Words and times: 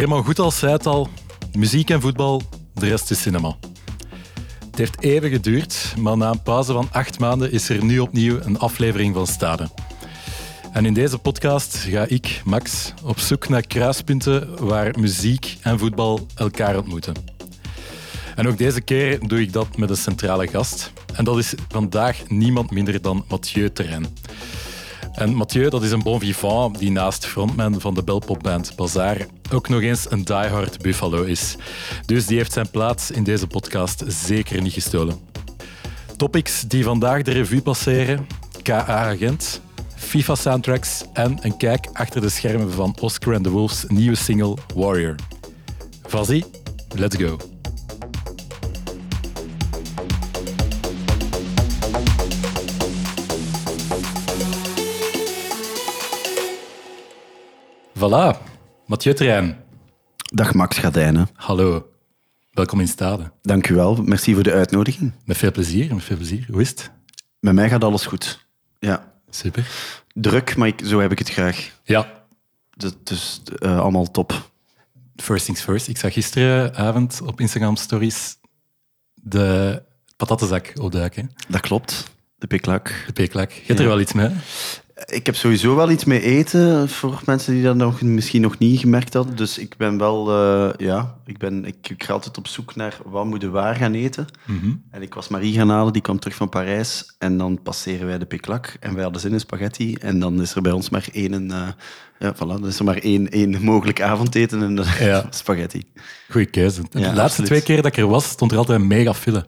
Raymond 0.00 0.24
Goethals 0.24 0.58
zei 0.58 0.72
het 0.72 0.86
al, 0.86 1.08
muziek 1.52 1.90
en 1.90 2.00
voetbal, 2.00 2.42
de 2.74 2.88
rest 2.88 3.10
is 3.10 3.22
cinema. 3.22 3.56
Het 4.66 4.78
heeft 4.78 5.00
even 5.02 5.30
geduurd, 5.30 5.94
maar 5.98 6.16
na 6.16 6.30
een 6.30 6.42
pauze 6.42 6.72
van 6.72 6.88
acht 6.90 7.18
maanden 7.18 7.52
is 7.52 7.68
er 7.68 7.84
nu 7.84 7.98
opnieuw 7.98 8.38
een 8.40 8.58
aflevering 8.58 9.14
van 9.14 9.26
Stade. 9.26 9.68
En 10.72 10.86
in 10.86 10.94
deze 10.94 11.18
podcast 11.18 11.76
ga 11.76 12.04
ik, 12.08 12.42
Max, 12.44 12.92
op 13.02 13.18
zoek 13.18 13.48
naar 13.48 13.66
kruispunten 13.66 14.66
waar 14.66 14.98
muziek 14.98 15.56
en 15.60 15.78
voetbal 15.78 16.26
elkaar 16.34 16.76
ontmoeten. 16.76 17.14
En 18.36 18.48
ook 18.48 18.58
deze 18.58 18.80
keer 18.80 19.28
doe 19.28 19.40
ik 19.40 19.52
dat 19.52 19.76
met 19.76 19.90
een 19.90 19.96
centrale 19.96 20.46
gast. 20.46 20.92
En 21.14 21.24
dat 21.24 21.38
is 21.38 21.54
vandaag 21.68 22.28
niemand 22.28 22.70
minder 22.70 23.02
dan 23.02 23.24
Mathieu 23.28 23.72
Terrein. 23.72 24.06
En 25.20 25.34
Mathieu, 25.34 25.68
dat 25.68 25.82
is 25.82 25.90
een 25.90 26.02
bon 26.02 26.20
vivant 26.20 26.78
die 26.78 26.90
naast 26.90 27.26
frontman 27.26 27.80
van 27.80 27.94
de 27.94 28.02
belpopband 28.02 28.76
Bazaar 28.76 29.26
ook 29.52 29.68
nog 29.68 29.80
eens 29.80 30.10
een 30.10 30.24
diehard 30.24 30.82
Buffalo 30.82 31.22
is. 31.22 31.56
Dus 32.06 32.26
die 32.26 32.36
heeft 32.36 32.52
zijn 32.52 32.70
plaats 32.70 33.10
in 33.10 33.24
deze 33.24 33.46
podcast 33.46 34.04
zeker 34.06 34.62
niet 34.62 34.72
gestolen. 34.72 35.18
Topics 36.16 36.60
die 36.60 36.84
vandaag 36.84 37.22
de 37.22 37.32
revue 37.32 37.62
passeren. 37.62 38.26
KA-agent, 38.62 39.60
FIFA-soundtracks 39.94 41.04
en 41.12 41.38
een 41.40 41.56
kijk 41.56 41.86
achter 41.92 42.20
de 42.20 42.28
schermen 42.28 42.72
van 42.72 42.96
Oscar 43.00 43.34
and 43.34 43.44
the 43.44 43.50
Wolf's 43.50 43.84
nieuwe 43.88 44.16
single 44.16 44.56
Warrior. 44.74 45.14
Vas-y, 46.02 46.42
let's 46.94 47.16
go. 47.16 47.59
Voilà, 58.00 58.36
Mathieu 58.86 59.14
Terrein. 59.14 59.56
Dag 60.34 60.54
Max 60.54 60.78
Gardijnen. 60.78 61.28
Hallo, 61.34 61.86
welkom 62.52 62.80
in 62.80 62.88
Stade. 62.88 63.30
Dank 63.42 63.68
u 63.68 63.74
wel. 63.74 63.94
Merci 63.96 64.34
voor 64.34 64.42
de 64.42 64.52
uitnodiging. 64.52 65.12
Met 65.24 65.36
veel 65.36 65.50
plezier, 65.52 65.94
met 65.94 66.04
veel 66.04 66.16
plezier. 66.16 66.46
Hoe 66.50 66.60
is 66.60 66.68
het? 66.68 66.90
Met 67.40 67.54
mij 67.54 67.68
gaat 67.68 67.84
alles 67.84 68.06
goed. 68.06 68.46
Ja. 68.78 69.12
Super. 69.30 69.66
Druk, 70.14 70.56
maar 70.56 70.68
ik, 70.68 70.80
zo 70.84 71.00
heb 71.00 71.12
ik 71.12 71.18
het 71.18 71.30
graag. 71.30 71.70
Ja, 71.84 72.24
Dus, 72.76 72.92
dus 73.04 73.40
eh, 73.58 73.78
allemaal 73.80 74.10
top. 74.10 74.50
first 75.16 75.44
things 75.44 75.60
first. 75.62 75.88
Ik 75.88 75.98
zag 75.98 76.12
gisteravond 76.12 77.20
op 77.24 77.40
Instagram 77.40 77.76
stories 77.76 78.36
de 79.14 79.82
patattenzak 80.16 80.72
opduiken. 80.80 81.30
Dat 81.48 81.60
klopt. 81.60 82.04
De 82.38 82.46
piklak. 82.46 83.02
De 83.06 83.12
peklak. 83.12 83.52
Je 83.52 83.62
hebt 83.66 83.78
er 83.80 83.86
wel 83.86 84.00
iets 84.00 84.12
mee? 84.12 84.30
Ik 85.06 85.26
heb 85.26 85.34
sowieso 85.36 85.76
wel 85.76 85.90
iets 85.90 86.04
mee 86.04 86.20
eten, 86.22 86.88
voor 86.88 87.20
mensen 87.26 87.54
die 87.54 87.62
dat 87.62 87.76
nog, 87.76 88.02
misschien 88.02 88.40
nog 88.40 88.58
niet 88.58 88.80
gemerkt 88.80 89.14
hadden. 89.14 89.36
Dus 89.36 89.58
ik 89.58 89.76
ben 89.76 89.98
wel, 89.98 90.30
eh, 90.30 90.86
ja, 90.86 91.14
ik, 91.26 91.38
ben, 91.38 91.64
ik, 91.64 91.88
ik 91.90 92.04
ga 92.04 92.12
altijd 92.12 92.38
op 92.38 92.46
zoek 92.46 92.74
naar 92.76 92.98
wat 93.04 93.24
moeten 93.24 93.48
we 93.52 93.54
waar 93.54 93.74
gaan 93.74 93.94
eten. 93.94 94.26
Mhm. 94.46 94.70
En 94.90 95.02
ik 95.02 95.14
was 95.14 95.28
Marie 95.28 95.54
gaan 95.54 95.68
halen, 95.70 95.92
die 95.92 96.02
kwam 96.02 96.18
terug 96.18 96.36
van 96.36 96.48
Parijs. 96.48 97.14
En 97.18 97.38
dan 97.38 97.62
passeren 97.62 98.06
wij 98.06 98.18
de 98.18 98.24
piklak 98.26 98.76
en 98.80 98.94
wij 98.94 99.02
hadden 99.02 99.20
zin 99.20 99.32
in 99.32 99.40
spaghetti. 99.40 99.94
En 99.94 100.18
dan 100.18 100.40
is 100.40 100.54
er 100.54 100.62
bij 100.62 100.72
ons 100.72 100.90
maar 100.90 101.08
één, 101.12 101.50
eh, 101.50 101.68
ja, 102.18 102.34
voilà, 102.34 102.38
dan 102.38 102.66
is 102.66 102.78
er 102.78 102.84
maar 102.84 102.96
één, 102.98 103.28
één 103.30 103.62
mogelijk 103.62 104.00
avondeten 104.02 104.62
en 104.62 104.74
dat 104.74 104.86
is 104.86 104.98
Ja. 104.98 105.26
spaghetti. 105.30 105.82
Goeie 106.30 106.46
keuze. 106.46 106.82
De 106.90 106.98
Ja, 106.98 107.04
laatste 107.06 107.22
absoluut. 107.22 107.48
twee 107.50 107.62
keer 107.62 107.76
dat 107.76 107.86
ik 107.86 107.96
er 107.96 108.08
was, 108.08 108.24
stond 108.28 108.52
er 108.52 108.58
altijd 108.58 108.80
een 108.80 108.86
mega 108.86 109.14
file. 109.14 109.46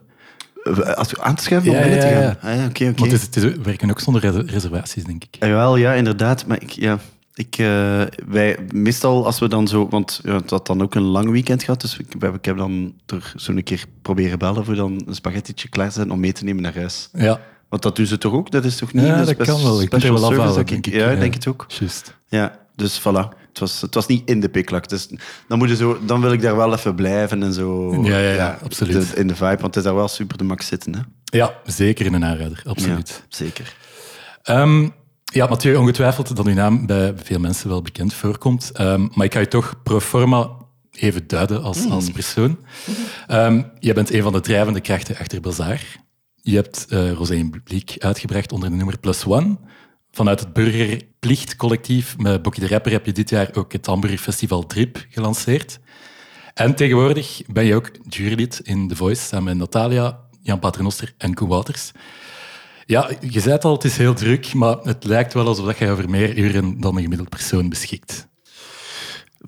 Eh, 0.63 0.79
Als 0.93 1.11
we 1.11 1.21
aan 1.21 1.35
te 1.35 1.43
schuiven 1.43 1.69
om 1.71 1.75
Ja, 1.77 1.81
binnen 1.81 1.99
te 1.99 2.07
gaan. 2.07 2.21
ja. 2.21 2.37
Ah, 2.41 2.55
ja, 2.55 2.65
oké, 2.65 2.83
oké. 2.87 2.99
Want 2.99 3.11
het 3.11 3.21
is, 3.21 3.21
het 3.21 3.35
is, 3.35 3.43
we 3.43 3.61
werken 3.63 3.89
ook 3.89 3.99
zonder 3.99 4.21
res- 4.21 4.51
reservaties, 4.51 5.03
denk 5.03 5.23
ik. 5.23 5.35
Ja, 5.39 5.47
Jawel, 5.47 5.75
ja, 5.75 5.93
inderdaad. 5.93 6.45
Maar 6.45 6.61
ik, 6.61 6.69
ja, 6.69 6.99
ik, 7.33 7.55
eh, 7.57 8.01
wij, 8.27 8.57
meestal 8.73 9.25
als 9.25 9.39
we 9.39 9.47
dan 9.47 9.67
zo... 9.67 9.87
Want 9.89 10.19
ja, 10.23 10.35
het 10.35 10.49
had 10.49 10.67
dan 10.67 10.81
ook 10.81 10.95
een 10.95 11.01
lang 11.01 11.29
weekend 11.31 11.63
gehad, 11.63 11.81
dus 11.81 11.97
ik, 11.97 12.05
heb- 12.19 12.35
ik 12.35 12.45
heb 12.45 12.57
dan 12.57 12.93
er 13.05 13.33
zo'n 13.35 13.63
keer 13.63 13.85
proberen 14.01 14.39
bellen 14.39 14.65
voor 14.65 14.75
dan 14.75 15.03
een 15.07 15.15
spaghettietje 15.15 15.69
klaar 15.69 15.87
te 15.87 15.93
zetten 15.93 16.11
om 16.13 16.19
mee 16.19 16.31
te 16.33 16.43
nemen 16.43 16.63
naar 16.63 16.75
huis. 16.75 17.09
Ja, 17.13 17.39
Want 17.69 17.81
dat 17.81 17.95
doen 17.95 18.05
ze 18.05 18.17
toch 18.17 18.33
ook? 18.33 18.51
Dat 18.51 18.65
is 18.65 18.77
toch 18.77 18.93
niet... 18.93 19.05
ja 19.05 19.23
dat 19.25 19.35
kan 19.35 19.63
wel. 19.63 19.81
Ik 19.81 19.89
kan 19.89 19.99
er 20.01 20.05
special 20.17 20.35
wel 20.35 20.53
denk 20.53 20.69
ik. 20.69 20.87
ik. 20.87 20.93
Ja, 20.93 21.09
ik 21.09 21.19
denk 21.19 21.33
het 21.33 21.47
ook. 21.47 21.65
Juist. 21.79 22.15
Ja, 22.27 22.59
dus 22.75 22.99
voilà. 22.99 23.37
Het 23.49 23.59
was, 23.59 23.81
het 23.81 23.93
was 23.93 24.07
niet 24.07 24.29
in 24.29 24.39
de 24.39 24.49
piklak. 24.49 24.89
Dus 24.89 25.07
dan, 25.47 25.57
moet 25.57 25.69
je 25.69 25.75
zo, 25.75 25.99
dan 26.05 26.21
wil 26.21 26.31
ik 26.31 26.41
daar 26.41 26.55
wel 26.55 26.73
even 26.73 26.95
blijven 26.95 27.43
en 27.43 27.53
zo. 27.53 27.93
Ja, 28.03 28.17
ja, 28.17 28.33
ja, 28.33 28.57
absoluut. 28.63 29.09
de- 29.13 29.15
in 29.19 29.27
de 29.27 29.35
vibe, 29.35 29.47
want 29.61 29.63
het 29.65 29.75
is 29.75 29.83
daar 29.83 29.95
wel 29.95 30.07
super 30.07 30.37
de 30.37 30.43
max 30.43 30.65
zitten. 30.67 30.93
Hè? 30.95 31.01
Ja, 31.37 31.53
zeker 31.65 32.05
in 32.05 32.13
een 32.13 32.25
aanrader. 32.25 32.61
Absoluut. 32.65 33.09
Ja, 33.09 33.25
zeker. 33.37 33.75
Ehm, 34.43 34.89
ja, 35.23 35.47
Mathieu, 35.47 35.75
ongetwijfeld 35.75 36.35
dat 36.35 36.47
uw 36.47 36.53
naam 36.53 36.85
bij 36.85 37.13
veel 37.23 37.39
mensen 37.39 37.69
wel 37.69 37.81
bekend 37.81 38.13
voorkomt. 38.13 38.69
Ehm, 38.73 39.07
maar 39.13 39.25
ik 39.25 39.33
ga 39.33 39.39
je 39.39 39.47
toch 39.47 39.73
pro 39.83 39.99
forma 39.99 40.49
even 40.91 41.27
duiden 41.27 41.63
als, 41.63 41.89
als 41.89 42.09
persoon. 42.11 42.57
Ehm, 43.27 43.61
je 43.79 43.93
bent 43.93 44.13
een 44.13 44.21
van 44.21 44.31
de 44.33 44.39
drijvende 44.39 44.79
krachten 44.81 45.17
achter 45.17 45.41
Bazaar. 45.41 45.81
Je 46.41 46.55
hebt 46.55 46.85
eh 46.89 47.11
Rosé 47.11 47.47
Publiek 47.51 47.95
uitgebracht 47.99 48.51
onder 48.51 48.69
de 48.69 48.75
nummer 48.75 48.97
Plus 48.99 49.25
One. 49.25 49.57
Vanuit 50.15 50.39
het 50.39 50.53
Burgerplicht-collectief 50.53 52.17
met 52.17 52.41
Bokkie 52.41 52.63
de 52.63 52.69
Rapper 52.69 52.91
heb 52.91 53.05
je 53.05 53.11
dit 53.11 53.29
jaar 53.29 53.49
ook 53.53 53.71
het 53.71 53.85
Hamburg 53.85 54.21
Festival 54.21 54.65
Drip 54.65 55.05
gelanceerd. 55.09 55.79
En 56.53 56.75
tegenwoordig 56.75 57.41
ben 57.47 57.65
je 57.65 57.75
ook 57.75 57.91
jurylid 58.09 58.59
in 58.63 58.87
The 58.87 58.95
Voice 58.95 59.21
samen 59.21 59.43
met 59.43 59.57
Natalia, 59.57 60.19
Jan 60.41 60.59
Paternoster 60.59 61.13
en 61.17 61.33
Koen 61.33 61.47
Wouters. 61.47 61.91
Ja, 62.85 63.09
je 63.19 63.39
zei 63.39 63.53
het 63.53 63.65
al, 63.65 63.73
het 63.73 63.83
is 63.83 63.97
heel 63.97 64.13
druk, 64.13 64.53
maar 64.53 64.77
het 64.77 65.03
lijkt 65.03 65.33
wel 65.33 65.47
alsof 65.47 65.79
je 65.79 65.89
over 65.89 66.09
meer 66.09 66.37
uren 66.37 66.79
dan 66.79 66.95
een 66.95 67.01
gemiddeld 67.01 67.29
persoon 67.29 67.69
beschikt. 67.69 68.27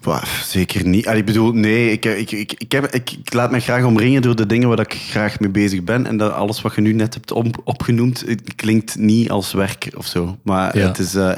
Bah, 0.03 0.23
zeker 0.23 0.87
niet. 0.87 1.07
Allee, 1.07 1.19
ik 1.19 1.25
bedoel, 1.25 1.51
nee, 1.53 1.91
ik, 1.91 2.05
ik, 2.05 2.31
ik, 2.31 2.53
ik, 2.57 2.71
heb, 2.71 2.85
ik, 2.93 3.11
ik 3.11 3.33
laat 3.33 3.51
me 3.51 3.59
graag 3.59 3.83
omringen 3.83 4.21
door 4.21 4.35
de 4.35 4.45
dingen 4.45 4.67
waar 4.67 4.79
ik 4.79 4.93
graag 4.93 5.39
mee 5.39 5.49
bezig 5.49 5.83
ben. 5.83 6.05
En 6.05 6.17
dat 6.17 6.33
alles 6.33 6.61
wat 6.61 6.75
je 6.75 6.81
nu 6.81 6.93
net 6.93 7.13
hebt 7.13 7.31
op, 7.31 7.61
opgenoemd, 7.63 8.23
het 8.27 8.55
klinkt 8.55 8.97
niet 8.97 9.29
als 9.29 9.53
werk 9.53 9.89
of 9.97 10.05
zo. 10.05 10.37
Maar 10.43 10.77
Ja. 10.77 10.87
het 10.87 10.97
is, 10.99 11.15
eh, 11.15 11.31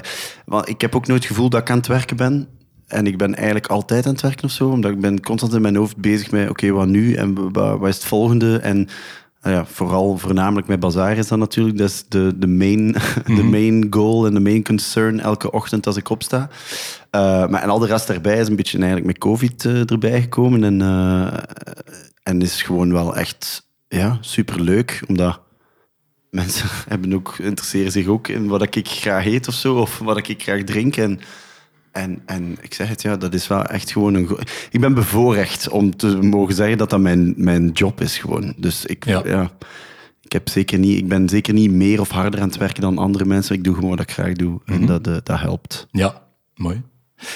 want 0.45 0.69
ik 0.69 0.81
heb 0.81 0.95
ook 0.95 1.07
nooit 1.07 1.19
het 1.23 1.31
gevoel 1.31 1.49
dat 1.49 1.61
ik 1.61 1.69
aan 1.69 1.77
het 1.77 1.87
werken 1.87 2.17
ben. 2.17 2.47
En 2.87 3.07
ik 3.07 3.17
ben 3.17 3.35
eigenlijk 3.35 3.67
altijd 3.67 4.05
aan 4.05 4.11
het 4.11 4.21
werken 4.21 4.43
of 4.43 4.51
zo. 4.51 4.69
Omdat 4.69 4.91
ik 4.91 4.99
ben 4.99 5.21
constant 5.21 5.53
in 5.53 5.61
mijn 5.61 5.75
hoofd 5.75 5.97
bezig 5.97 6.31
met, 6.31 6.49
oké, 6.49 6.71
wat 6.71 6.87
nu? 6.87 7.13
En 7.13 7.51
wat, 7.51 7.79
wat 7.79 7.87
is 7.89 7.95
het 7.95 8.05
volgende? 8.05 8.57
En 8.57 8.87
ja, 9.41 9.65
vooral, 9.65 10.17
voornamelijk 10.17 10.67
met 10.67 10.79
Bazaar 10.79 11.17
is 11.17 11.27
dat 11.27 11.39
natuurlijk. 11.39 11.77
Dat 11.77 11.89
is 11.89 12.05
de, 12.07 12.33
de, 12.37 12.47
main, 12.47 12.95
de 13.39 13.43
main 13.43 13.87
goal 13.89 14.25
en 14.25 14.33
de 14.33 14.39
main 14.39 14.63
concern 14.63 15.19
elke 15.19 15.51
ochtend 15.51 15.87
als 15.87 15.97
ik 15.97 16.09
opsta. 16.09 16.49
Eh, 17.09 17.47
maar 17.47 17.61
en 17.61 17.69
al 17.69 17.79
de 17.79 17.87
rest 17.87 18.07
daarbij 18.07 18.39
is 18.39 18.47
een 18.47 18.55
beetje 18.55 18.77
eigenlijk 18.77 19.07
met 19.07 19.17
COVID 19.17 19.65
eh, 19.65 19.91
erbij 19.91 20.21
gekomen. 20.21 20.63
En, 20.63 20.81
eh, 20.81 21.37
en 22.23 22.41
is 22.41 22.61
gewoon 22.61 22.93
wel 22.93 23.15
echt 23.15 23.67
ja, 23.87 24.17
superleuk, 24.21 25.01
omdat 25.07 25.39
mensen 26.29 26.69
hebben 26.89 27.13
ook, 27.13 27.37
interesseren 27.37 27.91
zich 27.91 28.07
ook 28.07 28.27
in 28.27 28.47
wat 28.47 28.61
ik 28.75 28.87
graag 28.87 29.25
eet 29.25 29.47
of 29.47 29.53
zo, 29.53 29.75
of 29.75 29.97
wat 29.97 30.17
ik 30.27 30.43
graag 30.43 30.63
drink. 30.63 30.97
En, 30.97 31.19
en, 31.91 32.21
en 32.25 32.57
ik 32.61 32.73
zeg 32.73 32.87
het, 32.89 33.01
ja, 33.01 33.17
dat 33.17 33.33
is 33.33 33.47
wel 33.47 33.65
echt 33.65 33.91
gewoon 33.91 34.13
een... 34.13 34.29
Ik 34.71 34.79
ben 34.79 34.93
bevoorrecht 34.93 35.69
om 35.69 35.95
te 35.95 36.07
mogen 36.21 36.55
zeggen 36.55 36.77
dat 36.77 36.89
dat 36.89 36.99
mijn, 36.99 37.33
mijn 37.37 37.69
job 37.69 38.01
is 38.01 38.17
gewoon. 38.17 38.53
Dus 38.57 38.85
ik, 38.85 39.05
Ja. 39.05 39.21
ja. 39.25 39.51
ik, 40.21 40.31
heb 40.31 40.49
zeker 40.49 40.79
niet, 40.79 40.97
ik 40.97 41.07
ben 41.07 41.29
zeker 41.29 41.53
niet 41.53 41.71
meer 41.71 41.99
of 41.99 42.09
harder 42.09 42.41
aan 42.41 42.47
het 42.47 42.57
werken 42.57 42.81
dan 42.81 42.97
andere 42.97 43.25
mensen. 43.25 43.55
Ik 43.55 43.63
doe 43.63 43.75
gewoon 43.75 43.89
wat 43.89 43.99
ik 43.99 44.11
graag 44.11 44.33
doe. 44.33 44.59
En 44.65 44.85
dat, 44.85 45.07
eh, 45.07 45.15
dat 45.23 45.39
helpt. 45.39 45.87
Ja, 45.91 46.21
mooi. 46.55 46.81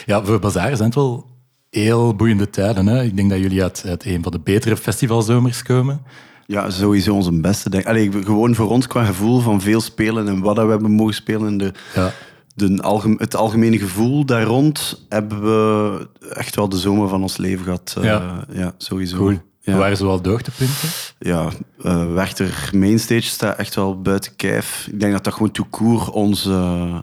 Ja, 0.05 0.23
voor 0.25 0.39
Bazaar 0.39 0.75
zijn 0.75 0.87
het 0.89 0.95
wel 0.95 1.25
heel 1.69 2.15
boeiende 2.15 2.49
tijden. 2.49 2.87
Hè? 2.87 3.03
Ik 3.03 3.15
denk 3.15 3.29
dat 3.29 3.39
jullie 3.39 3.63
uit, 3.63 3.83
uit 3.87 4.05
een 4.05 4.23
van 4.23 4.31
de 4.31 4.39
betere 4.39 4.77
festivalzomers 4.77 5.63
komen. 5.63 6.01
Ja, 6.47 6.69
sowieso 6.69 7.13
onze 7.13 7.31
beste. 7.31 7.69
Denk. 7.69 7.85
Allee, 7.85 8.11
gewoon 8.11 8.55
voor 8.55 8.69
ons 8.69 8.87
qua 8.87 9.03
gevoel 9.05 9.39
van 9.39 9.61
veel 9.61 9.81
spelen 9.81 10.27
en 10.27 10.41
wat 10.41 10.55
dat 10.55 10.65
we 10.65 10.71
hebben 10.71 10.91
mogen 10.91 11.13
spelen. 11.13 11.47
En 11.47 11.57
de, 11.57 11.71
Ja. 11.95 12.11
De 12.55 12.81
algem- 12.81 13.15
het 13.19 13.35
algemene 13.35 13.77
gevoel 13.79 14.25
daar 14.25 14.43
rond 14.43 15.05
hebben 15.09 15.41
we 15.41 16.07
echt 16.33 16.55
wel 16.55 16.69
de 16.69 16.77
zomer 16.77 17.07
van 17.09 17.21
ons 17.21 17.37
leven 17.37 17.63
gehad. 17.63 17.93
Eh, 17.97 18.03
Ja. 18.03 18.45
ja. 18.51 18.73
sowieso. 18.77 19.17
Cool. 19.17 19.41
Ja. 19.59 19.77
Waar 19.77 19.95
zo 19.95 20.05
wel 20.05 20.21
de 20.21 20.29
hoogtepunten? 20.29 20.89
ja, 21.19 21.49
eh 21.83 22.13
Werchter 22.13 22.69
Mainstage 22.75 23.21
staat 23.21 23.57
echt 23.57 23.75
wel 23.75 24.01
buiten 24.01 24.35
kijf. 24.35 24.87
Ik 24.91 24.99
denk 24.99 25.11
dat 25.13 25.23
dat 25.23 25.33
gewoon 25.33 25.51
court 25.69 26.09
ons, 26.09 26.45
eh, 26.45 26.97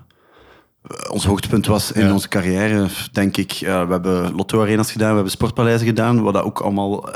ons 1.10 1.24
hoogtepunt 1.24 1.66
was 1.66 1.92
in 1.92 2.06
Ja. 2.06 2.12
onze 2.12 2.28
carrière, 2.28 2.86
denk 3.12 3.36
ik. 3.36 3.56
We 3.60 3.66
hebben 3.66 4.34
Lotto 4.34 4.60
Arenas 4.60 4.92
gedaan, 4.92 5.08
we 5.08 5.14
hebben 5.14 5.32
Sportpaleizen 5.32 5.86
gedaan, 5.86 6.22
wat 6.22 6.34
dat 6.34 6.42
ook 6.44 6.60
allemaal 6.60 7.08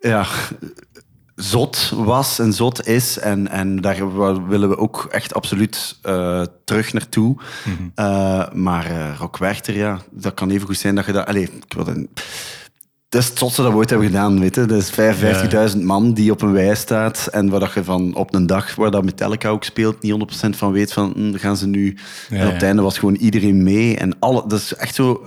ja, 0.00 0.26
zot 1.36 1.92
was 1.94 2.38
en 2.38 2.52
zot 2.52 2.86
is. 2.86 3.18
En, 3.18 3.48
en 3.48 3.80
daar 3.80 4.48
willen 4.48 4.68
we 4.68 4.78
ook 4.78 5.08
echt 5.10 5.34
absoluut 5.34 5.96
eh, 6.02 6.42
terug 6.64 6.92
naartoe. 6.92 7.36
Eh, 7.94 8.52
maar 8.52 8.86
eh 8.86 9.18
Rock 9.18 9.36
Werchter, 9.36 9.76
ja, 9.76 9.98
dat 10.10 10.34
kan 10.34 10.50
even 10.50 10.66
goed 10.66 10.78
zijn 10.78 10.94
dat 10.94 11.06
je 11.06 11.12
dat... 11.12 11.26
Allez, 11.26 11.48
ik 11.48 11.74
wil 11.76 11.86
een, 11.86 12.08
dat 13.08 13.22
is 13.22 13.28
het 13.28 13.38
zotste 13.38 13.62
dat 13.62 13.70
we 13.70 13.76
ooit 13.76 13.90
hebben 13.90 14.08
gedaan, 14.08 14.40
weet 14.40 14.54
je. 14.54 14.66
Dat 14.66 14.78
is 14.78 15.74
55.000 15.74 15.80
man 15.82 16.12
die 16.12 16.30
op 16.30 16.42
een 16.42 16.52
wei 16.52 16.76
staat 16.76 17.26
en 17.26 17.48
waar 17.48 17.60
dat 17.60 17.72
je 17.72 17.84
van 17.84 18.14
op 18.14 18.34
een 18.34 18.46
dag 18.46 18.74
waar 18.74 18.90
dat 18.90 19.04
Metallica 19.04 19.48
ook 19.48 19.64
speelt, 19.64 20.02
niet 20.02 20.46
100% 20.46 20.48
van 20.48 20.72
weet 20.72 20.92
van, 20.92 21.12
hm, 21.16 21.34
gaan 21.34 21.56
ze 21.56 21.66
nu... 21.66 21.96
Ja, 22.28 22.36
en 22.36 22.42
op 22.42 22.46
ja. 22.46 22.52
het 22.52 22.62
einde 22.62 22.82
was 22.82 22.98
gewoon 22.98 23.14
iedereen 23.14 23.62
mee 23.62 23.96
en 23.96 24.18
alle... 24.18 24.44
Dat 24.46 24.58
is 24.58 24.74
echt 24.74 24.94
zo... 24.94 25.24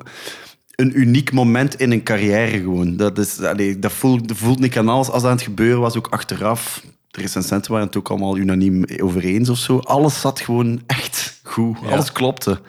een 0.79 0.99
uniek 0.99 1.31
moment 1.31 1.75
in 1.75 1.91
een 1.91 2.03
carrière 2.03 2.59
gewoon. 2.59 2.97
Dat, 2.97 3.17
is, 3.17 3.41
allee, 3.41 3.79
dat, 3.79 3.91
voelt, 3.91 4.27
dat 4.27 4.37
voelt 4.37 4.59
niet 4.59 4.77
aan 4.77 4.89
alles. 4.89 5.09
Als 5.09 5.21
dat 5.21 5.31
aan 5.31 5.37
het 5.37 5.45
gebeuren 5.45 5.79
was, 5.79 5.97
ook 5.97 6.07
achteraf. 6.07 6.83
De 7.07 7.21
recensenten 7.21 7.71
waren 7.71 7.87
het 7.87 7.97
ook 7.97 8.09
allemaal 8.09 8.37
unaniem 8.37 8.83
over 9.01 9.23
eens 9.23 9.49
of 9.49 9.57
zo. 9.57 9.77
Alles 9.79 10.21
zat 10.21 10.39
gewoon 10.39 10.81
echt 10.87 11.39
goed. 11.43 11.77
Ja. 11.81 11.89
Alles 11.89 12.11
klopte. 12.11 12.61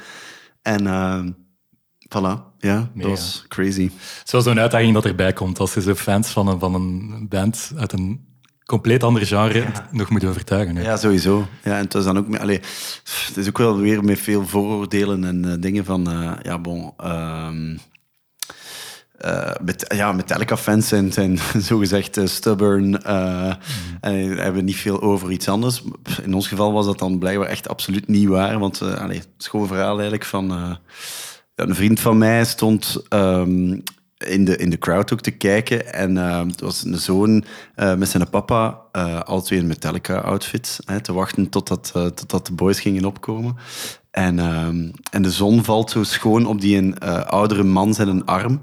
En 0.63 0.87
eh, 0.87 1.21
voilà, 2.17 2.43
ja, 2.59 2.91
Mega. 2.95 3.09
dat 3.09 3.19
was 3.19 3.45
crazy. 3.49 3.91
Zo 4.25 4.41
zo'n 4.41 4.61
uitdaging 4.61 4.95
dat 4.95 5.05
erbij 5.05 5.33
komt 5.33 5.59
als 5.59 5.75
je 5.75 5.81
zo 5.81 5.95
fans 5.95 6.29
van 6.29 6.49
een, 6.49 6.59
van 6.59 6.75
een 6.75 7.27
band 7.29 7.73
uit 7.77 7.93
een 7.93 8.29
compleet 8.65 9.03
ander 9.03 9.27
genre 9.27 9.65
nog 9.91 10.11
moet 10.11 10.25
overtuigen. 10.25 10.77
hè. 10.77 10.83
Ja, 10.83 10.97
sowieso. 10.97 11.47
Ja, 11.65 11.77
en 11.77 11.85
het 11.85 11.93
was 11.93 12.05
dan 12.05 12.19
ook... 12.19 12.37
Allee, 12.37 12.61
het 13.27 13.37
is 13.37 13.49
ook 13.49 13.59
wel 13.59 13.79
weer 13.79 14.05
met 14.05 14.19
veel 14.19 14.47
vooroordelen 14.47 15.25
en 15.25 15.45
eh, 15.45 15.61
dingen 15.61 15.85
van... 15.85 16.11
eh, 16.11 16.33
ja, 16.43 16.59
bon... 16.59 16.93
ehm 16.97 17.77
eh, 19.21 19.51
met, 19.65 19.95
ja, 19.95 20.13
Metallica-fans 20.13 20.89
zijn, 20.89 21.13
zijn 21.13 21.39
zogezegd 21.69 22.17
eh, 22.17 22.27
stubborn 22.27 23.03
eh, 23.03 23.55
en 24.01 24.39
hebben 24.39 24.65
niet 24.65 24.77
veel 24.77 25.03
over 25.03 25.31
iets 25.31 25.49
anders. 25.49 25.83
In 26.23 26.35
ons 26.35 26.49
geval 26.49 26.73
was 26.73 26.87
dat 26.87 26.99
dan 26.99 27.19
blijkbaar 27.19 27.49
echt 27.49 27.69
absoluut 27.69 28.09
niet 28.09 28.29
waar. 28.29 28.59
Want 28.59 28.83
allee, 28.83 29.19
het 29.19 29.51
een 29.53 29.67
verhaal 29.67 29.93
eigenlijk 29.93 30.25
van... 30.25 30.79
een 31.55 31.75
vriend 31.75 32.01
van 32.01 32.19
mij 32.19 32.45
stond 32.45 33.03
ehm, 33.09 33.79
in, 34.19 34.45
de, 34.45 34.57
in 34.57 34.71
de 34.71 34.79
crowd 34.79 35.13
ook 35.13 35.21
te 35.21 35.31
kijken. 35.31 35.93
En 35.93 36.17
eh, 36.17 36.47
het 36.47 36.61
was 36.61 36.85
een 36.85 36.99
zoon 36.99 37.45
met 37.75 38.09
zijn 38.09 38.31
papa, 38.31 38.81
alle 39.25 39.43
twee 39.43 39.59
in 39.59 39.67
Metallica-outfit, 39.67 40.79
te 41.03 41.13
wachten 41.13 41.49
totdat, 41.49 41.93
totdat 41.93 42.47
de 42.47 42.53
boys 42.53 42.81
gingen 42.81 43.05
opkomen. 43.05 43.57
En, 44.11 44.39
ehm, 44.39 44.91
en 45.11 45.23
de 45.23 45.31
zon 45.31 45.65
valt 45.65 45.91
zo 45.91 46.03
schoon 46.03 46.47
op 46.47 46.61
die 46.61 46.77
een 46.77 46.99
oudere 47.27 47.65
man 47.65 47.95
zijn 47.95 48.09
een 48.09 48.27
arm. 48.27 48.61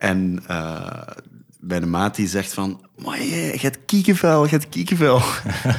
En 0.00 0.42
eh, 0.46 1.02
bij 1.60 1.80
de 1.80 1.86
maat 1.86 2.16
die 2.16 2.28
zegt 2.28 2.54
van... 2.54 2.80
Maar 3.04 3.22
je 3.22 3.58
hebt 3.60 3.78
kiekenvel, 3.86 4.44
je 4.44 4.50
hebt 4.50 4.68
kiekenvel. 4.68 5.20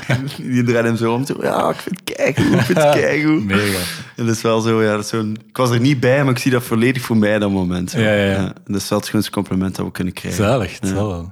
En 0.08 0.28
die 0.52 0.64
draait 0.64 0.86
hem 0.86 0.96
zo 0.96 1.14
om. 1.14 1.26
Zo, 1.26 1.38
ja, 1.42 1.70
ik 1.70 1.76
vind 1.76 2.00
het 2.00 2.16
keigoed, 2.16 2.54
ik 2.54 2.62
vind 2.62 2.78
het 2.78 2.94
keigoed. 3.02 3.46
Mega. 3.46 3.80
En 4.16 4.26
dat 4.26 4.36
is 4.36 4.42
wel 4.42 4.62
zo, 4.62 4.84
ja, 4.84 4.92
dat 4.92 5.04
is 5.04 5.10
zo'n... 5.10 5.38
Ik 5.48 5.58
was 5.58 5.70
er 5.70 5.80
niet 5.80 6.00
bij, 6.00 6.24
maar 6.24 6.34
ik 6.34 6.40
zie 6.40 6.52
dat 6.52 6.64
volledig 6.64 7.02
voor 7.02 7.18
mij, 7.18 7.40
dat 7.40 7.52
moment. 7.52 7.90
zo. 7.90 8.00
Ja, 8.00 8.14
ja, 8.14 8.32
ja. 8.32 8.54
Dat 8.66 8.82
is 8.82 8.90
wel 8.90 9.02
het 9.12 9.30
compliment 9.30 9.76
dat 9.76 9.86
we 9.86 9.92
kunnen 9.92 10.14
krijgen. 10.14 10.44
Zalig, 10.44 10.80
het 10.80 10.90
zal 10.90 11.08
wel. 11.08 11.32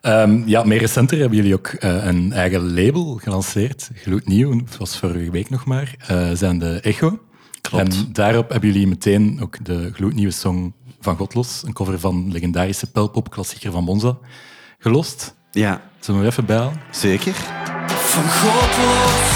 Ehm, 0.00 0.42
ja, 0.46 0.64
meer 0.64 0.78
recenter 0.78 1.18
hebben 1.18 1.36
jullie 1.36 1.54
ook 1.54 1.66
eh, 1.66 2.04
een 2.04 2.32
eigen 2.32 2.74
label 2.74 3.20
gelanceerd. 3.22 3.90
Gloednieuw, 3.94 4.58
het 4.58 4.76
was 4.76 4.98
vorige 4.98 5.30
week 5.30 5.50
nog 5.50 5.64
maar, 5.64 5.94
eh, 6.06 6.30
zijn 6.32 6.58
de 6.58 6.80
Echo. 6.80 7.18
Klopt. 7.60 7.94
En 7.94 8.12
daarop 8.12 8.50
hebben 8.50 8.72
jullie 8.72 8.86
meteen 8.86 9.38
ook 9.42 9.64
de 9.64 9.90
gloednieuwe 9.92 10.32
song 10.32 10.72
van 11.02 11.16
Godlos, 11.16 11.62
een 11.66 11.72
cover 11.72 12.00
van 12.00 12.32
legendarische 12.32 12.90
pelpop-klassieker 12.90 13.72
van 13.72 13.84
Monza, 13.84 14.16
gelost. 14.78 15.34
Ja, 15.50 15.80
Zullen 16.00 16.20
we 16.20 16.26
even 16.26 16.44
bijhalen? 16.46 16.80
zeker. 16.90 17.34
Van 17.86 18.22
God 18.22 18.76
los, 18.84 19.28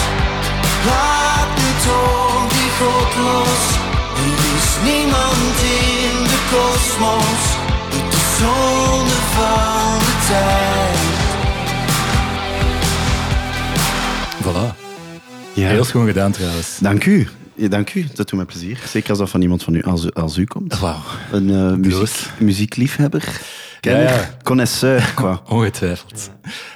laat 0.87 1.49
nu 1.57 1.71
toch 1.85 2.49
die 2.49 2.71
God 2.79 3.11
los. 3.25 3.65
Er 4.17 4.39
is 4.57 4.69
niemand 4.93 5.57
in 5.81 6.25
de 6.33 6.41
kosmos, 6.51 7.43
het 7.95 8.15
is 8.15 8.29
zonde 8.39 9.19
van 9.37 9.99
de 9.99 10.15
tijd. 10.29 11.05
Voilà. 14.45 14.75
Ja. 15.55 15.69
Heel 15.69 15.85
schoon 15.85 16.07
gedaan 16.07 16.33
trouwens. 16.33 16.79
Dank 16.79 17.05
u. 17.05 17.29
Ja, 17.57 17.69
dank 17.69 17.95
u. 17.95 18.03
Dat 18.15 18.17
doet 18.17 18.33
mij 18.33 18.45
plezier. 18.45 18.81
Zeker 18.89 19.11
als 19.11 19.19
dat 19.19 19.31
van 19.31 19.43
iemand 19.43 19.63
van 19.63 19.75
u, 19.75 19.83
als, 19.83 20.05
u- 20.05 20.11
als 20.13 20.37
u 20.37 20.45
komt. 20.45 20.79
Wauw. 20.79 21.01
Een 21.33 21.51
eh, 21.51 21.73
muziek, 21.73 22.31
muziekliefhebber. 22.41 23.41
Kenner. 23.81 24.03
Ja, 24.03 24.11
ja. 24.15 24.37
Connoisseur, 24.43 25.13
qua. 25.15 25.43
Ongetwijfeld. 25.49 26.31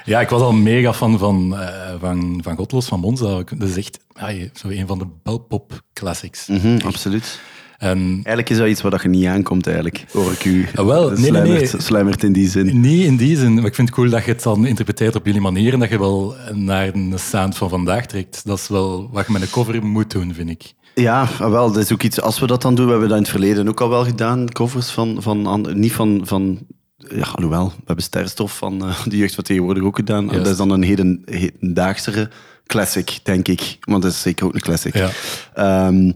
Ja, 0.05 0.21
ik 0.21 0.29
was 0.29 0.41
al 0.41 0.51
mega 0.53 0.93
fan 0.93 1.17
van, 1.19 1.57
eh, 1.57 1.93
van, 1.99 2.39
van 2.43 2.55
Godlos, 2.55 2.85
van 2.85 2.99
Monza. 2.99 3.43
Dat 3.57 3.69
is 3.69 3.77
echt 3.77 3.99
ah, 4.13 4.41
zo 4.53 4.67
een 4.69 4.87
van 4.87 4.99
de 4.99 5.07
belpop 5.23 5.81
classics. 5.93 6.47
Mhm, 6.47 6.77
absoluut. 6.85 7.39
En 7.81 7.97
Eigenlijk 8.13 8.49
is 8.49 8.57
dat 8.57 8.67
iets 8.67 8.81
wat 8.81 9.01
je 9.01 9.09
niet 9.09 9.25
aankomt, 9.25 9.65
eigenlijk. 9.65 10.05
Hoor 10.11 10.31
ik 10.31 10.45
u. 10.45 10.67
Ah, 10.75 10.85
wel, 10.85 11.09
nee, 11.11 11.31
nee, 11.31 11.41
nee. 11.41 11.65
sluimert, 11.77 12.23
in 12.23 12.33
die 12.33 12.49
zin. 12.49 12.79
niet 12.79 13.05
in 13.05 13.15
die 13.17 13.37
zin, 13.37 13.53
maar 13.53 13.65
ik 13.65 13.75
vind 13.75 13.87
het 13.87 13.97
cool 13.97 14.09
dat 14.09 14.25
je 14.25 14.31
het 14.31 14.43
dan 14.43 14.65
interpreteert 14.65 15.15
op 15.15 15.25
jullie 15.25 15.41
manier 15.41 15.73
en 15.73 15.79
dat 15.79 15.89
je 15.89 15.99
wel 15.99 16.35
naar 16.53 16.91
de 16.93 17.17
sound 17.17 17.57
van 17.57 17.69
vandaag 17.69 18.05
trekt. 18.05 18.41
Dat 18.45 18.57
is 18.57 18.67
wel 18.67 19.09
wat 19.11 19.25
je 19.25 19.31
met 19.31 19.41
een 19.41 19.49
cover 19.49 19.85
moet 19.85 20.11
doen, 20.11 20.33
vind 20.33 20.49
ik. 20.49 20.73
Ja, 20.95 21.27
wel, 21.39 21.71
dat 21.71 21.83
is 21.83 21.91
ook 21.91 22.03
iets. 22.03 22.21
Als 22.21 22.39
we 22.39 22.47
dat 22.47 22.61
dan 22.61 22.75
doen, 22.75 22.85
we 22.85 22.91
hebben 22.91 23.09
dat 23.09 23.17
in 23.17 23.23
het 23.23 23.31
verleden 23.31 23.67
ook 23.67 23.81
al 23.81 23.89
wel 23.89 24.05
gedaan. 24.05 24.49
Covers 24.51 24.89
van, 24.89 25.17
van 25.19 25.45
an- 25.45 25.79
niet 25.79 25.93
van, 25.93 26.21
van. 26.23 26.59
Ja, 26.97 27.27
alhoewel, 27.35 27.67
we 27.67 27.83
hebben 27.85 28.03
Sterstof 28.05 28.57
van 28.57 28.85
eh, 28.87 29.05
de 29.05 29.17
jeugd 29.17 29.35
van 29.35 29.43
tegenwoordig 29.43 29.83
ook 29.83 29.95
gedaan. 29.95 30.23
Juist. 30.25 30.37
Dat 30.39 30.47
is 30.51 30.57
dan 30.57 30.69
een 30.69 30.83
heden, 30.83 31.21
hedendaagsere 31.25 32.29
classic, 32.71 33.19
denk 33.23 33.47
ik. 33.47 33.77
Want 33.79 34.03
dat 34.03 34.11
is 34.11 34.21
zeker 34.21 34.45
ook 34.45 34.53
een 34.53 34.59
classic. 34.61 34.95
Ja. 34.95 35.09
Ehm, 35.53 36.11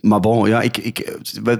maar 0.00 0.20
bon, 0.20 0.48
ja, 0.48 0.60
ik, 0.60 0.76
ik, 0.76 1.18
bij, 1.42 1.58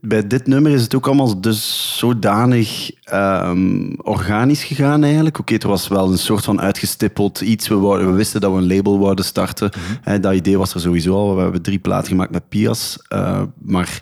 bij 0.00 0.26
dit 0.26 0.46
nummer 0.46 0.72
is 0.72 0.82
het 0.82 0.94
ook 0.94 1.06
allemaal 1.06 1.40
dus 1.40 1.94
zodanig 1.98 2.90
ehm, 3.04 3.92
organisch 3.96 4.64
gegaan 4.64 5.02
eigenlijk. 5.04 5.38
Oké, 5.38 5.52
het 5.52 5.62
was 5.62 5.88
wel 5.88 6.10
een 6.12 6.18
soort 6.18 6.44
van 6.44 6.60
uitgestippeld 6.60 7.40
iets. 7.40 7.68
We, 7.68 7.74
wouden- 7.74 8.10
we 8.10 8.16
wisten 8.16 8.40
dat 8.40 8.52
we 8.52 8.58
een 8.58 8.74
label 8.74 8.98
wouden 8.98 9.24
starten. 9.24 9.70
Hè, 10.00 10.20
dat 10.20 10.34
idee 10.34 10.58
was 10.58 10.74
er 10.74 10.80
sowieso 10.80 11.14
al. 11.14 11.36
We 11.36 11.42
hebben 11.42 11.62
drie 11.62 11.78
platen 11.78 12.08
gemaakt 12.08 12.30
met 12.30 12.48
Pias. 12.48 12.98
eh, 13.08 13.42
maar 13.62 14.00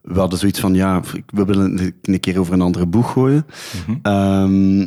we 0.00 0.18
hadden 0.18 0.38
zoiets 0.38 0.60
van, 0.60 0.74
ja, 0.74 1.00
we 1.26 1.44
willen 1.44 1.92
een- 2.02 2.20
keer 2.20 2.38
over 2.38 2.52
een 2.52 2.60
andere 2.60 2.86
boeg 2.86 3.12
gooien. 3.12 3.46
Ehm, 4.02 4.86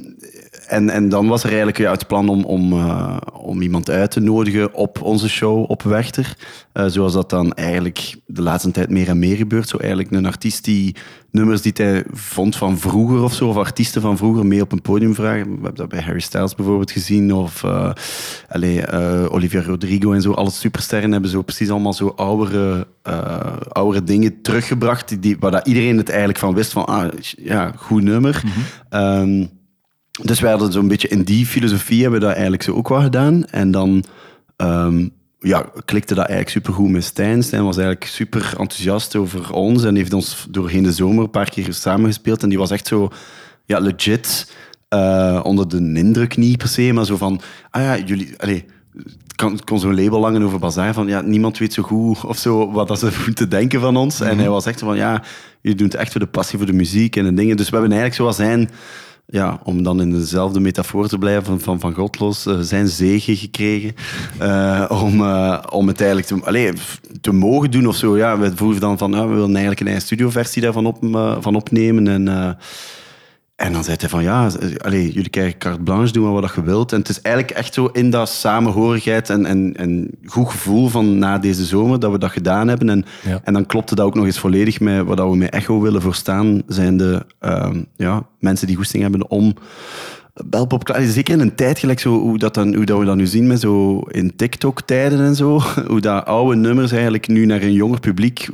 en, 0.68 0.90
en 0.90 1.10
dan 1.10 1.28
was 1.28 1.42
er 1.42 1.48
eigenlijk 1.48 1.78
ja, 1.78 1.92
het 1.92 2.08
plan 2.08 2.30
om, 2.30 2.44
om, 2.44 2.74
eh, 2.74 3.18
om 3.42 3.62
iemand 3.62 3.90
uit 3.90 4.12
te 4.12 4.20
nodigen 4.20 4.74
op 4.74 5.02
onze 5.02 5.30
show 5.30 5.70
op 5.70 5.82
Wechter. 5.84 6.36
Eh, 6.74 6.86
zoals 6.88 7.14
dat 7.14 7.30
dan 7.30 7.54
eigenlijk 7.54 8.16
de 8.26 8.42
laatste 8.42 8.72
tijd 8.72 8.90
meer 8.90 9.08
en 9.08 9.20
meer 9.20 9.36
gebeurt. 9.36 9.70
Zo 9.70 9.78
eigenlijk 9.78 10.12
een 10.12 10.26
artiest 10.26 10.64
die 10.64 10.96
nummers 11.32 11.62
die 11.62 11.72
hij 11.76 12.04
vond 12.12 12.56
van 12.56 12.78
vroeger 12.80 13.24
of 13.24 13.34
zo, 13.34 13.48
of 13.48 13.56
artiesten 13.58 14.02
van 14.02 14.18
vroeger, 14.18 14.46
mee 14.46 14.62
op 14.62 14.72
een 14.72 14.82
podium 14.82 15.16
vragen. 15.16 15.46
We 15.46 15.52
hebben 15.52 15.76
dat 15.76 15.90
bij 15.90 16.02
Harry 16.02 16.20
Styles 16.20 16.56
bijvoorbeeld 16.56 16.92
gezien, 16.92 17.34
of 17.34 17.64
eh 17.64 17.92
allee, 18.50 18.82
eh, 18.82 19.26
Olivia 19.34 19.62
Rodrigo 19.62 20.14
en 20.14 20.22
zo. 20.22 20.32
Alle 20.32 20.52
supersterren 20.52 21.12
hebben 21.12 21.30
zo 21.30 21.42
precies 21.42 21.70
allemaal 21.70 21.94
zo 21.94 22.08
oudere, 22.08 22.88
oudere 23.70 24.04
dingen 24.04 24.42
teruggebracht, 24.42 25.22
die- 25.22 25.38
waar 25.40 25.52
dat 25.52 25.68
iedereen 25.68 25.98
het 25.98 26.10
eigenlijk 26.10 26.40
van 26.40 26.54
wist 26.54 26.72
van, 26.72 26.86
ah, 26.86 27.08
ja, 27.38 27.72
goed 27.76 28.04
nummer. 28.04 28.44
Ehm, 28.90 29.46
dus 30.24 30.40
wij 30.40 30.50
hadden 30.50 30.72
zo'n 30.72 30.88
beetje 30.88 31.08
in 31.08 31.24
die 31.24 31.46
filosofie 31.46 32.02
hebben 32.02 32.20
we 32.20 32.26
dat 32.26 32.34
eigenlijk 32.34 32.64
zo 32.64 32.74
ook 32.74 32.90
wel 32.90 33.02
gedaan. 33.02 33.46
En 33.46 33.72
dan 33.72 34.04
ehm, 34.56 35.08
ja, 35.40 35.66
klikte 35.86 36.14
dat 36.14 36.26
eigenlijk 36.26 36.50
supergoed 36.50 36.90
met 36.90 37.04
Stijn. 37.04 37.44
Stijn 37.44 37.64
was 37.64 37.78
eigenlijk 37.78 38.06
super 38.06 38.54
enthousiast 38.58 39.16
over 39.16 39.54
ons 39.54 39.84
en 39.84 39.96
heeft 39.96 40.14
ons 40.14 40.48
doorheen 40.50 40.84
de 40.84 40.94
zomer 40.94 41.24
een 41.24 41.30
paar 41.30 41.50
keer 41.50 41.74
samengespeeld. 41.74 42.44
En 42.44 42.50
die 42.50 42.58
was 42.58 42.72
echt 42.72 42.88
zo 42.88 43.10
ja, 43.66 43.80
legit 43.80 44.54
eh, 44.88 45.40
onder 45.44 45.68
de 45.68 45.78
indruk 45.78 46.38
niet 46.38 46.58
per 46.58 46.68
se, 46.68 46.92
maar 46.94 47.06
zo 47.06 47.18
van, 47.18 47.42
ah 47.70 47.82
ja, 47.82 47.98
jullie... 47.98 48.36
Kan, 49.36 49.52
het 49.52 49.64
kon 49.64 49.80
zo'n 49.80 50.04
label 50.04 50.20
langen 50.20 50.44
over 50.44 50.60
Bazaar 50.60 50.94
van 50.94 51.08
ja, 51.08 51.22
niemand 51.22 51.58
weet 51.58 51.74
zo 51.74 51.84
goed 51.84 52.26
of 52.26 52.38
zo 52.38 52.72
wat 52.72 52.88
dat 52.88 53.00
ze 53.00 53.20
moeten 53.26 53.50
denken 53.50 53.82
van 53.82 53.98
ons. 53.98 54.20
En 54.20 54.38
hij 54.38 54.50
was 54.50 54.66
echt 54.66 54.80
van 54.80 54.96
ja, 54.96 55.24
jullie 55.62 55.78
doen 55.78 55.88
het 55.88 55.96
echt 55.96 56.12
voor 56.12 56.22
de 56.22 56.28
passie 56.28 56.58
voor 56.58 56.68
de 56.68 56.74
muziek 56.74 57.16
en 57.16 57.24
de 57.24 57.34
dingen. 57.34 57.58
Dus 57.58 57.70
we 57.70 57.78
hebben 57.78 57.92
eigenlijk 57.92 58.22
zoals 58.22 58.36
zijn, 58.36 58.70
ja, 59.32 59.60
om 59.64 59.84
dan 59.84 60.02
in 60.02 60.12
dezelfde 60.12 60.60
metafoor 60.60 61.08
te 61.08 61.18
blijven 61.18 61.46
van 61.46 61.60
Van, 61.60 61.80
van 61.80 61.94
Godlos, 61.94 62.46
eh, 62.46 62.60
zijn 62.60 62.88
zegen 62.88 63.36
gekregen 63.36 63.96
eh, 64.40 64.86
om, 65.04 65.22
eh, 65.22 65.60
om 65.70 65.88
het 65.88 66.02
eigenlijk 66.02 66.30
te, 66.30 66.48
allee, 66.48 66.74
te 67.22 67.32
mogen 67.32 67.72
doen 67.72 67.88
of 67.88 67.96
zo. 67.96 68.18
Ja, 68.18 68.40
we 68.40 68.52
voelden 68.56 68.80
dan 68.80 68.98
van, 68.98 69.14
ah, 69.14 69.22
we 69.22 69.34
willen 69.34 69.50
eigenlijk 69.50 69.80
een 69.80 69.86
eigen 69.86 70.06
studioversie 70.06 70.62
daarvan 70.62 70.86
op, 70.86 70.98
van 71.42 71.56
opnemen 71.56 72.08
en... 72.08 72.58
en 73.62 73.74
dan 73.74 73.84
zei 73.84 73.96
hij 74.00 74.10
van 74.10 74.24
ja, 74.24 74.50
allee, 74.78 75.12
jullie 75.12 75.30
krijgen 75.30 75.58
carte 75.58 75.80
blanche, 75.80 76.14
doen 76.14 76.24
maar 76.24 76.42
wat 76.42 76.54
je 76.56 76.64
wilt. 76.64 76.92
En 76.92 77.00
het 77.00 77.10
is 77.10 77.22
eigenlijk 77.22 77.56
echt 77.56 77.74
zo 77.74 77.86
in 77.86 78.10
dat 78.10 78.30
samenhorigheid 78.30 79.30
en, 79.30 79.46
en, 79.46 79.74
en 79.76 80.10
goed 80.26 80.50
gevoel 80.50 80.88
van 80.88 81.18
na 81.20 81.38
deze 81.38 81.66
zomer 81.66 82.00
dat 82.00 82.12
we 82.12 82.18
dat 82.18 82.32
gedaan 82.32 82.68
hebben. 82.68 82.90
En, 82.90 83.06
Ja. 83.24 83.42
en 83.44 83.54
dan 83.54 83.66
klopte 83.66 83.96
dat 83.96 84.06
ook 84.06 84.16
nog 84.16 84.26
eens 84.26 84.40
volledig 84.40 84.80
met 84.80 85.06
wat 85.06 85.18
we 85.18 85.36
met 85.36 85.50
Echo 85.50 85.82
willen 85.82 86.02
voorstaan. 86.02 86.62
Zijn 86.68 86.98
de 86.98 87.26
ehm, 87.40 87.84
ja, 87.96 88.26
mensen 88.40 88.68
die 88.68 88.76
goesting 88.76 89.02
hebben 89.02 89.30
om 89.30 89.54
Belpop, 90.46 90.98
zeker 91.02 91.34
in 91.34 91.40
een 91.40 91.56
tijd 91.56 91.80
gelijk 91.80 92.00
zo, 92.00 92.20
hoe, 92.20 92.38
dat 92.38 92.54
dan, 92.54 92.76
hoe 92.76 92.86
dat 92.86 93.00
we 93.00 93.06
dat 93.06 93.16
nu 93.16 93.28
zien 93.28 93.48
met 93.48 93.60
zo 93.60 94.00
in 94.00 94.36
TikTok-tijden 94.36 95.20
en 95.20 95.36
zo. 95.36 95.62
Hoe 95.88 96.02
dat 96.02 96.26
oude 96.26 96.56
nummers 96.56 96.92
eigenlijk 96.92 97.28
nu 97.28 97.46
naar 97.46 97.62
een 97.62 97.74
jonger 97.74 98.00
publiek 98.00 98.50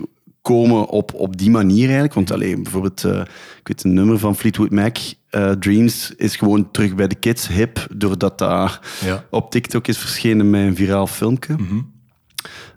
komen 0.48 0.88
op, 0.90 1.14
op 1.14 1.38
die 1.38 1.50
manier 1.50 1.84
eigenlijk. 1.86 2.14
Want 2.14 2.32
alleen 2.32 2.64
bijvoorbeeld, 2.64 3.04
eh, 3.04 3.20
ik 3.60 3.68
weet 3.68 3.84
een 3.84 3.94
nummer 3.94 4.20
van 4.20 4.36
Fleetwood 4.36 4.72
Mac, 4.72 4.98
eh, 5.30 5.52
Dreams, 5.52 6.14
is 6.18 6.36
gewoon 6.36 6.72
terug 6.72 6.96
bij 6.96 7.08
de 7.08 7.16
kids 7.16 7.48
hip, 7.48 7.88
doordat 7.96 8.38
dat 8.38 8.80
Ja. 9.06 9.24
op 9.30 9.52
TikTok 9.52 9.88
is 9.88 9.98
verschenen 9.98 10.50
met 10.50 10.62
een 10.62 10.76
viraal 10.76 11.08
filmpje. 11.08 11.56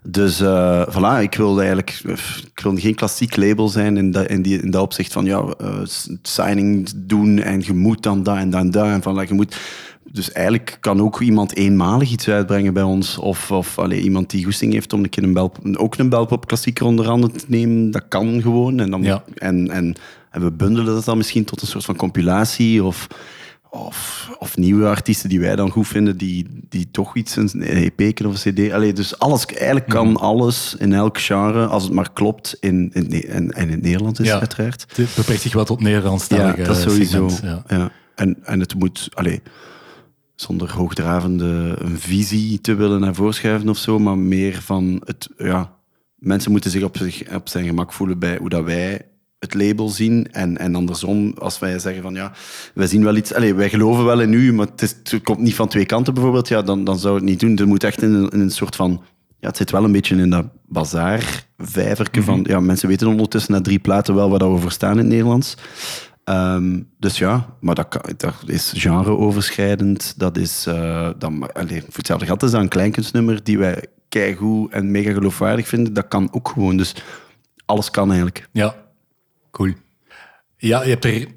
Dus 0.03 0.39
eh 0.39 0.87
voilà, 0.89 1.21
ik 1.21 1.35
wilde 1.35 1.59
eigenlijk 1.59 1.99
ik 2.53 2.59
wilde 2.63 2.81
geen 2.81 2.95
klassiek 2.95 3.35
label 3.35 3.69
zijn 3.69 3.97
in 3.97 4.11
dat, 4.11 4.27
in 4.27 4.41
die, 4.41 4.61
in 4.61 4.71
dat 4.71 4.81
opzicht 4.81 5.13
van 5.13 5.25
ja, 5.25 5.45
signing 6.21 6.89
doen 6.95 7.39
en 7.39 7.61
je 7.65 7.73
moet 7.73 8.03
dan 8.03 8.23
dat 8.23 8.37
en 8.37 8.49
dan 8.49 8.71
dat. 8.71 8.85
En 8.85 9.01
van, 9.01 9.25
je 9.27 9.33
moet, 9.33 9.57
dus 10.11 10.31
eigenlijk 10.31 10.77
kan 10.79 11.01
ook 11.01 11.21
iemand 11.21 11.55
eenmalig 11.55 12.11
iets 12.11 12.27
uitbrengen 12.29 12.73
bij 12.73 12.83
ons. 12.83 13.17
Of, 13.17 13.51
of 13.51 13.79
allee, 13.79 14.01
iemand 14.01 14.29
die 14.29 14.43
goesting 14.43 14.73
heeft 14.73 14.93
om 14.93 15.03
een 15.03 15.09
keer 15.09 15.23
een 15.23 15.33
bel, 15.33 15.51
ook 15.73 15.95
een 15.97 16.09
belpop 16.09 16.47
klassieker 16.47 16.85
onder 16.85 17.05
handen 17.05 17.31
te 17.31 17.45
nemen. 17.47 17.91
Dat 17.91 18.07
kan 18.07 18.41
gewoon. 18.41 18.79
En, 18.79 18.91
dan, 18.91 19.03
Ja. 19.03 19.23
en, 19.35 19.69
en, 19.71 19.95
en 20.31 20.41
we 20.41 20.51
bundelen 20.51 20.93
dat 20.93 21.05
dan 21.05 21.17
misschien 21.17 21.45
tot 21.45 21.61
een 21.61 21.67
soort 21.67 21.85
van 21.85 21.95
compilatie 21.95 22.83
of... 22.83 23.07
Of, 23.73 24.29
of 24.39 24.57
nieuwe 24.57 24.85
artiesten 24.87 25.29
die 25.29 25.39
wij 25.39 25.55
dan 25.55 25.69
goed 25.69 25.87
vinden, 25.87 26.17
die, 26.17 26.47
die 26.69 26.87
toch 26.91 27.15
iets, 27.15 27.35
een 27.35 27.61
EP 27.63 28.25
of 28.25 28.45
een 28.45 28.53
CD. 28.53 28.71
Allee, 28.71 28.93
dus 28.93 29.19
alles, 29.19 29.45
eigenlijk 29.45 29.87
kan 29.87 30.17
alles 30.17 30.75
in 30.79 30.93
elk 30.93 31.17
genre, 31.19 31.65
als 31.65 31.83
het 31.83 31.91
maar 31.93 32.11
klopt, 32.13 32.57
in, 32.59 32.89
in, 32.93 33.11
en 33.29 33.51
in 33.55 33.69
het 33.69 33.81
Nederlands 33.81 34.19
is 34.19 34.27
Ja. 34.27 34.39
uiteraard. 34.39 34.85
Het 34.95 35.09
beperkt 35.15 35.41
zich 35.41 35.53
wel 35.53 35.65
tot 35.65 35.81
Nederlandstalige 35.81 36.57
Ja, 36.61 36.67
dat 36.67 36.77
sowieso. 36.77 37.29
segment, 37.29 37.63
Ja. 37.67 37.77
ja. 37.77 37.91
En, 38.15 38.37
en 38.43 38.59
het 38.59 38.75
moet, 38.75 39.09
allee, 39.13 39.41
zonder 40.41 40.71
hoogdravende 40.71 41.75
een 41.79 41.99
visie 41.99 42.61
te 42.61 42.75
willen 42.75 42.99
naar 42.99 43.15
voorschuiven 43.15 43.69
of 43.69 43.77
zo, 43.77 43.99
maar 43.99 44.17
meer 44.17 44.61
van 44.61 45.01
het, 45.05 45.29
ja, 45.37 45.73
mensen 46.15 46.51
moeten 46.51 46.71
zich 46.71 46.83
op, 46.83 46.97
zich 46.97 47.35
op 47.35 47.49
zijn 47.49 47.65
gemak 47.65 47.93
voelen 47.93 48.19
bij 48.19 48.37
hoe 48.37 48.49
dat 48.49 48.63
wij 48.63 49.01
het 49.39 49.53
label 49.53 49.89
zien. 49.89 50.31
En, 50.31 50.57
en 50.57 50.75
andersom, 50.75 51.33
als 51.37 51.59
wij 51.59 51.79
zeggen 51.79 52.01
van 52.01 52.13
ja, 52.13 52.31
wij 52.73 52.87
zien 52.87 53.03
wel 53.03 53.15
iets, 53.15 53.33
allee, 53.33 53.53
wij 53.53 53.69
geloven 53.69 54.05
wel 54.05 54.21
in 54.21 54.33
u, 54.33 54.53
maar 54.53 54.67
het, 54.67 54.81
is, 54.81 54.95
het 55.03 55.23
komt 55.23 55.39
niet 55.39 55.55
van 55.55 55.67
twee 55.67 55.85
kanten 55.85 56.13
bijvoorbeeld, 56.13 56.47
ja, 56.47 56.61
dan, 56.61 56.83
dan 56.83 56.99
zou 56.99 57.15
het 57.15 57.23
niet 57.23 57.39
doen. 57.39 57.55
Het 57.55 57.65
moet 57.65 57.83
echt 57.83 58.01
in 58.01 58.13
een, 58.13 58.29
in 58.29 58.39
een 58.39 58.51
soort 58.51 58.75
van, 58.75 59.03
ja, 59.39 59.47
het 59.47 59.57
zit 59.57 59.71
wel 59.71 59.83
een 59.83 59.91
beetje 59.91 60.15
in 60.15 60.29
dat 60.29 60.45
bazaar 60.67 61.45
vijverke 61.57 62.23
van, 62.23 62.45
ja, 62.47 62.59
mensen 62.59 62.87
weten 62.87 63.07
ondertussen 63.07 63.53
na 63.53 63.61
drie 63.61 63.79
platen 63.79 64.15
wel 64.15 64.29
waar 64.29 64.53
we 64.53 64.59
voor 64.59 64.71
staan 64.71 64.91
in 64.91 64.97
het 64.97 65.07
Nederlands. 65.07 65.55
Ehm, 66.23 66.79
dus 66.99 67.17
ja, 67.17 67.45
maar 67.59 67.75
dat, 67.75 67.99
dat 68.17 68.33
is 68.45 68.73
genreoverschrijdend. 68.75 70.13
Dat 70.17 70.37
is, 70.37 70.65
eh 70.67 71.09
dan, 71.17 71.53
allee, 71.53 71.81
voor 71.81 71.93
hetzelfde 71.95 72.25
geld 72.25 72.43
is 72.43 72.51
dat 72.51 72.61
een 72.61 72.67
kleinkunstnummer 72.67 73.43
die 73.43 73.57
wij 73.57 73.85
keigoed 74.09 74.71
en 74.71 74.91
mega 74.91 75.11
geloofwaardig 75.11 75.67
vinden. 75.67 75.93
Dat 75.93 76.07
kan 76.07 76.29
ook 76.31 76.47
gewoon. 76.53 76.77
Dus 76.77 76.95
alles 77.65 77.91
kan 77.91 78.07
eigenlijk. 78.07 78.47
Ja, 78.51 78.75
cool. 79.51 79.73
Ja, 80.57 80.83
je 80.83 80.89
hebt 80.89 81.05
er 81.05 81.27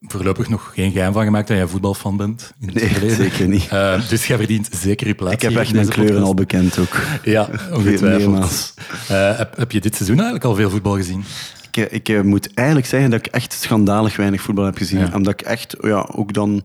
voorlopig 0.00 0.48
nog 0.48 0.70
geen 0.74 0.92
geheim 0.92 1.12
van 1.12 1.24
gemaakt 1.24 1.48
dat 1.48 1.56
jij 1.56 1.66
voetbalfan 1.66 2.16
bent. 2.16 2.52
In 2.60 2.66
het 2.66 2.74
Nee, 2.76 2.88
verleden. 2.88 3.16
zeker 3.16 3.48
niet. 3.48 3.68
Eh, 3.68 4.08
dus 4.08 4.26
jij 4.26 4.36
verdient 4.36 4.68
zeker 4.72 5.06
je 5.06 5.14
plaats 5.14 5.34
Ik 5.34 5.42
heb 5.42 5.56
echt 5.56 5.72
mijn 5.72 5.88
kleuren 5.88 6.22
al 6.22 6.34
bekend 6.34 6.78
ook. 6.78 6.96
Ja, 7.24 7.48
ongetwijfeld. 7.72 8.74
Eh, 9.08 9.36
heb, 9.38 9.56
heb 9.56 9.72
je 9.72 9.80
dit 9.80 9.94
seizoen 9.94 10.16
eigenlijk 10.16 10.44
al 10.44 10.54
veel 10.54 10.70
voetbal 10.70 10.96
gezien? 10.96 11.24
Ik, 11.70 11.90
ik 11.90 12.08
eh, 12.08 12.20
moet 12.20 12.54
eigenlijk 12.54 12.86
zeggen 12.88 13.10
dat 13.10 13.26
ik 13.26 13.32
echt 13.32 13.52
schandalig 13.52 14.16
weinig 14.16 14.40
voetbal 14.40 14.64
heb 14.64 14.76
gezien. 14.76 14.98
Ja. 15.00 15.10
Omdat 15.14 15.32
ik 15.32 15.46
echt, 15.46 15.76
ja, 15.80 16.08
ook 16.14 16.32
dan... 16.32 16.64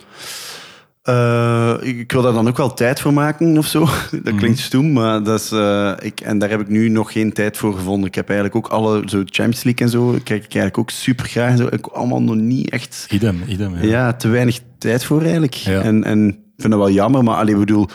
eh, 1.04 1.76
ik, 1.82 2.12
wil 2.12 2.22
daar 2.22 2.34
dan 2.34 2.48
ook 2.48 2.58
wel 2.58 2.74
tijd 2.74 3.00
voor 3.00 3.14
maken 3.14 3.58
of 3.58 3.68
zo. 3.68 3.80
Dat 4.24 4.36
klinkt 4.36 4.60
stoem, 4.60 4.92
maar 4.92 5.24
dat 5.24 5.40
is, 5.40 5.52
eh, 5.52 5.94
ik, 6.00 6.20
en 6.20 6.38
daar 6.40 6.50
heb 6.50 6.60
ik 6.60 6.68
nu 6.70 6.90
nog 6.90 7.12
geen 7.12 7.34
tijd 7.34 7.58
voor 7.58 7.74
gevonden. 7.74 8.08
Ik 8.08 8.16
heb 8.16 8.30
eigenlijk 8.30 8.58
ook 8.58 8.72
alle 8.72 9.02
zo 9.06 9.22
Champions 9.26 9.64
League 9.64 9.86
en 9.86 9.92
zo, 9.92 10.12
kijk 10.12 10.44
ik 10.44 10.54
eigenlijk 10.54 10.78
ook 10.78 10.90
super 10.90 11.26
graag. 11.26 11.58
Zo. 11.58 11.68
Ik 11.72 11.88
allemaal 11.88 12.22
nog 12.22 12.36
niet 12.36 12.70
echt 12.70 13.08
Idem, 13.10 13.42
idem. 13.48 13.76
Ja. 13.76 13.84
ja, 13.84 14.14
te 14.14 14.28
weinig 14.28 14.60
tijd 14.78 15.04
voor 15.04 15.22
eigenlijk. 15.22 15.54
Ja. 15.54 15.82
En, 15.82 16.04
en 16.04 16.28
ik 16.28 16.36
vind 16.58 16.74
dat 16.74 16.82
wel 16.82 16.92
jammer, 16.92 17.24
maar 17.24 17.36
allee, 17.36 17.54
ik 17.54 17.60
bedoel, 17.60 17.88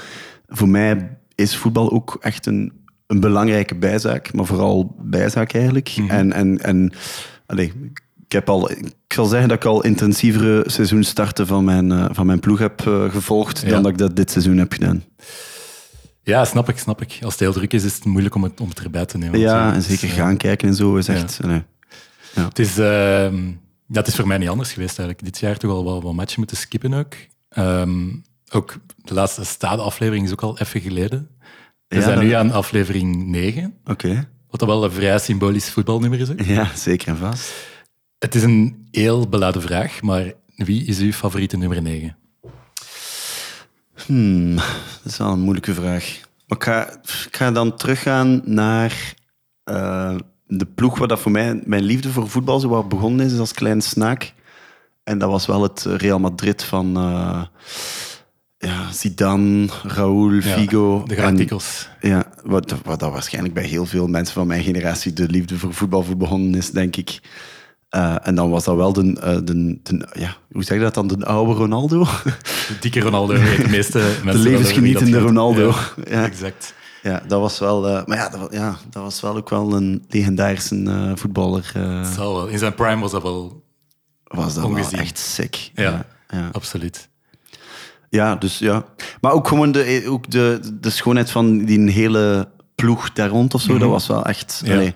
voor 0.49 0.69
mij 0.69 1.19
is 1.35 1.57
voetbal 1.57 1.93
ook 1.93 2.19
echt 2.21 2.47
een, 2.47 2.73
een 3.09 3.21
belangrijke 3.21 3.75
bijzaak, 3.75 4.33
maar 4.33 4.47
vooral 4.47 4.95
bijzaak 4.99 5.53
eigenlijk. 5.53 5.97
Mhm. 5.97 6.11
En, 6.11 6.33
en, 6.33 6.59
en 6.63 6.93
allee, 7.47 7.73
ik 8.27 8.33
heb 8.33 8.49
al, 8.49 8.71
ik 8.71 8.95
zal 9.15 9.27
zeggen 9.27 9.49
dat 9.49 9.57
ik 9.57 9.65
al 9.65 9.85
intensievere 9.85 10.63
seizoenstarten 10.67 11.47
van 11.47 11.65
mijn, 11.65 11.93
eh, 11.93 12.05
van 12.11 12.27
mijn 12.27 12.41
ploeg 12.41 12.59
heb 12.59 12.87
eh, 12.87 13.11
gevolgd 13.11 13.61
Ja. 13.61 13.69
dan 13.69 13.83
dat 13.83 13.93
ik 13.93 13.99
dat 13.99 14.17
dit 14.17 14.31
seizoen 14.31 14.57
heb 14.59 14.73
gedaan. 14.73 15.05
Ja, 16.23 16.45
snap 16.45 16.69
ik, 16.69 16.79
snap 16.79 17.03
ik. 17.03 17.19
Als 17.23 17.33
het 17.33 17.41
heel 17.43 17.53
druk 17.53 17.73
is, 17.73 17.85
is 17.85 17.95
het 17.95 18.05
moeilijk 18.05 18.35
om 18.35 18.43
het, 18.43 18.61
om 18.61 18.69
het 18.69 18.79
erbij 18.81 19.07
te 19.07 19.19
nemen. 19.19 19.39
Ja, 19.39 19.73
en 19.75 19.83
zeker 19.83 20.01
Dus, 20.09 20.11
eh, 20.11 20.17
gaan 20.17 20.37
kijken 20.37 20.69
en 20.69 20.75
zo 20.75 20.97
is 20.97 21.09
echt... 21.09 21.41
nee. 21.43 21.63
Het 22.35 22.59
is, 22.59 22.79
ehm, 22.79 23.47
ja, 23.87 23.99
het 23.99 24.07
is 24.07 24.15
voor 24.15 24.27
mij 24.27 24.39
niet 24.39 24.49
anders 24.49 24.73
geweest 24.73 24.99
eigenlijk. 24.99 25.25
Dit 25.33 25.39
jaar 25.39 25.57
toch 25.57 25.71
al 25.71 25.85
wel 25.85 26.03
wat 26.03 26.15
matchen 26.15 26.39
moeten 26.39 26.57
skippen 26.57 26.95
ook. 26.95 27.15
Ehm, 27.49 28.09
ook 28.51 28.77
de 29.05 29.15
laatste 29.15 29.45
stade-aflevering 29.45 30.25
is 30.25 30.33
ook 30.33 30.43
al 30.43 30.59
even 30.59 30.81
geleden. 30.81 31.29
We 31.89 31.97
Ja, 31.97 32.03
zijn 32.03 32.19
nu 32.19 32.33
aan 32.33 32.51
aflevering 32.51 33.27
9, 33.27 33.75
Oké. 33.85 34.29
wat 34.51 34.61
dat 34.61 34.69
wel 34.69 34.85
een 34.85 34.91
vrij 34.93 35.19
symbolisch 35.19 35.71
voetbalnummer 35.71 36.21
is. 36.21 36.31
ook. 36.31 36.41
Ja, 36.41 36.71
zeker 36.77 37.09
en 37.09 37.17
vast. 37.17 37.53
Het 38.19 38.35
is 38.35 38.43
een 38.43 38.87
heel 38.91 39.29
beladen 39.29 39.63
vraag, 39.63 40.03
maar 40.03 40.33
wie 40.57 40.85
is 40.85 40.99
uw 40.99 41.13
favoriete 41.13 41.57
nummer 41.57 41.83
9? 41.83 42.17
Hmm, 44.07 44.55
dat 44.57 44.65
is 45.05 45.17
wel 45.17 45.33
een 45.33 45.41
moeilijke 45.41 45.75
vraag. 45.75 46.21
Maar 46.47 46.59
ik 46.59 46.65
ga, 46.65 46.93
ik 47.27 47.37
ga 47.37 47.51
dan 47.51 47.77
teruggaan 47.77 48.43
naar 48.45 49.15
eh, 49.65 50.17
de 50.47 50.67
ploeg 50.67 50.99
waar 50.99 51.09
dat 51.09 51.21
voor 51.21 51.31
mij 51.33 51.61
mijn 51.65 51.83
liefde 51.83 52.09
voor 52.11 52.29
voetbal 52.29 52.61
zo 52.61 52.69
wat 52.69 52.89
begonnen 52.89 53.27
is 53.27 53.39
als 53.39 53.53
klein 53.53 53.81
snaak. 53.81 54.33
En 55.05 55.19
dat 55.19 55.31
was 55.31 55.47
wel 55.47 55.63
het 55.63 55.81
Real 55.85 56.19
Madrid 56.19 56.65
van 56.65 56.97
eh, 56.97 57.43
ja, 58.59 58.93
Zidane, 58.93 59.67
Raúl, 59.83 60.41
Figo. 60.41 61.03
De 61.07 61.15
Galacticos. 61.15 61.89
ja, 62.01 62.25
wat, 62.45 62.75
wat 62.85 63.01
dat 63.01 63.11
waarschijnlijk 63.13 63.55
bij 63.55 63.65
heel 63.65 63.87
veel 63.87 64.07
mensen 64.07 64.35
van 64.35 64.47
mijn 64.47 64.63
generatie 64.63 65.13
de 65.13 65.29
liefde 65.29 65.59
voor 65.59 65.75
voetbal 65.75 66.03
voor 66.03 66.17
begonnen 66.17 66.55
is, 66.55 66.71
denk 66.71 66.97
ik. 66.97 67.21
Eh, 67.89 68.17
en 68.23 68.35
dan 68.35 68.51
was 68.51 68.65
dat 68.65 68.77
wel 68.77 68.93
de, 68.93 69.17
eh, 69.21 69.37
de, 69.45 69.79
de- 69.83 70.09
ja, 70.13 70.37
hoe 70.53 70.63
zeg 70.65 70.77
je 70.77 70.83
dat 70.83 70.95
dan, 70.95 71.07
de 71.09 71.25
oude 71.27 71.53
Ronaldo? 71.53 72.05
De 72.69 72.77
dikke 72.81 73.01
Ronaldo, 73.01 73.33
de 73.35 73.65
meeste 73.71 73.99
mensen. 74.25 74.43
De 74.43 74.49
levensgenietende. 74.51 75.19
Ronaldo. 75.19 75.75
Ja, 76.05 76.19
Ja. 76.21 76.25
exact. 76.25 76.75
Ja, 77.03 77.23
dat 77.29 77.41
was 77.41 77.59
wel, 77.59 77.89
eh, 77.89 78.05
maar 78.07 78.17
ja 78.17 78.29
dat, 78.29 78.53
ja, 78.53 78.77
dat 78.91 79.03
was 79.03 79.21
wel 79.21 79.37
ook 79.37 79.49
wel 79.51 79.73
een 79.73 80.05
legendarische 80.09 81.13
voetballer. 81.15 81.71
Het 81.75 82.07
zal 82.15 82.35
wel. 82.35 82.47
In 82.47 82.59
zijn 82.59 82.75
prime 82.75 83.01
was 83.01 83.11
dat 83.11 83.23
wel 83.23 83.65
was 84.25 84.55
dat 84.55 84.69
wel 84.69 84.91
echt 85.01 85.19
sick. 85.19 85.71
Ja, 85.75 86.07
ja. 86.29 86.49
absoluut. 86.53 87.09
Ja, 88.11 88.35
dus 88.37 88.59
ja. 88.59 88.85
Maar 89.21 89.33
ook 89.33 89.49
gewoon 89.49 89.73
de, 89.73 90.05
ook 90.09 90.31
de, 90.31 90.61
de 90.81 90.91
schoonheid 90.91 91.31
van 91.31 91.65
die 91.65 91.91
hele 91.91 92.49
ploeg 92.75 93.13
daar 93.13 93.29
rond 93.29 93.55
of 93.55 93.61
zo, 93.61 93.79
dat 93.79 93.89
was 93.89 94.07
wel 94.07 94.25
echt... 94.25 94.61
Ja. 94.65 94.73
allee, 94.75 94.95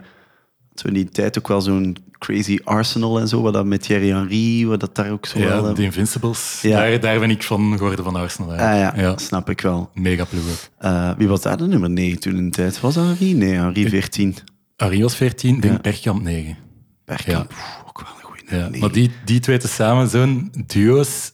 zo 0.74 0.86
in 0.88 0.94
die 0.94 1.08
tijd 1.08 1.38
ook 1.38 1.48
wel 1.48 1.60
zo'n 1.60 1.96
crazy 2.18 2.58
Arsenal 2.64 3.20
en 3.20 3.28
zo, 3.28 3.42
wat 3.42 3.52
dat 3.52 3.64
met 3.66 3.82
Thierry 3.82 4.08
Henry, 4.10 4.66
wat 4.66 4.80
dat 4.80 4.94
daar 4.94 5.10
ook 5.10 5.26
zo. 5.26 5.38
Ja, 5.38 5.56
eh, 5.58 5.74
de 5.74 5.82
Invincibles. 5.82 6.58
Ja. 6.62 6.76
Daar, 6.76 7.00
daar 7.00 7.18
ben 7.18 7.30
ik 7.30 7.42
van 7.42 7.72
geworden 7.76 8.04
van 8.04 8.16
Arsenal. 8.16 8.52
ah, 8.52 8.58
eigenlijk. 8.60 8.96
ja, 8.96 9.24
snap 9.24 9.50
ik 9.50 9.60
wel. 9.60 9.90
Mega 9.94 10.24
ploeg. 10.24 10.42
Eh, 10.78 11.10
wie 11.16 11.28
was 11.28 11.40
daar 11.42 11.56
de 11.56 11.66
nummer 11.66 11.90
9 11.90 12.20
toen 12.20 12.36
in 12.36 12.44
de 12.44 12.50
tijd? 12.56 12.80
Was 12.80 12.94
dat 12.94 13.04
Henry? 13.04 13.32
Nee, 13.32 13.52
Henry 13.54 13.88
14. 13.88 14.34
Arie 14.76 15.02
was 15.02 15.16
14, 15.16 15.60
denk 15.60 15.74
Ja. 15.74 15.80
Bergkamp 15.80 16.22
9. 16.22 16.56
Bergkamp, 17.04 17.50
Ja. 17.52 17.56
Ook 17.88 18.00
wel 18.00 18.10
een 18.18 18.24
goede 18.24 18.42
Ja. 18.44 18.50
nummer 18.50 18.70
9. 18.70 18.80
Maar 18.80 18.92
die, 18.92 19.10
die 19.24 19.40
twee 19.40 19.58
tezamen, 19.58 20.08
zo'n 20.08 20.52
duo's, 20.66 21.32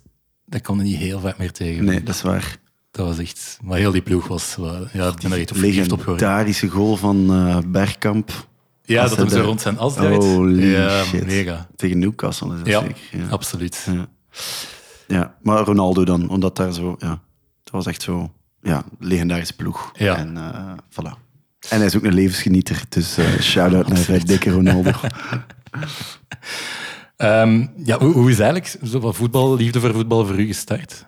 dat 0.48 0.62
kon 0.62 0.76
je 0.76 0.82
niet 0.82 0.96
heel 0.96 1.20
vaak 1.20 1.38
meer 1.38 1.52
tegen. 1.52 1.84
Nee, 1.84 2.02
dat 2.02 2.14
is 2.14 2.22
waar. 2.22 2.56
Dat 2.90 3.06
was 3.06 3.18
echt... 3.18 3.58
Maar 3.62 3.78
heel 3.78 3.90
die 3.92 4.02
ploeg 4.02 4.26
was... 4.26 4.56
wel- 4.56 4.86
Ja, 4.92 5.08
ik 5.08 5.14
ben 5.28 5.32
echt 5.32 5.50
op 5.50 5.56
legendarische 5.56 6.68
goal 6.68 6.96
van 6.96 7.30
eh, 7.32 7.58
Bergkamp. 7.66 8.46
Ja, 8.82 9.00
Als 9.02 9.10
dat 9.10 9.18
hij 9.18 9.28
hem 9.28 9.36
zo 9.38 9.44
rond 9.44 9.60
zijn 9.60 9.78
as 9.78 9.94
draait. 9.94 10.24
Holy 10.24 10.70
ja, 10.72 11.04
shit. 11.04 11.26
mega. 11.26 11.66
Tegen 11.76 11.98
Newcastle 11.98 12.52
is 12.52 12.58
dat 12.58 12.66
Ja, 12.66 12.80
zeker. 12.80 12.96
Ja. 13.10 13.28
absoluut. 13.28 13.86
Ja. 13.90 14.06
ja, 15.06 15.34
maar 15.42 15.58
Ronaldo 15.58 16.04
dan, 16.04 16.28
omdat 16.28 16.56
daar 16.56 16.72
zo... 16.72 16.96
Ja, 16.98 17.08
dat 17.64 17.72
was 17.72 17.86
echt 17.86 18.02
zo... 18.02 18.32
Ja, 18.62 18.84
legendarische 18.98 19.56
ploeg. 19.56 19.90
Ja. 19.94 20.16
En 20.16 20.36
eh, 20.36 20.72
voilà. 20.90 21.26
En 21.68 21.76
hij 21.76 21.86
is 21.86 21.96
ook 21.96 22.04
een 22.04 22.14
levensgenieter, 22.14 22.82
dus 22.88 23.16
eh 23.16 23.40
shout-out 23.40 23.88
naar 24.08 24.24
dikke 24.24 24.50
Ronaldo. 24.50 24.90
Ehm, 27.18 27.66
ja, 27.84 27.98
hoe, 27.98 28.30
is 28.30 28.38
eigenlijk 28.38 28.78
zo 28.84 29.12
voetbal, 29.12 29.56
liefde 29.56 29.80
voor 29.80 29.92
voetbal 29.92 30.26
voor 30.26 30.38
u 30.38 30.46
gestart? 30.46 31.06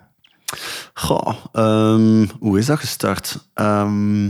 Goh, 0.93 1.35
ehm, 1.51 2.27
hoe 2.39 2.57
is 2.57 2.65
dat 2.65 2.79
gestart? 2.79 3.49
Ehm, 3.53 4.29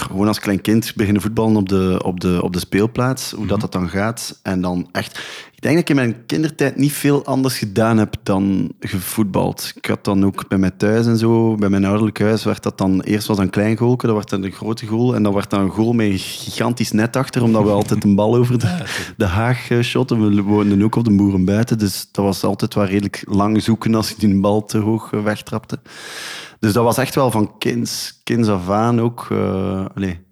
gewoon 0.00 0.28
als 0.28 0.40
klein 0.40 0.60
kind 0.60 0.92
beginnen 0.96 1.22
voetballen 1.22 1.56
op 1.56 1.68
de, 1.68 2.00
op 2.04 2.20
de, 2.20 2.42
op 2.42 2.52
de 2.52 2.58
speelplaats, 2.58 3.30
hoe 3.30 3.46
dat, 3.46 3.60
dat 3.60 3.72
dan 3.72 3.88
gaat. 3.88 4.40
En 4.42 4.60
dan 4.60 4.88
echt... 4.92 5.18
Ik 5.54 5.62
denk 5.62 5.74
dat 5.74 5.82
ik 5.82 5.90
in 5.90 5.96
mijn 5.96 6.26
kindertijd 6.26 6.76
niet 6.76 6.92
veel 6.92 7.24
anders 7.24 7.58
gedaan 7.58 7.98
heb 7.98 8.14
dan 8.22 8.72
gevoetbald. 8.80 9.72
Ik 9.74 9.86
had 9.86 10.04
dan 10.04 10.24
ook 10.24 10.48
bij 10.48 10.58
mij 10.58 10.70
thuis 10.70 11.06
en 11.06 11.16
zo, 11.16 11.54
bij 11.54 11.68
mijn 11.68 11.84
ouderlijk 11.84 12.20
huis, 12.20 12.44
werd 12.44 12.62
dat 12.62 12.78
dan... 12.78 13.00
Eerst 13.00 13.26
was 13.26 13.36
dat 13.36 13.46
een 13.46 13.52
klein 13.52 13.76
goalke, 13.76 14.06
dat 14.06 14.14
werd 14.14 14.30
dan 14.30 14.44
een 14.44 14.52
grote 14.52 14.86
goal. 14.86 15.14
En 15.14 15.22
dan 15.22 15.34
werd 15.34 15.50
dan 15.50 15.60
een 15.60 15.70
goal 15.70 15.92
met 15.92 16.06
een 16.06 16.18
gigantisch 16.18 16.92
net 16.92 17.16
achter, 17.16 17.42
omdat 17.42 17.62
we 17.62 17.70
altijd 17.70 18.04
een 18.04 18.14
bal 18.14 18.36
over 18.36 18.58
de, 18.58 18.84
de 19.16 19.24
haag 19.24 19.70
eh, 19.70 19.80
shotten. 19.80 20.34
We 20.34 20.42
woonden 20.42 20.82
ook 20.82 20.96
op 20.96 21.04
de 21.04 21.16
boeren 21.16 21.44
buiten, 21.44 21.78
dus 21.78 22.08
dat 22.12 22.24
was 22.24 22.44
altijd 22.44 22.74
wel 22.74 22.84
redelijk 22.84 23.22
lang 23.28 23.62
zoeken 23.62 23.94
als 23.94 24.10
ik 24.10 24.20
die 24.20 24.40
bal 24.40 24.64
te 24.64 24.78
hoog 24.78 25.12
eh, 25.12 25.22
wegtrapte. 25.22 25.78
Dus 26.58 26.72
dat 26.72 26.84
was 26.84 26.98
echt 26.98 27.14
wel 27.14 27.30
van 27.30 27.58
kinds, 27.58 28.20
kinds 28.24 28.48
af 28.48 28.70
aan 28.70 29.00
ook. 29.00 29.26
eh, 29.30 29.84
allee, 29.94 30.26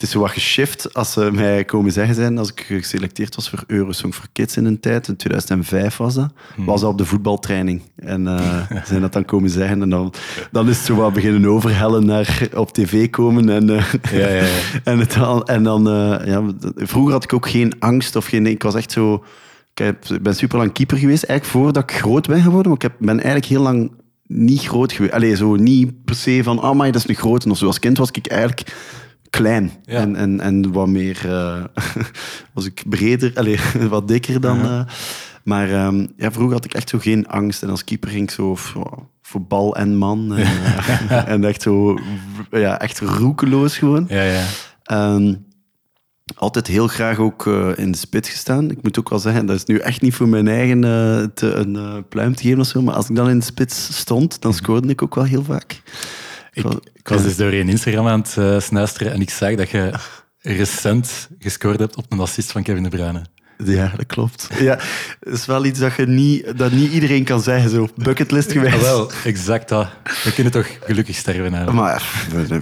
het 0.00 0.08
is 0.08 0.14
zo 0.14 0.20
wat 0.20 0.30
geshift 0.30 0.94
als 0.94 1.12
ze 1.12 1.30
mij 1.32 1.64
komen 1.64 1.92
zeggen 1.92 2.14
zijn, 2.14 2.38
als 2.38 2.50
ik 2.50 2.60
geselecteerd 2.68 3.34
was 3.34 3.48
voor 3.48 3.64
Eurosong 3.66 4.14
for 4.14 4.26
Kids 4.32 4.56
in 4.56 4.64
een 4.64 4.80
tijd, 4.80 5.08
in 5.08 5.16
2005 5.16 5.96
was 5.96 6.14
dat, 6.14 6.32
was 6.56 6.80
dat 6.80 6.90
op 6.90 6.98
de 6.98 7.04
voetbaltraining. 7.04 7.82
En 7.96 8.26
eh, 8.26 8.66
ze 8.68 8.82
zijn 8.84 9.00
dat 9.00 9.12
dan 9.12 9.24
komen 9.24 9.50
zeggen 9.50 9.82
en 9.82 9.90
dan, 9.90 10.12
dan 10.50 10.68
is 10.68 10.76
het 10.76 10.86
zo 10.86 10.94
wat 10.94 11.12
beginnen 11.12 11.50
overhellen 11.50 12.06
naar 12.06 12.48
op 12.54 12.72
tv 12.72 13.10
komen. 13.10 13.48
En, 13.48 13.70
eh, 13.70 13.92
Ja, 14.12 14.28
ja, 14.28 14.44
ja. 14.44 14.48
en, 14.84 14.98
het, 14.98 15.16
en 15.44 15.62
dan, 15.62 15.88
eh, 15.88 16.26
ja, 16.26 16.42
vroeger 16.76 17.12
had 17.12 17.24
ik 17.24 17.32
ook 17.32 17.48
geen 17.48 17.72
angst 17.78 18.16
of 18.16 18.26
geen, 18.26 18.46
ik 18.46 18.62
was 18.62 18.74
echt 18.74 18.92
zo, 18.92 19.24
ik 19.74 20.22
ben 20.22 20.34
super 20.34 20.58
lang 20.58 20.72
keeper 20.72 20.98
geweest, 20.98 21.22
eigenlijk 21.24 21.58
voordat 21.58 21.82
ik 21.82 21.96
groot 21.96 22.26
ben 22.26 22.42
geworden, 22.42 22.66
maar 22.66 22.82
ik 22.84 22.90
heb, 22.90 22.94
ben 22.98 23.14
eigenlijk 23.14 23.46
heel 23.46 23.62
lang 23.62 23.90
niet 24.32 24.60
groot 24.60 24.92
geweest. 24.92 25.14
Allee, 25.14 25.36
zo 25.36 25.54
niet 25.54 26.04
per 26.04 26.14
se 26.14 26.40
van, 26.42 26.58
ah, 26.58 26.76
maar 26.76 26.92
dat 26.92 27.02
is 27.02 27.08
een 27.08 27.14
grote 27.14 27.50
of 27.50 27.58
zo. 27.58 27.66
Als 27.66 27.78
kind 27.78 27.98
was 27.98 28.10
ik 28.10 28.26
eigenlijk 28.26 28.74
klein 29.30 29.70
Ja. 29.84 30.00
en, 30.00 30.16
en, 30.16 30.40
en 30.40 30.72
wat 30.72 30.88
meer, 30.88 31.20
eh, 31.24 31.64
was 32.54 32.64
ik 32.66 32.82
breder, 32.88 33.32
allee, 33.34 33.58
wat 33.88 34.08
dikker 34.08 34.40
dan. 34.40 34.60
eh. 34.60 34.80
maar 35.44 35.70
ehm, 35.70 36.06
ja, 36.16 36.32
vroeger 36.32 36.54
had 36.54 36.64
ik 36.64 36.74
echt 36.74 36.88
zo 36.88 36.98
geen 36.98 37.28
angst. 37.28 37.62
En 37.62 37.70
als 37.70 37.84
keeper 37.84 38.10
ging 38.10 38.22
ik 38.22 38.30
zo 38.30 38.54
voor, 38.54 39.06
voor 39.22 39.42
bal 39.42 39.76
en 39.76 39.96
man. 39.96 40.34
En, 40.36 40.46
eh, 41.08 41.28
en 41.28 41.44
echt 41.44 41.62
zo, 41.62 41.98
ja, 42.50 42.80
echt 42.80 43.00
roekeloos 43.00 43.78
gewoon. 43.78 44.04
Ja, 44.08 44.22
ja. 44.22 44.44
Ehm, 44.82 45.34
altijd 46.34 46.66
heel 46.66 46.86
graag 46.86 47.18
ook 47.18 47.46
eh, 47.46 47.70
in 47.76 47.90
de 47.90 47.98
spits 47.98 48.28
gestaan. 48.28 48.70
Ik 48.70 48.82
moet 48.82 48.98
ook 48.98 49.08
wel 49.08 49.18
zeggen, 49.18 49.46
dat 49.46 49.56
is 49.56 49.64
nu 49.64 49.78
echt 49.78 50.00
niet 50.00 50.14
voor 50.14 50.28
mijn 50.28 50.48
eigen 50.48 50.84
eh, 50.84 51.24
te, 51.34 51.52
een 51.52 51.76
eh, 51.76 51.96
pluim 52.08 52.34
te 52.34 52.42
geven 52.42 52.60
of 52.60 52.66
zo, 52.66 52.82
maar 52.82 52.94
als 52.94 53.08
ik 53.08 53.16
dan 53.16 53.28
in 53.28 53.38
de 53.38 53.44
spits 53.44 53.98
stond, 53.98 54.40
dan 54.40 54.54
scoorde 54.54 54.88
ik 54.88 55.02
ook 55.02 55.14
wel 55.14 55.24
heel 55.24 55.44
vaak. 55.44 55.82
Ik, 56.52 56.64
ik 56.94 57.08
was 57.08 57.22
dus 57.22 57.36
door 57.36 57.54
je 57.54 57.64
Instagram 57.64 58.06
aan 58.06 58.24
het 58.26 58.62
snuisteren 58.62 59.12
en 59.12 59.20
ik 59.20 59.30
zag 59.30 59.54
dat 59.54 59.70
je 59.70 59.92
recent 60.38 61.28
gescoord 61.38 61.78
hebt 61.78 61.96
op 61.96 62.04
een 62.08 62.20
assist 62.20 62.52
van 62.52 62.62
Kevin 62.62 62.82
De 62.82 62.88
Bruyne. 62.88 63.22
Ja, 63.64 63.92
dat 63.96 64.06
klopt. 64.06 64.48
Ja, 64.60 64.78
dat 65.20 65.34
is 65.34 65.46
wel 65.46 65.64
iets 65.64 65.78
dat, 65.78 65.94
je 65.94 66.06
niet, 66.06 66.58
dat 66.58 66.72
niet 66.72 66.92
iedereen 66.92 67.24
kan 67.24 67.40
zeggen, 67.42 67.70
zo 67.70 67.88
bucketlist 67.96 68.52
geweest. 68.52 68.74
Ah, 68.74 68.80
wel, 68.80 69.10
exact 69.24 69.68
dat. 69.68 69.88
We 70.24 70.32
kunnen 70.34 70.52
toch 70.52 70.66
gelukkig 70.84 71.16
sterven 71.16 71.42
eigenlijk. 71.54 71.72
Maar 71.72 72.02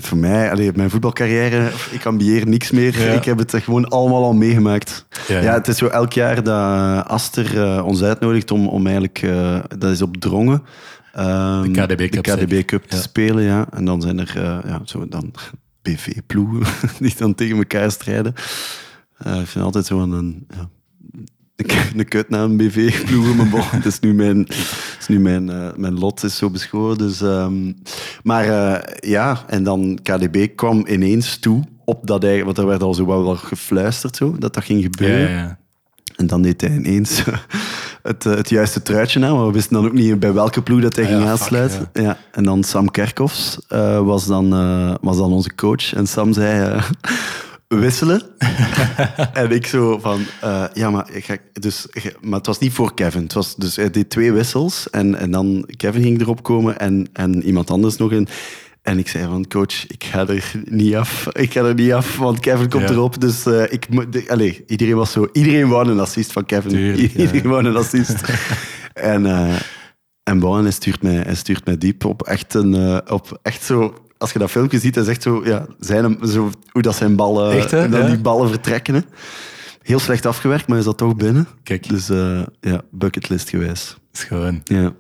voor- 0.00 0.18
mij, 0.18 0.50
allee, 0.50 0.70
mijn 0.74 0.90
voetbalcarrière, 0.90 1.70
ik 1.90 2.04
ambieer 2.06 2.46
niks 2.48 2.70
meer. 2.70 3.00
Ja. 3.00 3.12
Ik 3.12 3.24
heb 3.24 3.38
het 3.38 3.54
gewoon 3.56 3.88
allemaal 3.88 4.24
al 4.24 4.32
meegemaakt. 4.34 5.06
Ja, 5.28 5.34
Ja, 5.36 5.42
ja. 5.42 5.52
het 5.54 5.68
is 5.68 5.76
zo 5.78 5.86
elk 5.86 6.12
jaar 6.12 6.42
dat 6.42 7.06
Aster 7.06 7.62
eh, 7.62 7.84
ons 7.86 8.02
uitnodigt 8.02 8.50
om, 8.50 8.68
om 8.68 8.84
eigenlijk, 8.86 9.18
eh, 9.22 9.58
dat 9.78 9.90
is 9.90 10.02
op 10.02 10.16
Drongen, 10.16 10.62
ehm, 11.12 11.72
De 11.72 11.86
KDB 11.86 12.08
Cup, 12.10 12.24
de 12.24 12.30
KDB. 12.36 12.64
Cup 12.64 12.84
te 12.84 12.96
Ja. 12.96 13.02
spelen. 13.02 13.42
Ja. 13.44 13.66
En 13.70 13.84
dan 13.84 14.00
zijn 14.02 14.18
er 14.18 14.32
eh, 14.36 14.58
ja, 14.70 14.80
zo 14.84 15.08
dan 15.08 15.32
BV-ploegen 15.82 16.66
die 17.04 17.14
dan 17.18 17.34
tegen 17.34 17.56
elkaar 17.56 17.90
strijden. 17.90 18.34
Eh, 19.18 19.40
ik 19.40 19.46
vind 19.46 19.64
altijd 19.64 19.86
zo 19.86 19.98
een, 21.12 21.26
een, 21.56 21.66
ja, 21.66 21.80
een, 21.92 21.98
een 21.98 22.08
kutnaam, 22.08 22.56
BV-ploegen. 22.56 23.36
Maar 23.36 23.48
bon, 23.48 23.62
het 23.70 23.84
is 23.84 24.00
nu 24.00 24.14
mijn, 24.14 24.38
het 24.38 24.96
is 25.00 25.06
nu 25.06 25.20
mijn, 25.20 25.50
eh, 25.50 25.68
mijn 25.76 25.98
lot 25.98 26.22
is 26.22 26.36
zo 26.36 26.50
beschoren. 26.50 26.98
Dus, 26.98 27.20
ehm, 27.20 27.72
maar 28.22 28.44
eh, 28.44 29.10
ja, 29.10 29.44
en 29.46 29.62
dan 29.62 29.98
KDB 30.02 30.46
kwam 30.56 30.86
ineens 30.88 31.38
toe 31.38 31.64
op 31.84 32.06
dat 32.06 32.24
eigenlijk, 32.24 32.56
want 32.56 32.58
er 32.58 32.72
werd 32.72 32.82
al 32.82 32.94
zo 32.94 33.06
wel, 33.06 33.36
gefluisterd 33.36 34.16
zo, 34.16 34.36
dat 34.38 34.54
dat 34.54 34.64
ging 34.64 34.82
gebeuren. 34.82 35.30
ja, 35.30 35.38
ja. 35.38 35.58
En 36.16 36.26
dan 36.26 36.42
deed 36.42 36.60
hij 36.60 36.70
ineens 36.70 37.22
het, 38.02 38.26
eh, 38.26 38.34
het 38.34 38.48
juiste 38.48 38.82
truitje 38.82 39.24
aan, 39.24 39.36
maar 39.36 39.46
we 39.46 39.52
wisten 39.52 39.74
dan 39.74 39.86
ook 39.86 39.92
niet 39.92 40.20
bij 40.20 40.32
welke 40.32 40.62
ploeg 40.62 40.80
dat 40.80 40.96
hij 40.96 41.04
Ah 41.04 41.10
ging 41.10 41.22
ja, 41.22 41.28
fuck, 41.30 41.40
aansluiten. 41.40 41.90
ja. 41.92 42.16
En 42.32 42.44
dan 42.44 42.64
Sam 42.64 42.90
Kerkhoffs 42.90 43.58
was, 44.02 44.26
dan, 44.26 44.48
was 45.00 45.16
dan 45.16 45.32
onze 45.32 45.54
coach. 45.54 45.94
En 45.94 46.06
Sam 46.06 46.32
zei, 46.32 46.80
wisselen. 47.68 48.22
en 49.32 49.50
ik 49.50 49.66
zo 49.66 49.98
van, 49.98 50.20
eh, 50.40 50.64
ja, 50.74 50.90
maar, 50.90 51.10
ik 51.12 51.24
ga, 51.24 51.36
dus, 51.52 51.86
maar 52.20 52.38
het 52.38 52.46
was 52.46 52.58
niet 52.58 52.72
voor 52.72 52.94
Kevin. 52.94 53.22
Het 53.22 53.32
was, 53.32 53.56
dus 53.56 53.76
hij 53.76 53.90
deed 53.90 54.10
twee 54.10 54.32
wissels 54.32 54.90
en, 54.90 55.14
en 55.14 55.30
dan 55.30 55.68
Kevin 55.76 56.02
ging 56.02 56.20
erop 56.20 56.42
komen 56.42 56.78
en, 56.78 57.08
en 57.12 57.42
iemand 57.42 57.70
anders 57.70 57.96
nog 57.96 58.12
in. 58.12 58.28
En 58.82 58.98
ik 58.98 59.08
zei 59.08 59.24
van, 59.24 59.48
coach, 59.48 59.86
ik 59.86 60.04
ga 60.04 60.26
er 60.26 60.52
niet 60.64 60.94
af. 60.94 61.26
Ik 61.32 61.52
ga 61.52 61.62
er 61.64 61.74
niet 61.74 61.92
af, 61.92 62.16
want 62.16 62.40
Kevin 62.40 62.68
komt 62.68 62.88
Ja. 62.88 62.94
erop. 62.94 63.20
Dus 63.20 63.46
eh, 63.46 63.72
ik 63.72 63.88
moet... 63.88 64.28
Allee, 64.28 64.64
iedereen 64.66 64.94
was 64.96 65.12
zo... 65.12 65.28
Iedereen 65.32 65.68
wou 65.68 65.88
een 65.88 66.00
assist 66.00 66.32
van 66.32 66.44
Kevin. 66.44 66.70
Tuurlijk, 66.70 67.12
ja. 67.12 67.20
iedereen 67.24 67.50
wou 67.50 67.64
een 67.64 67.76
assist. 67.76 68.22
en, 68.92 69.26
eh 69.26 69.56
en 70.22 70.42
hij 70.42 70.70
stuurt, 70.70 71.02
mij, 71.02 71.14
hij 71.14 71.34
stuurt 71.34 71.64
mij 71.64 71.78
diep 71.78 72.04
op 72.04 72.22
echt 72.22 72.54
een... 72.54 73.02
op 73.10 73.38
echt 73.42 73.62
zo... 73.64 73.94
Als 74.18 74.32
je 74.32 74.38
dat 74.38 74.50
filmpje 74.50 74.78
ziet, 74.78 74.94
hij 74.94 75.04
zegt 75.04 75.22
zo... 75.22 75.44
Ja, 75.44 75.66
zijn, 75.78 76.18
zo 76.26 76.50
hoe 76.70 76.82
dat 76.82 76.96
zijn 76.96 77.16
ballen... 77.16 77.52
Echt, 77.52 77.70
dat 77.70 77.92
Ja. 77.92 78.06
die 78.06 78.18
ballen 78.18 78.48
vertrekken. 78.48 78.94
Hè. 78.94 79.00
Heel 79.82 79.98
slecht 79.98 80.26
afgewerkt, 80.26 80.66
maar 80.66 80.76
hij 80.76 80.84
zat 80.84 80.96
toch 80.98 81.16
binnen. 81.16 81.48
Kijk. 81.62 81.88
Dus 81.88 82.08
eh, 82.08 82.40
ja, 82.60 82.80
bucketlist 82.90 83.48
gewijs. 83.48 83.96
Schoon. 84.12 84.60
Ja. 84.64 84.92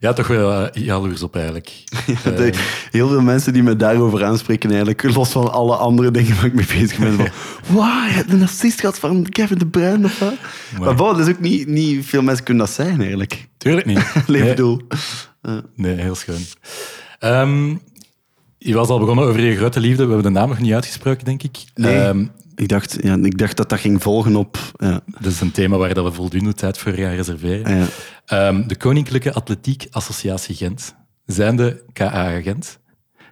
Ja, 0.00 0.12
toch 0.12 0.26
wel 0.26 0.62
uh, 0.62 0.66
jaloers 0.72 1.22
op 1.22 1.34
eigenlijk. 1.34 1.72
De- 2.24 2.52
heel 2.90 3.08
veel 3.08 3.20
mensen 3.20 3.52
die 3.52 3.62
me 3.62 3.76
daarover 3.76 4.24
aanspreken, 4.24 4.68
eigenlijk, 4.70 5.02
los 5.14 5.30
van 5.30 5.52
alle 5.52 5.76
andere 5.76 6.10
dingen 6.10 6.34
waar 6.36 6.44
ik 6.44 6.54
mee 6.54 6.66
bezig 6.78 6.98
ben. 6.98 7.12
Van, 7.12 7.28
Wauw, 7.76 8.04
je 8.06 8.12
hebt 8.12 8.32
een 8.32 8.42
assist 8.42 8.80
gehad 8.80 8.98
van 8.98 9.26
Kevin 9.28 9.58
De 9.58 9.66
Bruyne 9.66 10.04
of 10.04 10.18
wat? 10.18 10.34
Maar 10.80 10.96
dat 10.96 11.18
is 11.18 11.28
ook 11.28 11.40
niet, 11.40 11.66
niet 11.68 12.06
veel 12.06 12.22
mensen 12.22 12.44
kunnen 12.44 12.66
dat 12.66 12.74
zijn, 12.74 12.98
eigenlijk. 13.00 13.48
tuurlijk 13.56 13.86
niet. 13.86 14.12
Alleen 14.26 14.40
Nee. 14.40 14.50
bedoel. 14.50 14.80
Nee, 15.74 15.94
heel 15.96 16.14
schoon. 16.14 16.42
Ehm, 17.18 17.74
je 18.58 18.74
was 18.74 18.88
al 18.88 18.98
begonnen 18.98 19.24
over 19.24 19.40
je 19.40 19.56
grote 19.56 19.80
liefde. 19.80 20.04
We 20.06 20.12
hebben 20.12 20.32
de 20.32 20.38
naam 20.38 20.48
nog 20.48 20.58
niet 20.58 20.72
uitgesproken, 20.72 21.24
denk 21.24 21.42
ik. 21.42 21.64
Nee. 21.74 21.96
Ehm, 21.96 22.26
Ik 22.54 22.68
dacht, 22.68 22.96
ja, 23.02 23.16
ik 23.22 23.38
dacht 23.38 23.56
dat 23.56 23.68
dat 23.68 23.78
ging 23.80 24.02
volgen 24.02 24.36
op... 24.36 24.58
Ja, 24.76 25.00
dat 25.20 25.32
is 25.32 25.40
een 25.40 25.50
thema 25.52 25.76
waar 25.76 25.94
dat 25.94 26.04
we 26.04 26.12
voldoende 26.12 26.54
tijd 26.54 26.78
voor 26.78 26.92
gaan 26.92 27.14
reserveren. 27.14 27.76
ja. 27.78 27.86
Ehm, 28.26 28.66
de 28.66 28.76
Koninklijke 28.76 29.32
Atletiek 29.32 29.86
Associatie 29.90 30.54
Gent. 30.54 30.94
Zijn 31.26 31.56
de 31.56 31.84
KA 31.92 32.40
Gent. 32.40 32.78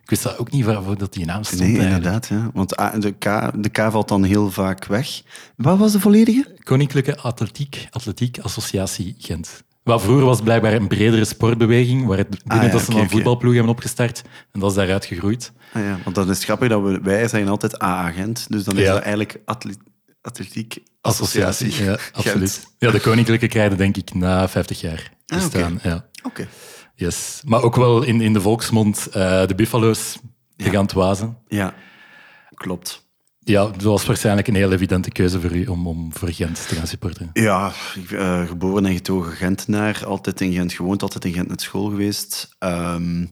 Ik 0.02 0.10
wist 0.12 0.22
dat 0.22 0.38
ook 0.38 0.50
niet 0.50 0.64
waarvoor 0.64 0.98
dat 0.98 1.12
die 1.12 1.24
naam 1.24 1.42
stond. 1.44 1.60
Nee, 1.60 1.68
eigenlijk. 1.78 1.96
inderdaad. 1.96 2.26
Ja. 2.28 2.50
Want 2.54 2.80
A- 2.80 2.98
de 2.98 3.10
K, 3.10 3.24
de 3.62 3.68
K 3.68 3.76
valt 3.90 4.08
dan 4.08 4.24
heel 4.24 4.50
vaak 4.50 4.84
weg. 4.86 5.22
Wat 5.56 5.78
was 5.78 5.92
de 5.92 6.00
volledige? 6.00 6.56
Koninklijke 6.62 7.16
Atletiek, 7.18 7.86
Atletiek 7.90 8.38
Associatie 8.38 9.14
Gent. 9.18 9.62
Wat 9.86 10.02
vroeger 10.02 10.24
was 10.24 10.40
blijkbaar 10.40 10.72
een 10.72 10.86
bredere 10.88 11.24
sportbeweging, 11.24 12.06
waar 12.06 12.18
het 12.18 12.28
binnen 12.28 12.56
Ah, 12.58 12.62
ja, 12.64 12.68
dat 12.70 12.80
ze 12.82 12.90
oké, 12.92 13.00
een 13.00 13.10
voetbalploeg 13.10 13.54
hebben 13.54 13.72
opgestart. 13.72 14.22
En 14.52 14.60
dat 14.60 14.70
is 14.70 14.76
daaruit 14.76 15.04
gegroeid. 15.04 15.52
Ah, 15.72 15.82
ja, 15.82 15.98
want 16.04 16.16
dan 16.16 16.24
is 16.30 16.36
het 16.36 16.44
grappig 16.44 16.68
dat 16.68 16.82
we, 16.82 17.00
wij 17.02 17.28
zeggen 17.28 17.48
altijd 17.48 17.82
A-agent. 17.82 18.46
Dus 18.48 18.64
dan 18.64 18.76
is 18.76 18.82
Ja. 18.84 18.92
dat 18.92 19.02
eigenlijk 19.02 19.40
atle- 19.44 19.74
atletiek 20.20 20.78
associatie. 21.00 21.66
Associatie, 21.66 21.84
ja, 21.84 21.98
absoluut. 22.12 22.66
Ja, 22.78 22.90
de 22.90 23.00
Koninklijke 23.00 23.46
krijgen 23.48 23.76
denk 23.76 23.96
ik 23.96 24.14
na 24.14 24.48
50 24.48 24.80
jaar 24.80 25.12
Ah, 25.26 25.38
bestaan. 25.38 25.78
Ja. 25.82 26.04
Oké. 26.22 26.48
Yes. 26.94 27.40
Maar 27.44 27.62
ook 27.62 27.76
wel 27.76 28.02
in, 28.02 28.20
in 28.20 28.32
de 28.32 28.40
volksmond 28.40 29.06
eh, 29.06 29.46
de 29.46 29.54
Buffalo's, 29.54 30.18
de 30.56 30.70
Gantwazen. 30.70 31.38
Ja, 31.48 31.74
klopt. 32.54 33.05
Ja, 33.48 33.64
dat 33.64 33.82
was 33.82 34.06
waarschijnlijk 34.06 34.48
een 34.48 34.54
heel 34.54 34.72
evidente 34.72 35.10
keuze 35.10 35.40
voor 35.40 35.52
u 35.52 35.66
om, 35.66 35.86
om 35.86 36.12
voor 36.12 36.28
Gent 36.32 36.68
te 36.68 36.74
gaan 36.74 36.86
supporteren. 36.86 37.30
Ja, 37.32 37.72
ik, 37.94 38.10
eh, 38.10 38.46
geboren 38.46 38.86
en 38.86 38.92
getogen 38.92 39.32
Gentenaar. 39.32 40.02
Altijd 40.06 40.40
in 40.40 40.52
Gent 40.52 40.72
gewoond, 40.72 41.02
altijd 41.02 41.24
in 41.24 41.32
Gent 41.32 41.48
naar 41.48 41.60
school 41.60 41.88
geweest. 41.88 42.54
Ehm 42.58 43.24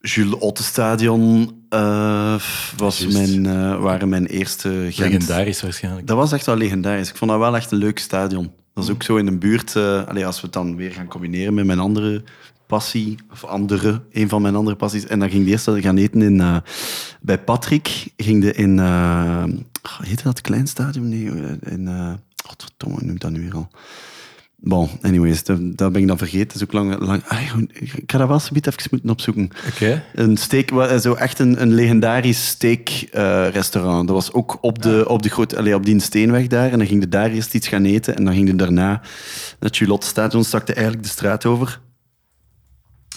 Jules 0.00 0.38
Ottestadion 0.38 1.62
eh 1.68 2.34
was 2.76 3.06
mijn, 3.06 3.46
eh, 3.46 3.80
waren 3.80 4.08
mijn 4.08 4.26
eerste 4.26 4.68
Gent. 4.68 4.98
Legendarisch 4.98 5.62
waarschijnlijk. 5.62 6.06
Dat 6.06 6.16
was 6.16 6.32
echt 6.32 6.46
wel 6.46 6.56
legendarisch. 6.56 7.08
Ik 7.08 7.16
vond 7.16 7.30
dat 7.30 7.40
wel 7.40 7.56
echt 7.56 7.70
een 7.70 7.78
leuk 7.78 7.98
stadion. 7.98 8.52
Dat 8.74 8.84
is 8.84 8.90
ook 8.90 9.02
zo 9.02 9.16
in 9.16 9.26
de 9.26 9.38
buurt. 9.38 9.76
allee, 9.76 10.26
als 10.26 10.36
we 10.36 10.42
het 10.42 10.52
dan 10.52 10.76
weer 10.76 10.92
gaan 10.92 11.08
combineren 11.08 11.54
met 11.54 11.66
mijn 11.66 11.78
andere 11.78 12.22
passie, 12.70 13.18
of 13.30 13.44
andere, 13.44 14.02
een 14.12 14.28
van 14.28 14.42
mijn 14.42 14.54
andere 14.54 14.76
passies. 14.76 15.06
En 15.06 15.18
dan 15.18 15.30
ging 15.30 15.44
de 15.44 15.50
eerste 15.50 15.82
gaan 15.82 15.96
eten 15.96 16.22
in, 16.22 16.40
eh, 16.40 16.56
bij 17.20 17.38
Patrick. 17.38 18.12
Ging 18.16 18.42
de 18.42 18.52
in, 18.52 18.78
oh, 18.78 20.00
heette 20.02 20.22
dat 20.22 20.40
klein 20.40 20.66
stadion? 20.66 21.08
Nee, 21.08 21.30
eh, 21.30 21.72
in, 21.72 21.88
eh 21.88 22.12
godverdomme, 22.46 22.96
hoe 22.96 23.04
noem 23.04 23.14
ik 23.14 23.20
dat 23.20 23.30
nu 23.30 23.40
weer 23.40 23.54
al? 23.54 23.68
Bon, 24.62 24.88
anyways, 25.02 25.44
dat, 25.44 25.76
dat 25.76 25.92
ben 25.92 26.00
ik 26.00 26.08
dan 26.08 26.18
vergeten. 26.18 26.46
Dat 26.46 26.56
is 26.56 26.62
ook 26.62 26.72
lang... 26.72 26.98
lang 26.98 27.22
gewoon, 27.26 27.70
ik 27.72 28.02
ga 28.06 28.18
dat 28.18 28.28
wel 28.28 28.40
zoiets 28.40 28.68
even 28.68 28.88
moeten 28.90 29.10
opzoeken. 29.10 29.50
Oké. 29.68 30.04
Een 30.14 30.36
steak, 30.36 31.00
zo 31.00 31.14
echt 31.14 31.38
een, 31.38 31.62
een 31.62 31.74
legendarisch 31.74 32.46
steakrestaurant. 32.46 34.06
dat 34.06 34.16
was 34.16 34.32
ook 34.32 34.58
op 34.60 34.82
de, 34.82 35.04
op 35.08 35.22
de 35.22 35.28
grote, 35.28 35.56
allee, 35.56 35.74
op 35.74 35.84
die 35.84 36.00
steenweg 36.00 36.46
daar. 36.46 36.70
En 36.70 36.78
dan 36.78 36.86
ging 36.86 37.02
je 37.02 37.08
daar 37.08 37.30
eerst 37.30 37.54
iets 37.54 37.68
gaan 37.68 37.84
eten. 37.84 38.16
En 38.16 38.24
dan 38.24 38.34
ging 38.34 38.48
je 38.48 38.54
daarna 38.54 38.88
naar 38.88 39.02
het 39.58 39.76
Julotte 39.76 40.06
Stadion, 40.06 40.44
stakte 40.44 40.72
eigenlijk 40.72 41.04
de 41.04 41.10
straat 41.10 41.46
over. 41.46 41.80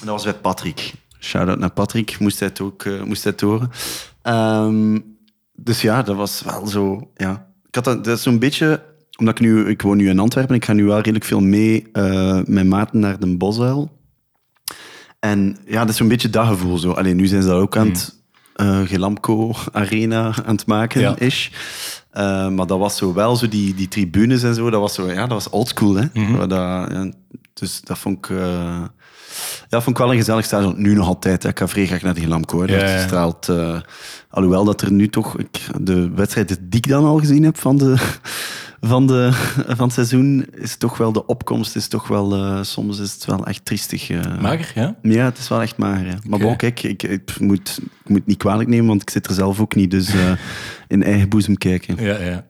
Dat 0.06 0.14
was 0.14 0.24
bij 0.24 0.34
Patrick. 0.34 0.94
Shout-out 1.20 1.60
naar 1.60 1.72
Patrick, 1.72 2.20
moest 2.20 2.40
hij 2.40 2.48
het 2.48 2.62
ook 2.62 2.84
eh, 2.84 3.04
moest 3.04 3.24
hij 3.24 3.32
het 3.32 3.42
horen. 3.42 3.70
Ehm, 4.22 5.00
dus 5.56 5.82
ja, 5.82 6.02
dat 6.02 6.16
was 6.16 6.42
wel 6.46 6.68
zo... 6.68 7.12
Ja. 7.16 7.48
Ik 7.68 7.76
had 7.76 7.84
dat, 7.84 8.04
dat 8.04 8.18
is 8.18 8.24
zo'n 8.24 8.40
beetje... 8.40 8.84
Omdat 9.20 9.34
ik 9.40 9.42
nu... 9.46 9.66
Ik 9.70 9.82
woon 9.82 9.98
nu 9.98 10.10
in 10.10 10.20
Antwerpen. 10.20 10.56
Ik 10.56 10.66
ga 10.66 10.74
nu 10.74 10.86
wel 10.86 10.96
redelijk 10.98 11.26
veel 11.26 11.40
mee 11.40 11.90
eh, 11.92 12.40
met 12.46 12.66
maten 12.66 13.00
naar 13.00 13.20
de 13.20 13.38
Bosuil. 13.38 13.92
En 15.20 15.58
ja, 15.66 15.80
dat 15.80 15.90
is 15.90 15.96
zo'n 15.96 16.08
beetje 16.08 16.30
dat 16.30 16.48
gevoel 16.48 16.78
zo. 16.78 16.92
Alleen 16.92 17.16
nu 17.16 17.28
zijn 17.28 17.42
ze 17.42 17.48
dat 17.48 17.62
ook 17.62 17.78
aan 17.78 17.88
het 17.88 18.22
eh 18.56 18.82
Gelamco 18.82 19.52
Arena 19.72 20.34
aan 20.46 20.56
het 20.56 20.66
maken 20.66 21.02
Ja. 21.02 21.18
is. 21.18 21.52
Maar 22.52 22.68
dat 22.68 22.80
was 22.80 22.98
zo 22.98 23.14
wel 23.14 23.36
zo 23.36 23.48
die, 23.48 23.74
die 23.74 23.88
tribunes 23.88 24.44
en 24.44 24.56
zo. 24.56 24.70
Dat 24.70 24.82
was 24.82 24.94
zo, 24.94 25.08
ja, 25.08 25.20
dat 25.22 25.30
was 25.30 25.50
oldschool, 25.50 25.96
hè. 25.96 26.06
Mhm. 26.14 26.32
Maar 26.32 26.48
dat, 26.48 26.92
ja, 26.92 27.12
dus 27.54 27.82
dat 27.82 27.98
vond 27.98 28.18
ik, 28.18 28.36
ja, 29.70 29.82
vond 29.82 29.88
ik 29.98 30.04
wel 30.04 30.12
een 30.12 30.18
gezellig 30.18 30.46
stadion. 30.46 30.74
Nu 30.82 30.94
nog 30.94 31.08
altijd. 31.08 31.44
Hè. 31.44 31.50
Ik 31.50 31.60
ga 31.60 31.68
vrij 31.68 31.86
graag 31.86 32.02
naar. 32.02 32.16
Hè. 32.16 32.24
Dat 32.24 32.70
Ja, 32.70 32.90
ja. 32.90 33.02
straalt, 33.02 33.50
eh, 33.50 33.80
alhoewel 34.30 34.64
dat 34.64 34.82
er 34.82 34.92
nu 34.92 35.10
toch 35.10 35.38
ik, 35.40 35.60
de 35.82 36.10
wedstrijd 36.16 36.48
die 36.48 36.80
ik 36.80 36.88
dan 36.88 37.06
al 37.06 37.18
gezien 37.20 37.44
heb 37.44 37.58
van 37.60 37.78
de 37.78 37.96
van, 38.82 39.08
de, 39.08 39.30
van 39.78 39.86
het 39.86 39.94
seizoen 39.94 40.46
is 40.56 40.76
toch 40.76 40.98
wel 40.98 41.12
de 41.12 41.26
opkomst 41.26 41.76
is 41.76 41.88
toch 41.88 42.08
wel 42.08 42.34
eh, 42.36 42.60
soms 42.64 43.00
is 43.00 43.14
het 43.14 43.26
wel 43.26 43.46
echt 43.46 43.66
triestig. 43.66 44.10
eh. 44.10 44.40
Mager, 44.42 44.72
ja? 44.76 44.96
Ja, 45.02 45.26
het 45.26 45.38
is 45.38 45.48
wel 45.48 45.62
echt 45.62 45.78
mager. 45.78 46.06
Ja. 46.06 46.18
Maar 46.28 46.40
bon, 46.40 46.56
kijk, 46.56 46.84
ik, 46.84 47.04
ik, 47.04 47.40
moet, 47.40 47.80
ik 48.04 48.10
moet 48.10 48.26
niet 48.26 48.38
kwalijk 48.38 48.70
nemen, 48.70 48.88
want 48.88 49.02
ik 49.02 49.10
zit 49.10 49.28
er 49.28 49.34
zelf 49.34 49.60
ook 49.60 49.76
niet. 49.76 49.92
Dus 49.92 50.10
in 50.88 51.04
eigen 51.04 51.30
boezem 51.30 51.58
kijken. 51.58 52.04
Ja, 52.04 52.18
ja. 52.20 52.46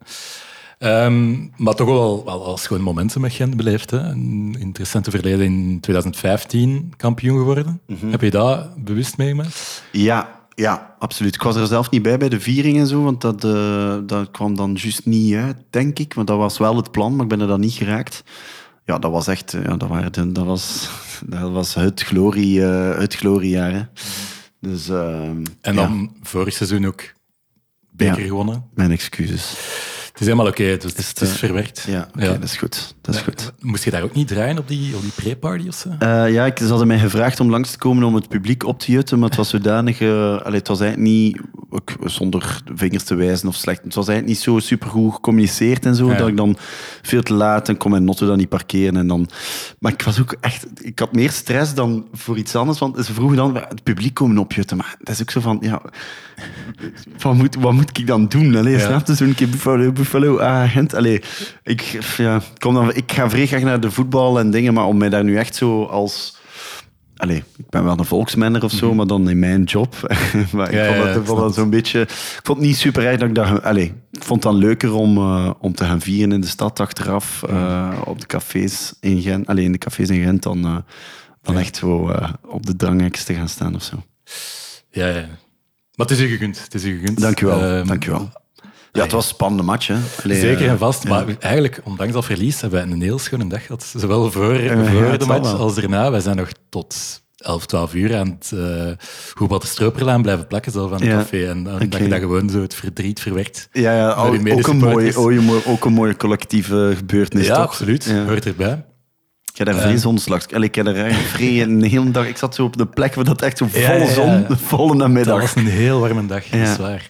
Ehm, 0.84 1.36
maar 1.58 1.74
toch 1.76 1.88
wel, 1.88 2.22
wel 2.26 2.46
als 2.46 2.68
gewoon 2.68 2.84
momenten 2.84 3.22
met 3.22 3.34
Gent 3.34 3.56
beleefd. 3.58 3.90
Hè? 3.92 3.98
Een 3.98 4.56
interessante 4.60 5.12
verleden 5.12 5.46
in 5.46 5.78
2015 5.80 6.94
kampioen 6.98 7.38
geworden. 7.38 7.82
Mhm. 7.88 8.10
Heb 8.10 8.22
je 8.22 8.30
dat 8.32 8.84
bewust 8.84 9.18
meegemaakt? 9.18 9.84
Ja, 9.92 10.42
ja, 10.56 10.96
absoluut. 11.00 11.36
Ik 11.36 11.42
was 11.42 11.56
er 11.56 11.68
zelf 11.68 11.90
niet 11.90 12.02
bij 12.02 12.18
bij 12.18 12.30
de 12.30 12.40
viering 12.40 12.78
en 12.78 12.88
zo, 12.88 13.04
want 13.04 13.22
dat, 13.22 13.44
eh, 13.44 13.98
dat 14.06 14.32
kwam 14.32 14.56
dan 14.56 14.74
juist 14.82 15.06
niet 15.06 15.36
uit, 15.36 15.58
denk 15.70 16.00
ik. 16.00 16.14
Want 16.14 16.28
dat 16.28 16.38
was 16.38 16.58
wel 16.58 16.76
het 16.76 16.92
plan, 16.92 17.12
maar 17.16 17.24
ik 17.24 17.30
ben 17.30 17.42
er 17.42 17.48
dan 17.48 17.60
niet 17.60 17.74
geraakt. 17.74 18.24
Ja, 18.86 19.00
dat 19.00 19.12
was 19.12 19.28
echt, 19.28 19.52
ja, 19.52 19.78
dat, 19.78 19.90
waren 19.90 20.12
de- 20.14 20.32
dat, 20.32 20.46
was, 20.46 20.90
dat 21.26 21.52
was 21.52 21.74
het, 21.74 22.02
glorie, 22.02 22.66
eh, 22.66 22.98
het 23.00 23.16
gloriejaar. 23.16 23.72
Hè. 23.72 23.82
Dus, 24.60 24.90
ehm, 24.90 25.44
En 25.62 25.74
ja, 25.76 25.88
dan 25.88 26.16
vorig 26.22 26.54
seizoen 26.54 26.86
ook 26.86 27.02
beker 27.92 28.20
Ja. 28.22 28.28
gewonnen. 28.28 28.66
mijn 28.74 28.92
excuses. 28.92 29.54
Het 30.14 30.22
is 30.22 30.28
helemaal 30.28 30.48
oké, 30.52 30.64
het, 30.64 30.84
is- 30.84 30.94
Is 30.94 31.08
het 31.08 31.22
is 31.22 31.30
eh, 31.32 31.36
verwerkt. 31.36 31.86
Ja, 31.88 32.08
dat 32.16 32.44
is 32.44 32.58
goed. 32.58 32.96
Dat 33.02 33.16
is 33.16 33.22
goed. 33.22 33.54
Moest 33.60 33.84
je 33.84 33.92
daar 33.92 34.02
ook 34.04 34.14
niet 34.14 34.28
draaien 34.28 34.58
op 34.58 34.68
die, 34.68 34.96
op 34.96 35.02
die 35.02 35.12
pre-party 35.16 35.68
of 35.68 35.76
zo? 35.76 35.90
Eh, 36.00 36.34
ja, 36.34 36.46
ik, 36.46 36.58
ze 36.58 36.66
hadden 36.68 36.88
mij 36.88 37.00
gevraagd 37.00 37.40
om 37.40 37.50
langs 37.50 37.72
te 37.72 37.78
komen 37.78 38.04
om 38.04 38.16
het 38.16 38.28
publiek 38.30 38.66
op 38.66 38.80
te 38.80 38.92
jutten, 38.92 39.20
maar 39.20 39.28
het 39.28 39.38
was 39.38 39.50
zodanig... 39.50 40.02
eh, 40.02 40.38
allee, 40.42 40.60
het 40.60 40.68
was 40.68 40.80
eigenlijk 40.80 41.12
niet, 41.12 41.40
ook 41.70 41.92
zonder 42.06 42.62
vingers 42.76 43.04
te 43.04 43.16
wijzen 43.16 43.48
of 43.48 43.56
slecht, 43.56 43.84
het 43.84 43.94
was 43.96 44.08
eigenlijk 44.08 44.38
niet 44.38 44.46
zo 44.46 44.60
supergoed 44.60 45.14
gecommuniceerd 45.14 45.86
en 45.86 45.96
zo, 45.96 46.10
Ja. 46.10 46.18
dat 46.18 46.28
ik 46.28 46.38
dan 46.38 46.58
veel 47.02 47.24
te 47.24 47.34
laat 47.34 47.70
en 47.70 47.78
kon 47.78 47.92
mijn 47.92 48.04
notto 48.04 48.26
dan 48.26 48.38
niet 48.38 48.50
parkeren. 48.50 48.98
En 48.98 49.08
dan, 49.08 49.30
maar 49.80 49.92
ik 49.92 50.02
was 50.02 50.20
ook 50.22 50.36
echt... 50.40 50.66
Ik 50.82 51.00
had 51.00 51.14
meer 51.14 51.32
stress 51.32 51.74
dan 51.74 52.08
voor 52.14 52.38
iets 52.38 52.56
anders, 52.56 52.80
want 52.80 53.06
ze 53.06 53.14
vroegen 53.14 53.38
dan 53.38 53.56
het 53.56 53.84
publiek 53.84 54.14
komen 54.14 54.38
opjutten. 54.38 54.78
Maar 54.78 54.96
dat 55.00 55.16
is 55.16 55.22
ook 55.22 55.32
zo 55.32 55.40
van, 55.40 55.58
ja... 55.62 55.82
Wat 57.20 57.34
moet, 57.34 57.56
wat 57.56 57.74
moet 57.74 57.98
ik 57.98 58.08
dan 58.08 58.28
doen? 58.28 58.56
Allee, 58.56 58.74
Ja. 58.74 58.80
snap 58.80 59.08
je? 59.08 59.16
Zo'n 59.16 59.36
keer 59.36 59.48
Buffalo, 60.04 60.36
Buffalo, 60.38 60.38
ah. 60.40 60.94
Allee, 60.94 61.22
ik, 61.64 61.82
ja, 62.18 62.42
kom 62.58 62.74
dan, 62.74 62.94
ik 62.96 63.12
ga 63.12 63.30
vrij 63.30 63.48
graag 63.48 63.62
naar 63.62 63.80
de 63.80 63.92
voetbal 63.92 64.40
en 64.40 64.52
dingen, 64.52 64.74
maar 64.74 64.86
om 64.86 64.98
mij 64.98 65.10
daar 65.10 65.24
nu 65.24 65.38
echt 65.38 65.56
zo 65.56 65.84
als... 65.84 66.38
Allee, 67.18 67.44
ik 67.58 67.70
ben 67.70 67.84
wel 67.84 68.00
een 68.00 68.06
volksmenner 68.06 68.64
of 68.64 68.72
zo, 68.72 68.94
maar 68.94 69.08
dan 69.08 69.30
in 69.30 69.40
mijn 69.40 69.64
job. 69.64 69.96
maar 70.54 70.72
ik 70.72 70.76
Mhm. 70.76 70.76
Ja, 70.76 70.86
vond 70.86 70.98
ja, 70.98 71.06
dat, 71.06 71.16
ik 71.16 71.26
vond 71.26 71.40
dat 71.40 71.54
zo'n 71.54 71.70
beetje... 71.70 72.02
Ik 72.02 72.40
vond 72.44 72.58
het 72.58 72.68
niet 72.68 72.78
super 72.78 73.06
erg 73.06 73.20
dat 73.20 73.30
ik 73.30 73.36
daar... 73.36 73.62
Allee, 73.62 73.94
ik 74.12 74.24
vond 74.24 74.44
het 74.44 74.54
dan 74.54 74.62
leuker 74.62 74.94
om, 74.94 75.18
eh, 75.18 75.50
om 75.60 75.76
te 75.76 75.86
gaan 75.86 76.02
vieren 76.02 76.32
in 76.32 76.42
de 76.42 76.48
stad 76.48 76.80
achteraf, 76.80 77.44
eh, 77.44 78.02
op 78.06 78.20
de 78.20 78.26
cafés 78.26 78.94
in 79.00 79.22
Gent. 79.22 79.48
Allee, 79.48 79.64
in 79.66 79.72
de 79.72 79.78
cafés 79.78 80.10
in 80.10 80.24
Gent, 80.24 80.44
dan, 80.44 80.66
eh, 80.66 80.78
dan 81.42 81.56
Ja. 81.56 81.62
echt 81.62 81.76
zo 81.76 82.12
op 82.48 82.66
de 82.66 82.76
drangheks 82.76 83.24
te 83.24 83.34
gaan 83.34 83.50
staan 83.50 83.76
of 83.76 83.84
zo. 83.84 84.04
Ja, 84.90 85.08
ja. 85.08 85.28
Maar 85.96 86.08
het 86.08 86.12
is 86.12 86.20
u 86.20 86.28
gegund. 86.28 86.64
Het 86.64 86.74
is 86.74 86.84
u 86.84 87.00
gegund. 87.00 87.22
Dank 87.22 87.42
u 87.42 87.46
wel, 87.46 88.34
Ja, 88.96 89.02
het 89.02 89.12
was 89.12 89.24
een 89.24 89.30
spannende 89.34 89.64
match, 89.64 89.88
hè. 89.88 89.96
Allee, 90.24 90.40
Zeker 90.40 90.66
eh, 90.66 90.72
en 90.72 90.78
vast. 90.78 91.04
ja. 91.04 91.10
Maar 91.10 91.26
eigenlijk, 91.40 91.82
ondanks 91.84 92.14
dat 92.14 92.26
verlies, 92.26 92.62
hebben 92.62 92.84
wij 92.84 92.92
een 92.92 93.02
heel 93.02 93.20
schone 93.20 93.48
dag 93.48 93.66
gehad. 93.66 93.94
Zowel 93.98 94.32
voor, 94.32 94.62
ja, 94.62 94.86
voor 94.86 95.04
het 95.04 95.20
de 95.20 95.26
match 95.26 95.54
als 95.54 95.76
daarna. 95.76 96.12
Wij 96.12 96.20
zijn 96.20 96.36
nog 96.36 96.50
tot 96.70 96.96
11, 97.38 97.66
12 97.66 97.94
uur 97.94 98.18
aan 98.18 98.28
het 98.40 98.52
uh, 98.54 98.92
Hoebad 99.34 99.62
de 99.62 99.68
Stroperlaan 99.68 100.22
blijven 100.22 100.48
plakken 100.48 100.72
zelf 100.72 100.92
aan 100.92 101.00
het 101.02 101.10
Ja. 101.10 101.16
café. 101.18 101.48
En 101.50 101.64
dat 101.64 101.98
je 101.98 102.08
dat 102.08 102.20
gewoon 102.20 102.50
zo 102.50 102.62
het 102.62 102.76
verdriet 102.76 103.20
verwerkt. 103.20 103.68
Ja, 103.72 103.96
ja 103.96 104.14
ook, 104.14 104.34
een 104.34 104.42
mooie, 104.44 104.56
ook, 104.58 104.68
een 104.68 105.44
mooie, 105.44 105.66
ook 105.66 105.86
een 105.86 105.94
mooie 105.94 106.16
collectieve 106.18 106.94
gebeurtenis, 106.96 107.46
ja, 107.46 107.56
toch? 107.56 107.64
absoluut. 107.64 108.04
Ja. 108.04 108.26
Hoort 108.26 108.46
erbij. 108.46 108.86
Ik 109.52 109.58
heb 109.60 109.68
daar 109.68 109.76
vrij 109.82 109.98
zonslag. 109.98 110.52
Allee, 110.52 110.68
Ik 110.68 110.76
heb 110.76 110.86
daar 110.86 110.96
een 111.40 111.84
hele 111.84 112.12
dag... 112.12 112.28
Ik 112.28 112.38
zat 112.38 112.56
zo 112.56 112.64
op 112.64 112.78
de 112.78 112.86
plek 112.88 113.16
waar 113.16 113.24
dat 113.26 113.42
echt 113.42 113.58
zo 113.58 113.68
volle 113.70 114.08
zon, 114.12 114.46
volle 114.58 114.88
Dat 114.88 114.98
namiddag. 114.98 115.40
was 115.42 115.56
een 115.56 115.68
heel 115.68 116.00
warme 116.00 116.26
dag, 116.26 116.44
dat 116.46 116.68
is 116.68 116.78
waar. 116.78 117.10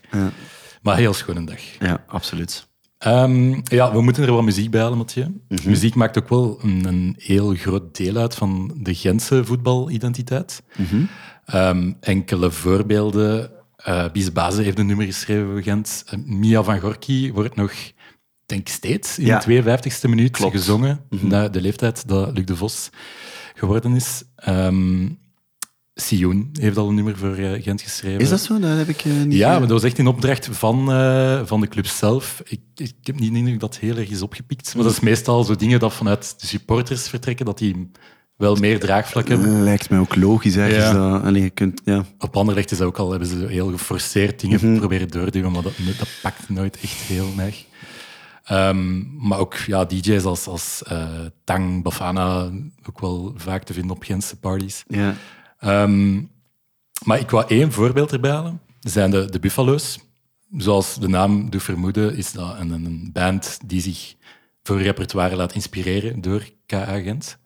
Maar 0.84 0.98
heel 0.98 1.14
schone 1.14 1.44
dag. 1.46 1.60
ja, 1.80 2.04
absoluut. 2.08 2.68
Ehm, 2.98 3.60
ja, 3.64 3.92
we 3.94 4.02
moeten 4.02 4.24
er 4.24 4.32
wat 4.34 4.44
muziek 4.44 4.72
bij 4.72 4.82
halen, 4.82 4.98
Mathieu. 4.98 5.42
Mhm. 5.50 5.70
Muziek 5.70 5.96
maakt 5.96 6.18
ook 6.18 6.30
wel 6.30 6.60
een, 6.62 6.86
een 6.86 7.16
heel 7.18 7.54
groot 7.56 7.96
deel 7.98 8.16
uit 8.18 8.36
van 8.36 8.72
de 8.80 8.96
Gentse 8.96 9.46
voetbalidentiteit. 9.46 10.64
Mhm. 10.78 11.04
Ehm, 11.46 11.92
enkele 12.00 12.52
voorbeelden. 12.52 13.52
eh 13.76 14.12
Bies 14.12 14.32
Baze 14.32 14.62
heeft 14.62 14.80
een 14.80 14.86
nummer 14.86 15.06
geschreven 15.06 15.46
voor 15.52 15.62
Gent. 15.62 16.04
Eh, 16.08 16.20
Mia 16.26 16.64
van 16.64 16.80
Gorky 16.80 17.32
wordt 17.32 17.56
nog, 17.56 17.72
denk 18.46 18.62
ik 18.62 18.68
steeds, 18.74 19.20
in 19.20 19.26
Ja. 19.26 19.36
de 19.38 19.44
52e 19.44 20.08
minuut 20.10 20.32
Klopt. 20.32 20.54
Mhm. 20.54 20.62
gezongen. 20.62 21.00
Na 21.10 21.50
de 21.50 21.62
leeftijd 21.62 22.08
dat 22.08 22.38
Luc 22.38 22.46
de 22.46 22.56
Vos 22.56 22.90
geworden 23.56 23.96
is. 23.96 24.24
Ehm 24.36 25.08
Sioen 25.96 26.50
heeft 26.54 26.78
al 26.78 26.90
een 26.90 26.96
nummer 26.96 27.18
voor 27.18 27.36
eh, 27.36 27.64
Gent 27.64 27.82
geschreven. 27.82 28.20
Is 28.20 28.30
dat 28.30 28.42
zo? 28.42 28.60
Dat 28.60 28.78
heb 28.78 28.88
ik 28.88 29.06
eh, 29.06 29.12
niet... 29.12 29.34
Ja, 29.38 29.46
eh, 29.48 29.52
maar 29.52 29.68
dat 29.68 29.82
was 29.82 29.84
echt 29.84 29.98
in 29.98 30.08
opdracht 30.08 30.50
van, 30.52 30.86
van 31.48 31.62
de 31.62 31.68
club 31.68 31.86
zelf. 31.86 32.42
Ik, 32.46 32.60
ik 32.76 32.94
heb 33.04 33.20
niet 33.20 33.32
de 33.32 33.38
indruk 33.38 33.60
dat 33.60 33.74
het 33.74 33.84
heel 33.84 33.98
erg 33.98 34.10
is 34.10 34.22
opgepikt. 34.22 34.76
Maar 34.76 34.84
dat 34.84 34.94
is 34.94 35.00
meestal 35.00 35.44
zo 35.44 35.56
dingen 35.56 35.80
dat 35.80 35.94
vanuit 35.94 36.36
de 36.40 36.48
supporters 36.48 37.10
vertrekken, 37.10 37.46
dat 37.46 37.58
die 37.58 37.92
wel 38.38 38.56
meer 38.56 38.80
draagvlak 38.80 39.28
hebben. 39.28 39.64
Lijkt 39.64 39.90
mij 39.90 40.00
ook 40.00 40.16
logisch, 40.16 40.56
ergens. 40.56 40.84
Ja. 40.84 41.20
Dat, 41.20 41.36
je 41.36 41.50
kunt, 41.50 41.82
ja. 41.86 42.06
Op 42.20 42.38
Anderlecht 42.38 42.72
is 42.72 42.78
dat 42.78 42.88
ook 42.88 42.98
al, 42.98 43.10
hebben 43.10 43.28
ze 43.28 43.46
heel 43.48 43.70
geforceerd 43.72 44.40
dingen 44.40 44.60
Mhm. 44.70 44.78
proberen 44.78 45.08
doorduwen, 45.08 45.52
maar 45.52 45.62
dat, 45.62 45.74
dat 45.98 46.08
pakt 46.22 46.50
nooit 46.50 46.80
echt 46.82 46.94
heel 46.94 47.30
erg. 47.38 47.66
Ehm, 48.44 49.02
maar 49.28 49.40
ook 49.40 49.56
ja, 49.56 49.86
DJ's 49.86 50.24
als, 50.24 50.48
als 50.48 50.82
Tang, 51.44 51.84
Bafana, 51.84 52.52
ook 52.90 53.00
wel 53.00 53.34
vaak 53.36 53.64
te 53.64 53.74
vinden 53.74 53.96
op 53.96 54.04
Gentse 54.04 54.36
parties. 54.40 54.84
Ja. 54.88 55.16
Ehm, 55.64 56.22
maar 57.06 57.20
ik 57.20 57.30
wou 57.30 57.46
één 57.48 57.72
voorbeeld 57.72 58.12
erbij 58.12 58.32
halen. 58.32 58.62
Dat 58.80 58.92
zijn 58.92 59.12
de, 59.12 59.30
de 59.30 59.40
Buffalo's. 59.40 60.00
Zoals 60.58 61.00
de 61.00 61.08
naam 61.08 61.50
doet 61.50 61.64
vermoeden, 61.64 62.16
is 62.18 62.32
dat 62.32 62.60
een, 62.60 62.72
een 62.72 63.10
band 63.14 63.60
die 63.66 63.82
zich 63.82 64.16
voor 64.64 64.82
repertoire 64.82 65.36
laat 65.36 65.54
inspireren 65.54 66.22
door 66.22 66.50
K.A. 66.66 67.00
Gent. 67.00 67.38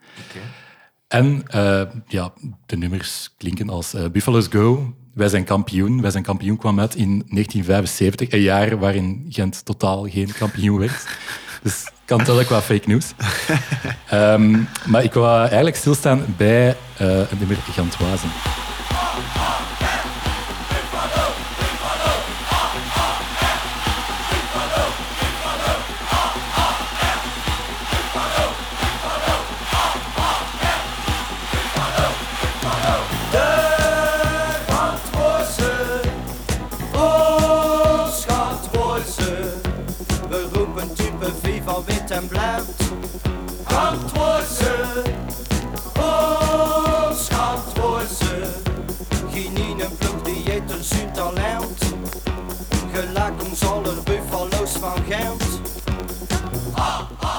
En 1.07 1.43
eh, 1.47 1.81
ja, 2.07 2.33
de 2.65 2.77
nummers 2.77 3.33
klinken 3.37 3.69
als 3.69 3.93
eh, 3.93 4.09
Buffalo's 4.09 4.47
Go, 4.47 4.95
Wij 5.13 5.27
zijn 5.27 5.43
kampioen. 5.43 6.01
Wij 6.01 6.11
zijn 6.11 6.23
kampioen 6.23 6.57
kwam 6.57 6.79
uit 6.79 6.95
in 6.95 7.09
1975, 7.09 8.31
een 8.31 8.41
jaar 8.41 8.79
waarin 8.79 9.25
Gent 9.29 9.65
totaal 9.65 10.09
geen 10.09 10.33
kampioen 10.33 10.79
werd. 10.79 11.07
Dus 11.63 11.91
kan 12.07 12.23
tellen 12.23 12.45
qua 12.45 12.61
fake 12.61 12.87
news. 12.87 13.05
Ehm, 14.07 14.59
maar 14.85 15.03
ik 15.03 15.13
wou 15.13 15.39
eigenlijk 15.39 15.75
stilstaan 15.75 16.25
bij 16.37 16.67
eh 16.97 17.07
het 17.07 17.39
nummer 17.39 17.57
een 50.91 50.97
zuur 50.97 51.11
talent. 51.11 51.95
Gelijk 52.93 53.43
ons 53.43 53.59
buffalo's 54.03 54.71
van 54.71 55.03
Gent. 55.09 55.43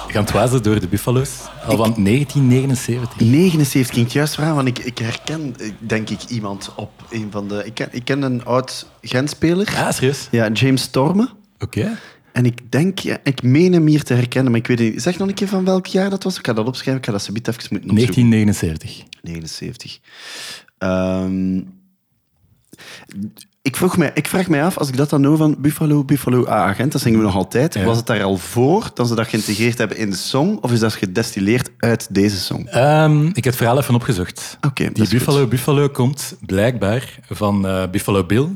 Gantoise 0.08 0.61
door 0.61 0.80
de 0.80 0.88
Buffalo's, 0.88 1.30
al 1.66 1.76
van 1.76 2.04
1979. 2.04 3.20
79 3.20 3.92
klinkt 3.92 4.12
juist 4.12 4.37
raar, 4.37 4.54
want 4.54 4.68
ik, 4.68 4.78
ik 4.78 4.98
herken 4.98 5.54
eh, 5.58 5.70
denk 5.78 6.11
ik 6.11 6.22
iemand 6.22 6.72
op 6.76 6.90
een 7.11 7.28
van 7.30 7.48
de... 7.48 7.62
Ik 7.64 7.74
ken, 7.74 7.88
ik 7.90 8.04
ken 8.04 8.22
een 8.22 8.44
oud 8.44 8.87
Gentspeler. 9.02 9.74
Ah, 9.76 9.90
serieus? 9.90 10.28
Ja, 10.30 10.48
James 10.48 10.82
Stormen. 10.82 11.28
Oké. 11.58 11.98
En 12.32 12.44
ik 12.44 12.72
denk, 12.72 12.98
ja, 12.98 13.18
ik 13.22 13.42
meen 13.42 13.72
hem 13.72 13.87
hier 13.87 14.02
te 14.02 14.14
herkennen, 14.14 14.50
maar 14.50 14.61
ik 14.61 14.66
weet 14.66 14.78
niet. 14.78 15.02
Zeg 15.02 15.18
nog 15.18 15.28
een 15.28 15.34
keer 15.34 15.48
van 15.48 15.64
welk 15.64 15.87
jaar 15.87 16.11
dat 16.11 16.22
was. 16.22 16.38
Ik 16.38 16.46
ga 16.46 16.52
dat 16.52 16.66
opschrijven, 16.66 16.96
ik 16.96 17.04
ga 17.04 17.12
dat 17.12 17.22
zo 17.22 17.32
even 17.32 17.42
moeten 17.42 17.54
opzoeken. 17.54 17.94
1979. 17.94 19.02
79. 19.22 19.98
Ehm, 20.78 21.61
ik, 23.62 23.76
vroeg 23.76 23.96
mij, 23.96 24.10
ik 24.14 24.26
vraag 24.26 24.48
mij 24.48 24.64
af, 24.64 24.78
als 24.78 24.88
ik 24.88 24.96
dat 24.96 25.10
dan 25.10 25.24
hoor 25.24 25.36
van 25.36 25.56
Buffalo, 25.58 26.04
Buffalo 26.04 26.46
A-agent, 26.48 26.92
dat 26.92 27.00
zingen 27.00 27.18
we 27.18 27.24
nog 27.24 27.34
altijd. 27.34 27.74
Ja. 27.74 27.84
Was 27.84 27.96
het 27.96 28.06
daar 28.06 28.22
al 28.22 28.36
voor 28.36 28.90
dat 28.94 29.08
ze 29.08 29.14
dat 29.14 29.28
geïntegreerd 29.28 29.78
hebben 29.78 29.96
in 29.96 30.10
de 30.10 30.16
song? 30.16 30.58
Of 30.60 30.72
is 30.72 30.80
dat 30.80 30.94
gedestilleerd 30.94 31.70
uit 31.78 32.14
deze 32.14 32.36
song? 32.36 32.66
Ehm, 32.66 33.26
ik 33.26 33.34
heb 33.34 33.44
het 33.44 33.56
verhaal 33.56 33.78
even 33.78 33.94
opgezocht. 33.94 34.58
Oké, 34.60 34.84
dat 34.84 34.94
die 34.94 35.04
goed. 35.04 35.12
Buffalo 35.12 35.46
Buffalo 35.46 35.88
komt 35.88 36.36
blijkbaar 36.46 37.18
van 37.28 37.66
eh, 37.66 37.90
Buffalo 37.90 38.24
Bill, 38.24 38.48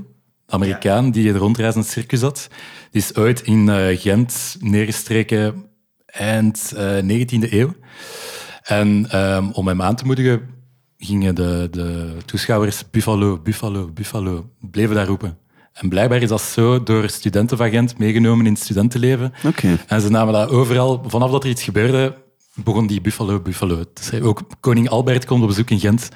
Amerikaan 0.47 1.11
die 1.11 1.29
een 1.29 1.39
rondreizend 1.39 1.87
circus 1.87 2.21
had. 2.21 2.49
Die 2.91 3.03
is 3.03 3.15
ooit 3.15 3.41
in 3.41 3.69
eh, 3.69 4.01
Gent 4.01 4.57
neergestreken 4.61 5.65
eind 6.07 6.73
eh 6.77 6.99
19e 6.99 7.53
eeuw. 7.53 7.75
En 8.63 9.07
ehm, 9.11 9.49
om 9.53 9.69
hem 9.69 9.83
aan 9.83 9.97
te 9.97 10.05
moedigen 10.05 10.62
gingen 11.05 11.35
de, 11.35 11.69
de 11.71 12.13
toeschouwers 12.25 12.83
Buffalo, 12.91 13.39
Buffalo, 13.43 13.91
Buffalo, 13.95 14.51
bleven 14.71 14.95
daar 14.95 15.07
roepen. 15.07 15.37
En 15.73 15.89
blijkbaar 15.89 16.23
is 16.23 16.29
dat 16.29 16.41
zo 16.43 16.83
door 16.83 17.09
studenten 17.09 17.57
van 17.57 17.71
Gent 17.71 17.99
meegenomen 17.99 18.47
in 18.47 18.53
het 18.53 18.63
studentenleven. 18.63 19.33
Oké. 19.47 19.79
En 19.87 20.01
ze 20.01 20.11
namen 20.11 20.33
dat 20.35 20.49
overal, 20.51 21.05
vanaf 21.07 21.31
dat 21.31 21.45
er 21.45 21.51
iets 21.51 21.63
gebeurde, 21.63 22.15
begon 22.55 22.87
die 22.87 23.01
Buffalo, 23.01 23.41
Buffalo. 23.41 23.85
Dus 23.95 24.21
ook 24.21 24.43
koning 24.61 24.89
Albert 24.89 25.25
komt 25.25 25.43
op 25.43 25.49
bezoek 25.49 25.71
in 25.71 25.81
Gent, 25.81 26.09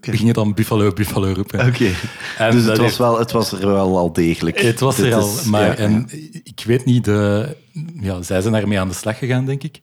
gingen 0.00 0.34
dan 0.34 0.54
Buffalo, 0.54 0.92
Buffalo 0.92 1.32
roepen. 1.32 1.66
Oké. 1.66 1.90
En 2.38 2.50
Dus 2.50 2.54
het 2.60 2.66
dat 2.66 2.76
was, 2.76 2.78
heeft- 2.86 2.96
wel, 2.98 3.18
het 3.18 3.32
was 3.32 3.52
er 3.52 3.66
wel 3.66 3.98
al 3.98 4.12
degelijk. 4.12 4.60
Het 4.60 4.80
was 4.80 4.96
Dit 4.96 5.06
er 5.06 5.14
al, 5.14 5.28
is- 5.28 5.44
maar 5.44 5.62
ja, 5.66 5.74
en 5.74 6.08
ik 6.44 6.62
weet 6.66 6.84
niet, 6.84 7.04
de, 7.04 7.56
ja, 8.00 8.22
zij 8.22 8.40
zijn 8.40 8.52
daarmee 8.52 8.80
aan 8.80 8.88
de 8.88 8.94
slag 8.94 9.18
gegaan, 9.18 9.44
denk 9.44 9.62
ik. 9.62 9.80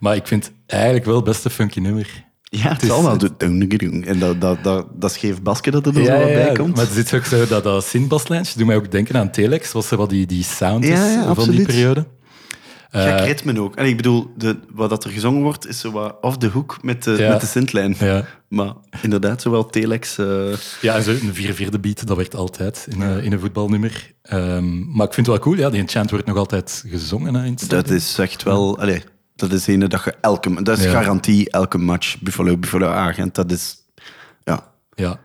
Maar 0.00 0.16
ik 0.16 0.26
vind 0.26 0.44
het 0.44 0.52
eigenlijk 0.66 1.04
wel 1.04 1.16
het 1.16 1.24
beste 1.24 1.50
funky 1.50 1.80
nummer. 1.80 2.24
Ja, 2.62 2.68
het 2.72 2.82
is- 2.82 2.88
wel. 2.88 3.18
doen. 3.78 4.04
En 4.04 4.18
dat, 4.18 4.40
dat, 4.40 4.64
dat, 4.64 4.86
dat 4.94 5.12
scheef 5.12 5.42
basje 5.42 5.70
dat 5.70 5.86
er 5.86 5.98
Ja, 5.98 6.04
zo 6.04 6.10
wat 6.12 6.28
ja, 6.28 6.34
bij 6.34 6.52
komt. 6.52 6.76
maar 6.76 6.84
het 6.84 6.94
zit 6.94 7.14
ook 7.14 7.24
zo, 7.24 7.46
dat, 7.46 7.64
dat 7.64 7.84
synthbaslijntje 7.84 8.58
doet 8.58 8.66
mij 8.66 8.76
ook 8.76 8.90
denken 8.90 9.16
aan 9.16 9.30
Telex, 9.30 9.72
was 9.72 9.90
er 9.90 9.96
wat 9.96 10.10
die, 10.10 10.26
die 10.26 10.44
sound 10.44 10.84
is 10.84 10.90
Ja, 10.98 11.06
ja, 11.06 11.34
van 11.34 11.50
die 11.50 11.64
periode. 11.66 12.06
Gek 12.90 13.18
Eh, 13.18 13.24
ritme 13.26 13.60
ook. 13.60 13.76
En 13.76 13.86
ik 13.86 13.96
bedoel, 13.96 14.30
de, 14.36 14.56
wat 14.74 14.90
dat 14.90 15.04
er 15.04 15.10
gezongen 15.10 15.42
wordt, 15.42 15.68
is 15.68 15.80
zo 15.80 15.90
wat 15.90 16.16
off 16.20 16.36
the 16.36 16.48
hook 16.48 16.78
met 16.82 17.02
de, 17.04 17.10
Ja. 17.18 17.28
met 17.28 17.40
de 17.40 17.46
syntlijn. 17.46 17.96
Ja. 17.98 18.24
Maar 18.48 18.72
inderdaad, 19.02 19.42
zowel 19.42 19.66
Telex... 19.66 20.18
eh, 20.18 20.26
Ja, 20.80 21.00
zo 21.00 21.10
een 21.10 21.34
vier-vierde 21.34 21.78
beat, 21.78 22.06
dat 22.06 22.16
werkt 22.16 22.34
altijd 22.34 22.86
in, 22.90 23.00
een- 23.00 23.22
in 23.22 23.32
een 23.32 23.40
voetbalnummer. 23.40 24.12
Ehm, 24.22 24.96
maar 24.96 25.06
ik 25.06 25.14
vind 25.14 25.26
het 25.26 25.36
wel 25.36 25.38
cool, 25.38 25.56
ja, 25.56 25.70
die 25.70 25.82
chant 25.86 26.10
wordt 26.10 26.26
nog 26.26 26.36
altijd 26.36 26.84
gezongen 26.88 27.34
hè, 27.34 27.44
in 27.44 27.52
het 27.52 27.68
dat 27.70 27.90
is 27.90 28.18
echt 28.18 28.42
wel... 28.42 28.78
Allee, 28.78 29.02
dat 29.36 29.52
is 29.52 29.66
een 29.66 29.78
dat 29.80 30.04
je 30.04 30.14
elke... 30.20 30.62
Dat 30.62 30.78
is 30.78 30.84
Ja. 30.84 30.90
garantie 30.90 31.50
elke 31.50 31.78
match. 31.78 32.18
Buffalo, 32.20 32.56
Buffalo 32.56 32.88
Agent, 32.88 33.34
dat 33.34 33.50
is... 33.50 33.76
Ja, 34.44 34.72
Ja. 34.94 35.18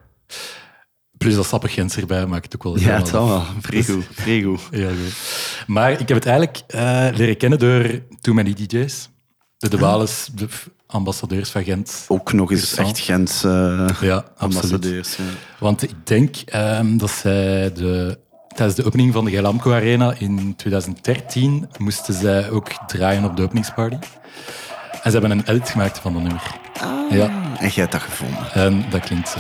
Plus 1.17 1.35
dat 1.35 1.45
sappig 1.45 1.73
Gens 1.73 1.97
erbij 1.97 2.25
maakt 2.25 2.43
het 2.43 2.55
ook 2.55 2.63
wel 2.63 2.79
ja 2.79 2.97
het 2.97 3.07
zal 3.07 3.27
wel. 3.27 3.43
Vrij 3.61 3.83
goed, 3.83 4.05
vrij 4.11 4.41
goed. 4.41 4.61
Ja, 4.81 4.89
goed. 4.89 5.13
Maar 5.67 5.91
ik 5.91 6.07
heb 6.07 6.17
het 6.17 6.25
eigenlijk 6.25 6.61
eh, 6.67 7.07
leren 7.13 7.37
kennen 7.37 7.59
door 7.59 8.01
Too 8.21 8.33
Many 8.33 8.53
DJ's. 8.53 9.09
De 9.57 9.69
De 9.69 9.77
Wales, 9.77 10.29
de 10.35 10.47
ambassadeurs 10.87 11.49
van 11.49 11.63
Gent. 11.63 12.05
Ook 12.07 12.33
nog 12.33 12.51
eens 12.51 12.75
echt 12.75 12.99
Gens 12.99 13.43
eh, 13.43 13.89
Ja, 14.01 14.25
ambassadeurs. 14.37 15.15
Ja. 15.15 15.23
Want 15.59 15.81
ik 15.83 15.91
denk 16.03 16.35
ehm, 16.45 16.97
dat 16.97 17.11
zij 17.11 17.71
de, 17.73 18.19
tijdens 18.55 18.75
de 18.77 18.85
opening 18.85 19.13
van 19.13 19.25
de 19.25 19.31
Gelamco 19.31 19.73
Arena 19.73 20.13
in 20.17 20.53
2013 20.55 21.69
moesten 21.77 22.13
zij 22.13 22.49
ook 22.49 22.67
draaien 22.87 23.25
op 23.25 23.35
de 23.35 23.41
openingsparty. 23.43 23.95
En 25.03 25.11
ze 25.11 25.17
hebben 25.19 25.31
een 25.31 25.43
edit 25.47 25.69
gemaakt 25.69 25.99
van 25.99 26.13
dat 26.13 26.21
nummer. 26.21 26.43
Ja, 27.09 27.29
En 27.57 27.67
jij 27.67 27.71
hebt 27.75 27.91
dat 27.91 28.01
gevonden. 28.01 28.51
en 28.53 28.85
dat 28.89 29.01
klinkt 29.01 29.29
zo. 29.29 29.39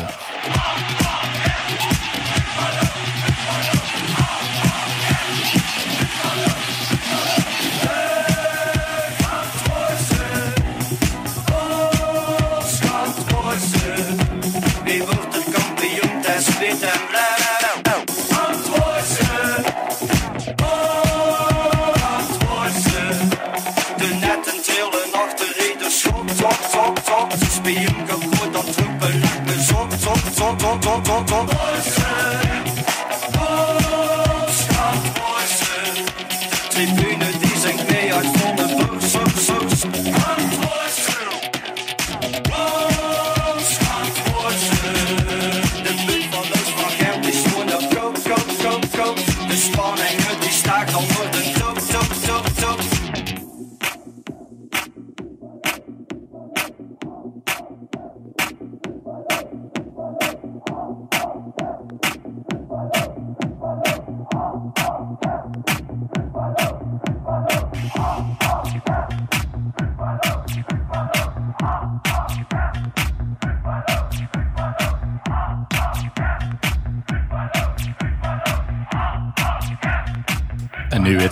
Zot. 27.63 27.73
Ze 27.73 27.79
spelen 27.81 28.05
kapot, 28.05 28.53
dan 28.53 28.65
troepen 28.71 29.19
lekker 29.19 29.61
zot, 29.63 29.93
zot, 29.99 30.19
zot, 30.35 30.61
zot, 30.61 31.27
zot, 31.29 31.90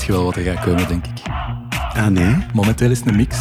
je 0.09 0.15
wel 0.15 0.23
wat 0.23 0.35
er 0.35 0.43
gaat 0.43 0.63
komen, 0.63 0.87
denk 0.87 1.05
ik. 1.05 1.21
Ah, 1.93 2.05
nee? 2.07 2.35
Momenteel 2.53 2.91
is 2.91 2.99
het 2.99 3.07
een 3.07 3.15
mix. 3.15 3.37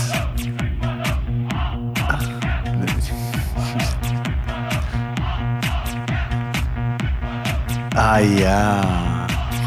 Ah 7.94 8.38
ja. 8.38 8.84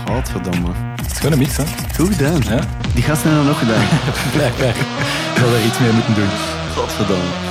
Godverdomme. 0.06 0.70
Het 1.02 1.12
is 1.12 1.18
gewoon 1.18 1.32
een 1.32 1.38
mix, 1.38 1.58
hè? 1.58 1.64
Goed 1.96 2.16
gedaan. 2.16 2.42
Ja, 2.42 2.60
Die 2.94 3.04
gasten 3.04 3.30
hebben 3.30 3.48
dat 3.48 3.56
nog 3.56 3.60
gedaan. 3.60 3.86
blijkbaar. 4.36 4.68
Ik 4.68 5.38
zal 5.38 5.54
er 5.54 5.66
iets 5.66 5.80
mee 5.80 5.92
moeten 5.92 6.14
doen. 6.14 6.30
Godverdomme. 6.76 7.51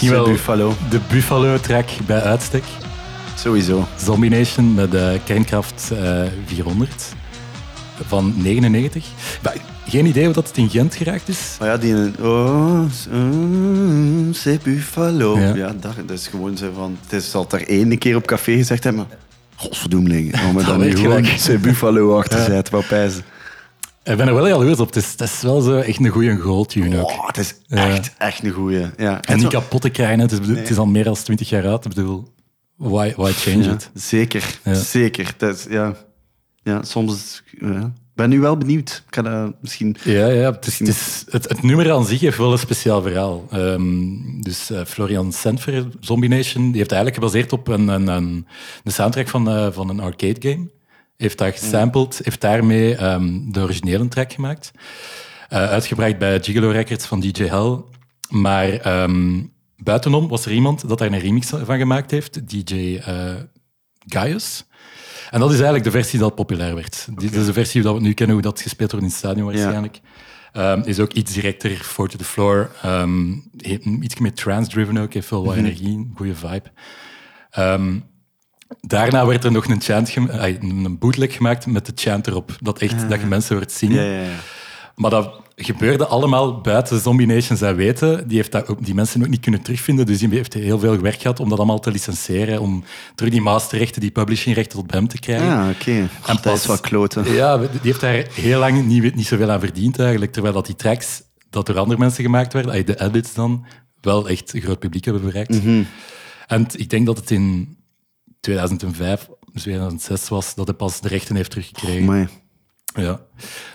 Misschien 0.00 0.24
wel 0.24 0.32
Buffalo. 0.32 0.74
de 0.90 1.00
Buffalo-track 1.10 1.88
bij 2.06 2.22
uitstek. 2.22 2.64
Sowieso. 3.34 3.88
Zombie 3.96 4.30
Nation 4.30 4.74
met 4.74 4.90
de 4.90 5.20
kernkraft 5.24 5.90
eh, 5.90 6.22
400 6.46 7.14
van 8.06 8.34
99. 8.36 9.04
Maar 9.42 9.54
geen 9.86 10.06
idee 10.06 10.24
hoe 10.24 10.32
dat 10.32 10.48
het 10.48 10.56
in 10.56 10.70
Gent 10.70 10.94
geraakt 10.94 11.28
is. 11.28 11.56
Maar 11.58 11.68
ja, 11.68 11.76
die... 11.76 11.94
Oh, 12.20 12.82
mm, 13.10 14.32
c'est 14.32 14.62
Buffalo. 14.62 15.38
Ja. 15.38 15.54
Ja, 15.54 15.74
dat, 15.80 15.94
dat 16.06 16.18
is 16.18 16.26
gewoon 16.26 16.56
zo 16.56 16.70
van... 16.74 16.98
Het 17.02 17.12
is 17.22 17.34
al 17.34 17.46
daar 17.48 17.60
één 17.60 17.98
keer 17.98 18.16
op 18.16 18.26
café 18.26 18.52
gezegd 18.52 18.84
hebben. 18.84 19.06
Godverdoemling. 19.56 20.52
Maar 20.54 20.64
dan 20.78 20.96
gewoon 20.96 21.24
c'est 21.24 21.60
Buffalo 21.60 22.16
achter 22.18 22.44
zet. 22.44 22.70
Wat 22.70 22.86
pijzen. 22.86 23.22
Ik 24.10 24.16
ben 24.16 24.28
er 24.28 24.34
wel 24.34 24.48
jaloers 24.48 24.80
op. 24.80 24.86
Het 24.86 24.96
is, 24.96 25.10
het 25.10 25.20
is 25.20 25.42
wel 25.42 25.60
zo 25.60 25.78
echt 25.78 25.98
een 25.98 26.08
goede 26.08 26.36
goal-tune 26.36 27.00
ook. 27.00 27.08
Oh, 27.10 27.26
het 27.26 27.38
is 27.38 27.54
Ja. 27.66 27.88
echt, 27.90 28.14
echt 28.18 28.44
een 28.44 28.50
goeie. 28.50 28.86
Ja. 28.96 29.20
En 29.22 29.36
niet 29.38 29.48
kapot 29.48 29.80
te 29.80 29.90
krijgen. 29.90 30.18
Het 30.18 30.32
is, 30.32 30.38
het 30.48 30.70
is 30.70 30.76
al 30.78 30.86
meer 30.86 31.04
dan 31.04 31.14
20 31.14 31.48
jaar 31.48 31.66
oud. 31.66 31.84
Ik 31.84 31.94
bedoel, 31.94 32.34
why, 32.76 33.12
why 33.16 33.32
change 33.32 33.62
Ja, 33.62 33.72
it? 33.72 33.90
zeker, 33.94 34.58
zeker. 34.72 35.34
Dat 35.36 35.56
is, 35.56 35.66
ja. 35.70 35.94
Ja, 36.62 36.82
soms... 36.82 37.42
Ik 37.60 38.24
ben 38.24 38.30
nu 38.30 38.40
wel 38.40 38.56
benieuwd. 38.56 39.04
Ik 39.10 39.24
dat 39.24 39.52
misschien... 39.60 39.96
Ja, 40.04 40.26
ja 40.26 40.52
het, 40.52 40.66
is, 40.66 40.78
het, 40.78 40.88
is, 40.88 41.24
het, 41.30 41.48
het 41.48 41.62
nummer 41.62 41.92
aan 41.92 42.06
zich 42.06 42.20
heeft 42.20 42.38
wel 42.38 42.52
een 42.52 42.58
speciaal 42.58 43.02
verhaal. 43.02 43.46
Ehm, 43.50 44.40
dus 44.40 44.70
eh, 44.70 44.84
Florian 44.84 45.32
Senfer, 45.32 45.86
Zombie 46.00 46.28
Nation, 46.28 46.64
die 46.66 46.76
heeft 46.76 46.92
eigenlijk 46.92 47.14
gebaseerd 47.22 47.52
op 47.52 47.68
een, 47.68 47.88
een, 47.88 48.06
een, 48.06 48.46
een 48.84 48.92
soundtrack 48.92 49.28
van, 49.28 49.48
eh, 49.50 49.66
van 49.72 49.88
een 49.88 50.00
arcade 50.00 50.48
game. 50.48 50.68
Heeft 51.18 51.38
dat 51.38 51.58
gesampled, 51.58 52.20
heeft 52.22 52.40
daarmee 52.40 52.96
ehm, 52.96 53.50
de 53.50 53.60
originele 53.60 54.08
track 54.08 54.32
gemaakt. 54.32 54.70
Eh, 55.48 55.68
uitgebracht 55.70 56.18
bij 56.18 56.42
Gigolo 56.42 56.70
Records 56.70 57.06
van 57.06 57.20
DJ 57.20 57.42
Hell. 57.44 57.78
Maar 58.28 58.68
ehm, 58.68 59.42
buitenom 59.76 60.28
was 60.28 60.44
er 60.46 60.52
iemand 60.52 60.88
dat 60.88 60.98
daar 60.98 61.12
een 61.12 61.18
remix 61.18 61.46
van 61.48 61.78
gemaakt 61.78 62.10
heeft, 62.10 62.48
DJ 62.48 62.96
eh 63.04 63.34
Gaius. 64.06 64.66
En 65.30 65.40
dat 65.40 65.48
is 65.48 65.54
eigenlijk 65.54 65.84
de 65.84 65.90
versie 65.90 66.18
dat 66.18 66.34
populair 66.34 66.74
werd. 66.74 67.08
Dit 67.16 67.34
is 67.34 67.46
de 67.46 67.52
versie 67.52 67.82
dat 67.82 67.94
we 67.94 68.00
nu 68.00 68.12
kennen, 68.12 68.34
hoe 68.36 68.44
dat 68.44 68.60
gespeeld 68.60 68.90
wordt 68.90 69.06
in 69.06 69.12
het 69.12 69.20
stadion 69.20 69.46
waarschijnlijk. 69.46 70.00
Ehm, 70.52 70.80
is 70.84 71.00
ook 71.00 71.12
iets 71.12 71.32
directer, 71.32 71.70
four 71.70 72.08
to 72.08 72.18
the 72.18 72.24
floor. 72.24 72.70
Iets 74.00 74.18
meer 74.18 74.34
trance-driven 74.34 74.98
ook, 74.98 75.12
heeft 75.12 75.26
veel 75.26 75.44
wat 75.44 75.56
energie, 75.56 75.96
een 75.96 76.12
goede 76.14 76.34
vibe. 76.34 76.70
Daarna 78.80 79.26
werd 79.26 79.44
er 79.44 79.52
nog 79.52 79.66
een, 79.68 79.80
chant 79.80 80.14
eh, 80.14 80.54
een 80.60 80.98
bootleg 80.98 81.34
gemaakt 81.34 81.66
met 81.66 81.86
de 81.86 81.92
chant 81.94 82.26
erop. 82.26 82.56
Dat, 82.60 82.78
echt, 82.78 83.08
dat 83.08 83.20
je 83.20 83.26
mensen 83.26 83.56
hoort 83.56 83.72
zingen. 83.72 84.04
Ja, 84.04 84.12
ja, 84.12 84.22
ja. 84.22 84.36
Maar 84.94 85.10
dat 85.10 85.40
gebeurde 85.56 86.06
allemaal 86.06 86.60
buiten 86.60 87.00
Zombie 87.00 87.26
Nation 87.26 87.56
zijn 87.56 87.74
weten. 87.74 88.28
Die 88.28 88.36
heeft 88.36 88.52
dat 88.52 88.68
ook, 88.68 88.84
die 88.84 88.94
mensen 88.94 89.22
ook 89.22 89.28
niet 89.28 89.40
kunnen 89.40 89.62
terugvinden. 89.62 90.06
Dus 90.06 90.18
die 90.18 90.28
heeft 90.28 90.54
heel 90.54 90.78
veel 90.78 90.98
werk 90.98 91.20
gehad 91.20 91.40
om 91.40 91.48
dat 91.48 91.58
allemaal 91.58 91.80
te 91.80 91.90
licenseren. 91.90 92.60
Om 92.60 92.84
terug 93.14 93.32
die 93.32 93.40
masterrechten, 93.40 94.00
die 94.00 94.10
publishingrechten 94.10 94.78
tot 94.78 94.86
bij 94.86 94.98
hem 94.98 95.08
te 95.08 95.18
krijgen. 95.18 95.58
Ah, 95.58 95.68
oké. 95.68 96.08
Dat 96.42 96.56
is 96.56 96.66
wel 96.66 96.78
kloten. 96.78 97.32
Ja, 97.32 97.56
die 97.56 97.68
heeft 97.82 98.00
daar 98.00 98.24
heel 98.32 98.58
lang 98.58 98.86
niet, 98.86 99.14
niet 99.14 99.26
zoveel 99.26 99.50
aan 99.50 99.60
verdiend 99.60 99.98
eigenlijk. 99.98 100.32
Terwijl 100.32 100.54
dat 100.54 100.66
die 100.66 100.74
tracks, 100.74 101.22
dat 101.50 101.66
door 101.66 101.78
andere 101.78 101.98
mensen 101.98 102.24
gemaakt 102.24 102.52
werden, 102.52 102.86
de 102.86 103.00
edits 103.00 103.34
dan, 103.34 103.64
wel 104.00 104.28
echt 104.28 104.54
een 104.54 104.60
groot 104.60 104.78
publiek 104.78 105.04
hebben 105.04 105.22
bereikt. 105.22 105.62
Mhm. 105.62 105.82
En 106.46 106.66
ik 106.76 106.90
denk 106.90 107.06
dat 107.06 107.16
het 107.16 107.30
in 107.30 107.77
2005, 108.40 109.28
2006 109.54 110.28
was, 110.28 110.54
dat 110.54 110.66
hij 110.66 110.76
pas 110.76 111.00
de 111.00 111.08
rechten 111.08 111.36
heeft 111.36 111.50
teruggekregen. 111.50 112.28
Ja. 112.94 113.20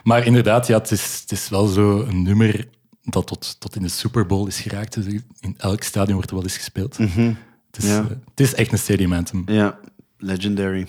Maar 0.03 0.25
inderdaad, 0.25 0.67
ja, 0.67 0.77
het, 0.77 0.91
is, 0.91 1.19
het 1.21 1.31
is 1.31 1.49
wel 1.49 1.67
zo 1.67 2.01
een 2.01 2.21
nummer 2.23 2.67
dat 3.03 3.27
tot, 3.27 3.59
tot 3.59 3.75
in 3.75 3.81
de 3.81 3.87
Super 3.89 4.25
Bowl 4.25 4.47
is 4.47 4.59
geraakt. 4.59 4.93
Dus 4.93 5.21
in 5.39 5.55
elk 5.57 5.83
stadion 5.83 6.13
wordt 6.15 6.29
er 6.29 6.35
wel 6.35 6.45
eens 6.45 6.57
gespeeld. 6.57 6.97
Het, 6.97 7.77
is, 7.77 7.85
Ja. 7.85 7.99
eh, 7.99 8.05
het 8.29 8.39
is 8.39 8.53
echt 8.53 8.71
een 8.71 8.77
stadium 8.77 9.13
anthem. 9.13 9.43
Ja, 9.45 9.79
legendary. 10.17 10.87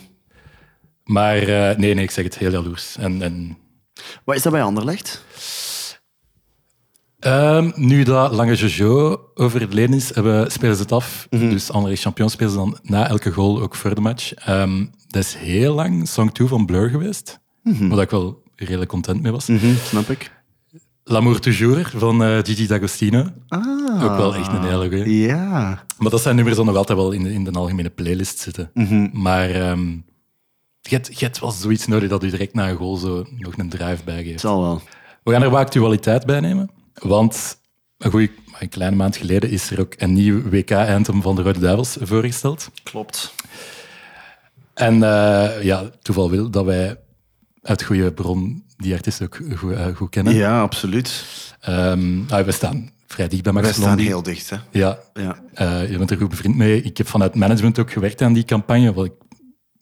Maar 1.03 1.37
eh, 1.37 1.77
nee, 1.77 1.93
nee, 1.93 2.03
ik 2.03 2.11
zeg 2.11 2.23
het 2.23 2.37
heel 2.37 2.51
jaloers. 2.51 2.97
En, 2.97 3.21
en 3.21 3.57
Wat 4.23 4.35
is 4.35 4.41
dat 4.41 4.51
bij 4.51 4.63
Anderlecht? 4.63 5.23
Ehm, 7.25 7.71
nu 7.75 8.03
dat 8.03 8.31
Lange 8.31 8.55
Jojo 8.55 9.19
overleden 9.33 9.95
is, 9.95 10.13
hebben, 10.13 10.51
spelen 10.51 10.75
ze 10.75 10.81
het 10.81 10.91
af. 10.91 11.27
Mhm. 11.29 11.49
Dus 11.49 11.71
andere 11.71 11.95
champions 11.95 12.31
spelen 12.31 12.51
ze 12.51 12.57
dan 12.57 12.77
na 12.83 13.07
elke 13.07 13.31
goal 13.31 13.61
ook 13.61 13.75
voor 13.75 13.95
de 13.95 14.01
match. 14.01 14.33
Ehm, 14.33 14.85
dat 15.07 15.23
is 15.23 15.35
heel 15.35 15.73
lang 15.73 16.07
Song 16.07 16.31
2 16.31 16.47
van 16.47 16.65
Blur 16.65 16.89
geweest. 16.89 17.39
Waar 17.63 18.01
ik 18.01 18.09
wel 18.09 18.43
redelijk 18.55 18.89
content 18.89 19.21
mee 19.21 19.31
was. 19.31 19.47
Mhm, 19.47 19.75
snap 19.75 20.09
ik. 20.09 20.31
L'amour 21.03 21.39
toujours 21.39 21.93
van 21.95 22.23
eh, 22.23 22.37
Gigi 22.43 22.67
D'Agostino. 22.67 23.27
Ah. 23.47 24.03
Ook 24.03 24.17
wel 24.17 24.35
echt 24.35 24.51
een 24.53 24.63
hele 24.63 24.89
goeie. 24.89 25.19
Ja. 25.19 25.83
Maar 25.97 26.09
dat 26.09 26.21
zijn 26.21 26.35
nummers 26.35 26.55
die 26.55 26.65
nog 26.65 26.75
altijd 26.75 26.97
wel 26.97 27.11
in 27.11 27.23
de, 27.23 27.33
in 27.33 27.43
de 27.43 27.51
algemene 27.51 27.89
playlist 27.89 28.39
zitten. 28.39 28.71
Mhm. 28.73 29.09
Maar 29.11 29.49
ehm, 29.49 29.87
je, 30.81 30.95
hebt, 30.95 31.19
je 31.19 31.25
hebt 31.25 31.39
wel 31.39 31.51
zoiets 31.51 31.87
nodig 31.87 32.09
dat 32.09 32.21
je 32.21 32.29
direct 32.29 32.53
na 32.53 32.69
een 32.69 32.77
goal 32.77 32.95
zo 32.95 33.25
nog 33.37 33.57
een 33.57 33.69
drive 33.69 34.03
bij 34.03 34.23
geeft. 34.23 34.39
Zal 34.39 34.61
wel. 34.61 34.81
We 35.23 35.31
gaan 35.31 35.41
er 35.41 35.49
wat 35.49 35.59
actualiteit 35.59 36.25
bij 36.25 36.39
nemen. 36.39 36.69
Want 37.01 37.57
een, 37.97 38.29
kleine 38.69 38.95
maand 38.95 39.17
geleden 39.17 39.49
is 39.49 39.69
er 39.71 39.79
ook 39.79 39.93
een 39.97 40.13
nieuw 40.13 40.41
WK-anthem 40.41 41.21
van 41.21 41.35
de 41.35 41.41
Rode 41.41 41.59
Duivels 41.59 41.97
voorgesteld. 42.01 42.69
Klopt. 42.83 43.33
En 44.73 45.03
eh, 45.03 45.63
ja, 45.63 45.89
toeval 46.01 46.29
wil 46.29 46.49
dat 46.49 46.65
wij 46.65 46.99
uit 47.61 47.83
goede 47.83 48.13
bron 48.13 48.63
die 48.77 48.93
artiest 48.93 49.21
ook 49.21 49.39
goed, 49.55 49.73
eh, 49.73 49.95
goed 49.95 50.09
kennen. 50.09 50.35
Ja, 50.35 50.61
absoluut. 50.61 51.25
Ehm, 51.59 52.19
ah, 52.29 52.45
we 52.45 52.51
staan 52.51 52.91
vrij 53.07 53.27
dicht 53.27 53.43
bij 53.43 53.51
Max 53.51 53.65
Wij 53.65 53.73
staan 53.73 53.97
heel 53.97 54.23
dicht, 54.23 54.49
hè. 54.49 54.57
Ja, 54.71 54.99
Ja. 55.13 55.39
eh, 55.53 55.91
je 55.91 55.97
bent 55.97 56.11
er 56.11 56.17
goed 56.17 56.29
bevriend 56.29 56.55
mee. 56.55 56.81
Ik 56.81 56.97
heb 56.97 57.07
vanuit 57.07 57.35
management 57.35 57.79
ook 57.79 57.91
gewerkt 57.91 58.21
aan 58.21 58.33
die 58.33 58.45
campagne, 58.45 58.93
wat 58.93 59.05
ik 59.05 59.13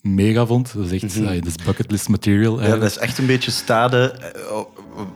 mega 0.02 0.46
vond. 0.46 0.74
Dat 0.74 0.92
is 0.92 1.04
echt 1.04 1.24
dat 1.24 1.46
is 1.46 1.56
bucketlist 1.66 2.10
material. 2.10 2.62
Ja, 2.62 2.68
dat 2.76 2.90
is 2.90 2.98
echt 2.98 3.18
een 3.18 3.26
beetje 3.26 3.52
stade... 3.52 4.16
oh, 4.52 4.58
oh, 4.58 4.66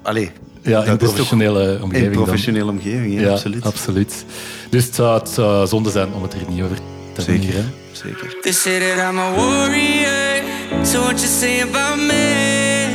allee. 0.04 0.32
Ja, 0.68 0.84
in 0.84 0.98
professionele 0.98 1.80
omgeving. 1.82 2.06
In 2.08 2.14
dan. 2.14 2.24
professionele 2.24 2.72
omgeving, 2.72 3.14
ja, 3.14 3.22
Ja, 3.22 3.32
absoluut. 3.32 3.64
absoluut. 3.66 4.26
Dus 4.70 4.86
het 4.86 4.96
zou, 4.96 5.20
het 5.20 5.30
zou 5.30 5.68
zonde 5.68 5.90
zijn 5.92 6.14
om 6.14 6.22
het 6.24 6.34
er 6.34 6.40
niet 6.50 6.62
over 6.62 6.76
te 7.14 7.22
hebben. 7.22 7.42
Zeker. 7.44 7.64
Zeker. 7.92 8.38
They 8.42 8.52
say 8.52 8.80
that 8.80 9.10
I'm 9.10 9.18
a 9.20 9.32
warrior. 9.36 10.44
So 10.84 11.00
what 11.02 11.20
you 11.20 11.28
say 11.28 11.62
about 11.62 11.98
me? 11.98 12.88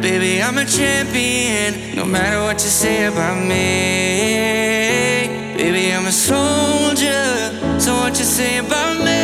Baby, 0.00 0.40
I'm 0.48 0.58
a 0.58 0.64
champion. 0.64 1.74
No 1.96 2.04
matter 2.04 2.38
what 2.40 2.60
you 2.62 2.70
say 2.70 3.06
about 3.06 3.36
me. 3.46 3.64
Baby, 5.56 5.92
I'm 5.98 6.06
a 6.06 6.10
soldier. 6.10 7.52
So 7.78 7.92
what 7.94 8.16
you 8.18 8.24
say 8.24 8.58
about 8.58 8.98
me? 9.04 9.22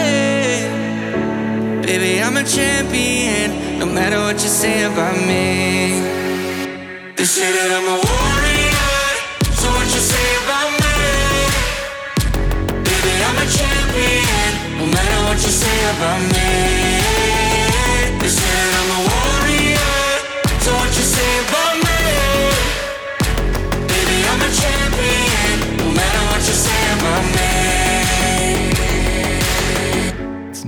Baby, 1.86 2.22
I'm 2.22 2.36
a 2.36 2.44
champion. 2.44 3.78
No 3.78 3.86
matter 3.86 4.18
what 4.20 4.40
you 4.42 4.48
say 4.48 4.84
about 4.84 5.16
me. 5.26 6.02
They 7.20 7.26
say 7.26 7.52
that 7.52 7.68
I'm 7.76 7.84
a 7.84 7.96
warrior. 8.00 8.80
So 9.60 9.68
what 9.76 9.88
you 9.92 10.00
say 10.00 10.28
about 10.40 10.72
me? 10.80 10.96
Baby, 12.80 13.12
I'm 13.28 13.36
a 13.36 13.46
champion. 13.58 14.52
No 14.80 14.84
matter 14.88 15.20
what 15.28 15.36
you 15.44 15.52
say 15.52 15.78
about 15.92 16.20
me. 16.32 16.48
They 18.20 18.30
say 18.38 18.52
that 18.56 18.72
I'm 18.80 18.90
a 18.96 19.00
warrior. 19.12 19.92
So 20.64 20.70
what 20.80 20.90
you 20.96 21.04
say 21.14 21.32
about 21.44 21.76
me? 21.84 22.00
Baby, 23.92 24.16
I'm 24.30 24.40
a 24.40 24.50
champion. 24.60 25.56
No 25.76 25.88
matter 26.00 26.22
what 26.30 26.42
you 26.48 26.56
say 26.66 26.82
about 26.96 27.24
me. 27.36 27.52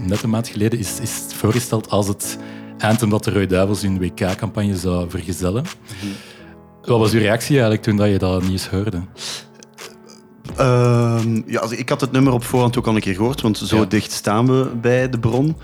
Net 0.08 0.22
een 0.22 0.30
maand 0.30 0.48
geleden 0.48 0.78
is, 0.78 1.00
is 1.00 1.14
het 1.22 1.34
voorgesteld 1.34 1.90
als 1.90 2.08
het 2.08 2.38
anthem 2.78 3.08
dat 3.08 3.24
de 3.24 3.30
Rode 3.30 3.46
Duivels 3.46 3.82
hun 3.82 3.98
WK-campagne 3.98 4.76
zou 4.76 5.10
vergezellen. 5.10 5.64
Wat 6.84 6.98
was 6.98 7.12
uw 7.12 7.18
reactie 7.20 7.52
eigenlijk 7.52 7.82
toen 7.82 7.96
dat 7.96 8.08
je 8.08 8.18
dat 8.18 8.42
nieuws 8.42 8.68
hoorde? 8.68 9.02
Ehm, 10.56 11.40
ja, 11.46 11.62
ik 11.70 11.88
had 11.88 12.00
het 12.00 12.12
nummer 12.12 12.32
op 12.32 12.44
voorhand 12.44 12.78
ook 12.78 12.86
al 12.86 12.94
een 12.94 13.00
keer 13.00 13.14
gehoord, 13.14 13.40
want 13.40 13.58
zo 13.58 13.76
Ja. 13.76 13.84
dicht 13.84 14.12
staan 14.12 14.46
we 14.46 14.70
bij 14.80 15.08
de 15.10 15.18
bron. 15.18 15.56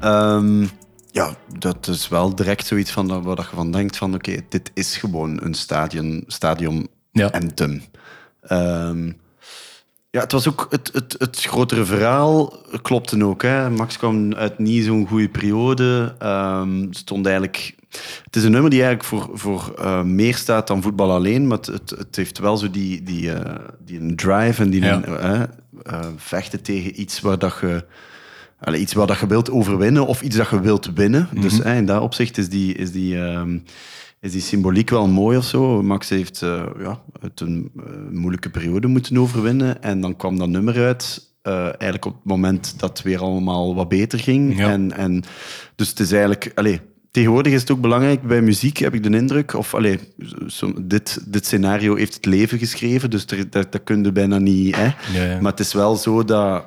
Ehm, 0.00 0.66
ja, 1.10 1.34
dat 1.58 1.86
is 1.88 2.08
wel 2.08 2.34
direct 2.34 2.66
zoiets 2.66 2.90
van 2.90 3.22
waar 3.22 3.36
dat 3.36 3.48
je 3.50 3.56
van 3.56 3.70
denkt 3.70 3.96
van 3.96 4.14
oké, 4.14 4.36
dit 4.48 4.70
is 4.74 4.96
gewoon 4.96 5.42
een 5.42 5.54
stadion, 5.54 6.24
stadion 6.26 6.88
Ja. 7.12 7.26
anthem. 7.26 7.82
Ehm, 8.40 9.06
ja, 10.10 10.20
het 10.20 10.32
was 10.32 10.48
ook 10.48 10.66
het, 10.70 10.90
het, 10.92 11.14
het 11.18 11.40
grotere 11.42 11.84
verhaal 11.84 12.52
klopte 12.82 13.24
ook. 13.24 13.42
Hè. 13.42 13.70
Max 13.70 13.96
kwam 13.98 14.34
uit 14.34 14.58
niet 14.58 14.84
zo'n 14.84 15.06
goede 15.08 15.28
periode. 15.28 16.14
Ehm, 16.18 16.86
stond 16.90 17.26
eigenlijk... 17.26 17.74
Het 18.24 18.36
is 18.36 18.44
een 18.44 18.50
nummer 18.50 18.70
die 18.70 18.82
eigenlijk 18.82 19.08
voor, 19.08 19.38
voor 19.38 19.74
eh, 19.78 20.02
meer 20.02 20.34
staat 20.36 20.66
dan 20.66 20.82
voetbal 20.82 21.10
alleen, 21.12 21.46
maar 21.46 21.58
het, 21.58 21.66
het, 21.66 21.90
het 21.90 22.16
heeft 22.16 22.38
wel 22.38 22.56
zo 22.56 22.70
die, 22.70 23.02
die, 23.02 23.32
eh, 23.32 23.54
die 23.84 24.00
een 24.00 24.16
drive 24.16 24.62
en 24.62 24.70
die 24.70 24.82
Ja. 24.82 25.02
een, 25.06 25.48
eh, 25.82 26.06
vechten 26.16 26.62
tegen 26.62 27.00
iets 27.00 27.20
waar 27.20 27.38
dat 27.38 27.58
je... 27.60 27.84
Allee, 28.60 28.80
iets 28.80 28.92
waar 28.92 29.06
dat 29.06 29.18
je 29.18 29.26
wilt 29.26 29.50
overwinnen 29.50 30.06
of 30.06 30.22
iets 30.22 30.36
dat 30.36 30.50
je 30.50 30.60
wilt 30.60 30.90
winnen. 30.94 31.28
Dus 31.40 31.60
eh, 31.60 31.76
in 31.76 31.86
dat 31.86 32.02
opzicht 32.02 32.38
is 32.38 32.48
die, 32.48 32.74
is 32.74 32.92
die, 32.92 33.20
ehm, 33.20 33.58
is 34.20 34.32
die 34.32 34.40
symboliek 34.40 34.90
wel 34.90 35.08
mooi 35.08 35.36
of 35.36 35.44
zo. 35.44 35.82
Max 35.82 36.08
heeft 36.08 36.38
ja, 36.78 37.02
het 37.20 37.40
een 37.40 37.72
moeilijke 38.10 38.50
periode 38.50 38.86
moeten 38.86 39.18
overwinnen. 39.18 39.82
En 39.82 40.00
dan 40.00 40.16
kwam 40.16 40.38
dat 40.38 40.48
nummer 40.48 40.84
uit. 40.84 41.34
eigenlijk 41.42 42.04
op 42.04 42.14
het 42.14 42.24
moment 42.24 42.74
dat 42.78 42.88
het 42.88 43.02
weer 43.02 43.20
allemaal 43.20 43.74
wat 43.74 43.88
beter 43.88 44.18
ging. 44.18 44.58
Ja. 44.58 44.70
En, 44.70 44.92
en, 44.92 45.22
dus 45.74 45.88
het 45.88 46.00
is 46.00 46.10
eigenlijk... 46.12 46.52
Allee, 46.54 46.80
tegenwoordig 47.16 47.52
is 47.52 47.60
het 47.60 47.70
ook 47.70 47.80
belangrijk 47.80 48.22
bij 48.22 48.42
muziek, 48.42 48.76
heb 48.76 48.94
ik 48.94 49.02
de 49.02 49.16
indruk. 49.16 49.54
Of 49.54 49.74
allee, 49.74 49.98
zo, 50.46 50.72
dit, 50.80 51.32
dit 51.32 51.46
scenario 51.46 51.94
heeft 51.94 52.14
het 52.14 52.24
leven 52.24 52.58
geschreven, 52.58 53.10
dus 53.10 53.26
er, 53.26 53.50
dat, 53.50 53.72
dat 53.72 53.80
kun 53.84 54.04
je 54.04 54.12
bijna 54.12 54.38
niet... 54.38 54.76
Hè. 54.76 54.84
Ja, 54.84 55.24
ja. 55.24 55.40
Maar 55.40 55.50
het 55.50 55.60
is 55.60 55.72
wel 55.72 55.96
zo 55.96 56.24
dat 56.24 56.64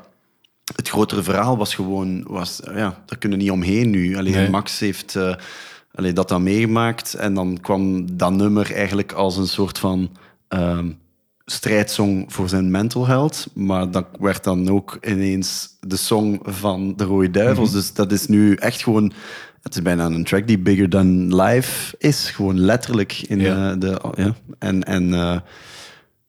het 0.75 0.89
grotere 0.89 1.23
verhaal 1.23 1.57
was 1.57 1.75
gewoon, 1.75 2.23
was, 2.27 2.59
ja, 2.63 3.03
daar 3.05 3.17
kunnen 3.17 3.37
we 3.37 3.43
niet 3.43 3.53
omheen 3.53 3.89
nu. 3.89 4.17
Alleen 4.17 4.33
Nee. 4.33 4.49
Max 4.49 4.79
heeft 4.79 5.17
allee, 5.91 6.13
dat 6.13 6.29
dan 6.29 6.43
meegemaakt 6.43 7.13
en 7.13 7.33
dan 7.33 7.57
kwam 7.61 8.05
dat 8.17 8.31
nummer 8.31 8.73
eigenlijk 8.73 9.11
als 9.11 9.37
een 9.37 9.47
soort 9.47 9.79
van 9.79 10.09
ehm 10.47 10.87
strijdsong 11.51 12.33
voor 12.33 12.49
zijn 12.49 12.71
mental 12.71 13.07
health. 13.07 13.47
Maar 13.53 13.91
dat 13.91 14.05
werd 14.19 14.43
dan 14.43 14.69
ook 14.69 14.97
ineens 15.01 15.77
de 15.79 15.97
song 15.97 16.39
van 16.43 16.93
de 16.95 17.03
Rode 17.03 17.31
Duivels. 17.31 17.71
Dus 17.71 17.93
dat 17.93 18.11
is 18.11 18.27
nu 18.27 18.55
echt 18.55 18.83
gewoon... 18.83 19.13
Het 19.61 19.75
is 19.75 19.81
bijna 19.81 20.05
een 20.05 20.23
track 20.23 20.47
die 20.47 20.59
bigger 20.59 20.89
than 20.89 21.35
life 21.41 21.95
is. 21.97 22.29
Gewoon 22.29 22.59
letterlijk. 22.59 23.13
In 23.27 23.39
Ja. 23.39 23.71
eh, 23.71 23.79
de, 23.79 24.01
ja. 24.15 24.35
En, 24.59 24.83
en 24.83 25.13
eh, 25.13 25.39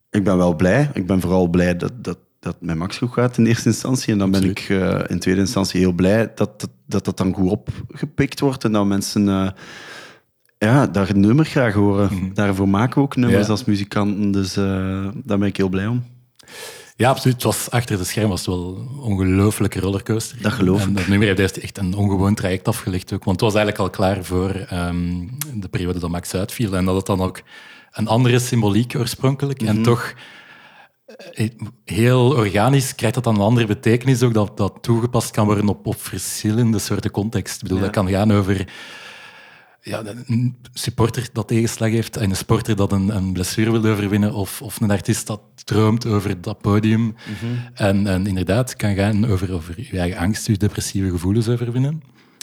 ik 0.09 0.23
ben 0.23 0.37
wel 0.37 0.55
blij. 0.55 0.89
Ik 0.93 1.05
ben 1.05 1.21
vooral 1.21 1.47
blij 1.47 1.77
dat, 1.77 1.91
dat, 2.03 2.17
dat 2.39 2.53
het 2.53 2.61
met 2.61 2.75
Max 2.75 2.97
goed 2.97 3.11
gaat 3.13 3.37
in 3.37 3.45
eerste 3.45 3.67
instantie. 3.69 4.13
En 4.13 4.19
dan 4.19 4.31
ben 4.31 4.43
ik 4.43 4.59
eh, 4.59 4.99
in 5.07 5.19
tweede 5.19 5.39
instantie 5.41 5.79
heel 5.79 5.91
blij 5.93 6.31
dat 6.35 6.59
dat, 6.59 6.69
dat 6.87 7.05
dat 7.05 7.17
dan 7.17 7.33
goed 7.33 7.49
opgepikt 7.49 8.39
wordt. 8.39 8.63
En 8.63 8.71
dat 8.71 8.85
mensen... 8.85 9.53
ja, 10.57 10.87
dat 10.87 11.13
nummer 11.13 11.45
graag 11.45 11.73
horen. 11.73 12.09
Mhm. 12.13 12.33
Daarvoor 12.33 12.69
maken 12.69 12.95
we 12.95 13.01
ook 13.01 13.15
nummers 13.15 13.45
Ja. 13.45 13.51
als 13.51 13.65
muzikanten, 13.65 14.31
dus 14.31 14.53
daar 14.53 15.37
ben 15.37 15.43
ik 15.43 15.57
heel 15.57 15.69
blij 15.69 15.87
om. 15.87 16.03
Ja, 17.01 17.09
absoluut. 17.09 17.35
Het 17.35 17.43
was, 17.43 17.69
achter 17.69 17.97
de 17.97 18.03
scherm 18.03 18.29
was 18.29 18.39
het 18.39 18.47
wel 18.55 18.77
een 18.77 18.99
ongelooflijke 18.99 19.79
rollercoaster. 19.79 20.41
Dat 20.41 20.51
geloof 20.51 20.81
En 20.81 20.89
ik. 20.89 20.95
dat 20.95 21.07
nummer 21.07 21.37
heeft 21.37 21.59
echt 21.59 21.77
een 21.77 21.93
ongewoon 21.93 22.35
traject 22.35 22.67
afgelegd 22.67 23.13
ook. 23.13 23.23
Want 23.23 23.41
het 23.41 23.51
was 23.51 23.55
eigenlijk 23.63 23.77
al 23.83 23.89
klaar 24.05 24.23
voor 24.23 24.49
ehm, 24.49 25.27
de 25.53 25.67
periode 25.69 25.99
dat 25.99 26.09
Max 26.09 26.33
uitviel. 26.33 26.75
En 26.75 26.85
dat 26.85 26.95
het 26.95 27.05
dan 27.05 27.21
ook 27.21 27.41
een 27.91 28.07
andere 28.07 28.39
symboliek 28.39 28.93
oorspronkelijk. 28.97 29.61
Mhm. 29.61 29.69
En 29.69 29.81
toch 29.83 30.13
eh, 31.33 31.49
heel 31.85 32.29
organisch 32.35 32.95
krijgt 32.95 33.15
dat 33.15 33.23
dan 33.23 33.35
een 33.35 33.41
andere 33.41 33.65
betekenis 33.67 34.23
ook. 34.23 34.33
Dat 34.33 34.57
dat 34.57 34.77
toegepast 34.81 35.31
kan 35.31 35.45
worden 35.45 35.67
op, 35.67 35.87
op 35.87 36.01
verschillende 36.01 36.79
soorten 36.79 37.11
context. 37.11 37.55
Ik 37.55 37.61
bedoel, 37.61 37.77
Ja. 37.77 37.83
dat 37.83 37.93
kan 37.93 38.09
gaan 38.09 38.31
over 38.31 38.67
ja, 39.81 40.03
een 40.25 40.55
supporter 40.73 41.29
dat 41.33 41.47
tegenslag 41.47 41.89
heeft 41.89 42.17
en 42.17 42.29
een 42.29 42.35
sporter 42.35 42.75
dat 42.75 42.91
een, 42.91 43.15
een 43.15 43.33
blessure 43.33 43.71
wil 43.71 43.91
overwinnen 43.91 44.33
of, 44.33 44.61
of 44.61 44.81
een 44.81 44.91
artiest 44.91 45.27
dat 45.27 45.41
droomt 45.63 46.05
over 46.05 46.41
dat 46.41 46.61
podium. 46.61 47.15
en, 47.73 48.07
en 48.07 48.27
inderdaad, 48.27 48.75
kan 48.75 48.95
gaan 48.95 49.27
over, 49.27 49.53
over 49.53 49.87
je 49.91 49.99
eigen 49.99 50.19
angst, 50.19 50.47
je 50.47 50.57
depressieve 50.57 51.09
gevoelens 51.09 51.47
overwinnen. 51.47 52.01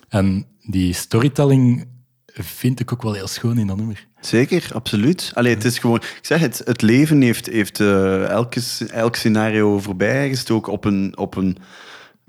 En 0.08 0.46
die 0.60 0.92
storytelling 0.92 1.86
vind 2.26 2.80
ik 2.80 2.92
ook 2.92 3.02
wel 3.02 3.12
heel 3.12 3.26
schoon 3.26 3.58
in 3.58 3.66
dat 3.66 3.76
nummer. 3.76 4.06
Zeker, 4.20 4.70
absoluut. 4.72 5.30
Allee, 5.34 5.54
het 5.54 5.64
is 5.64 5.78
gewoon, 5.78 5.96
ik 5.96 6.18
zeg 6.22 6.40
het, 6.40 6.62
het 6.64 6.82
leven 6.82 7.20
heeft, 7.20 7.46
heeft 7.46 7.80
eh, 7.80 8.28
elke, 8.28 8.60
elk 8.90 9.16
scenario 9.16 9.78
voorbij 9.78 10.28
gestoken 10.28 10.72
op 10.72 10.84
een, 10.84 11.18
op 11.18 11.36
een 11.36 11.56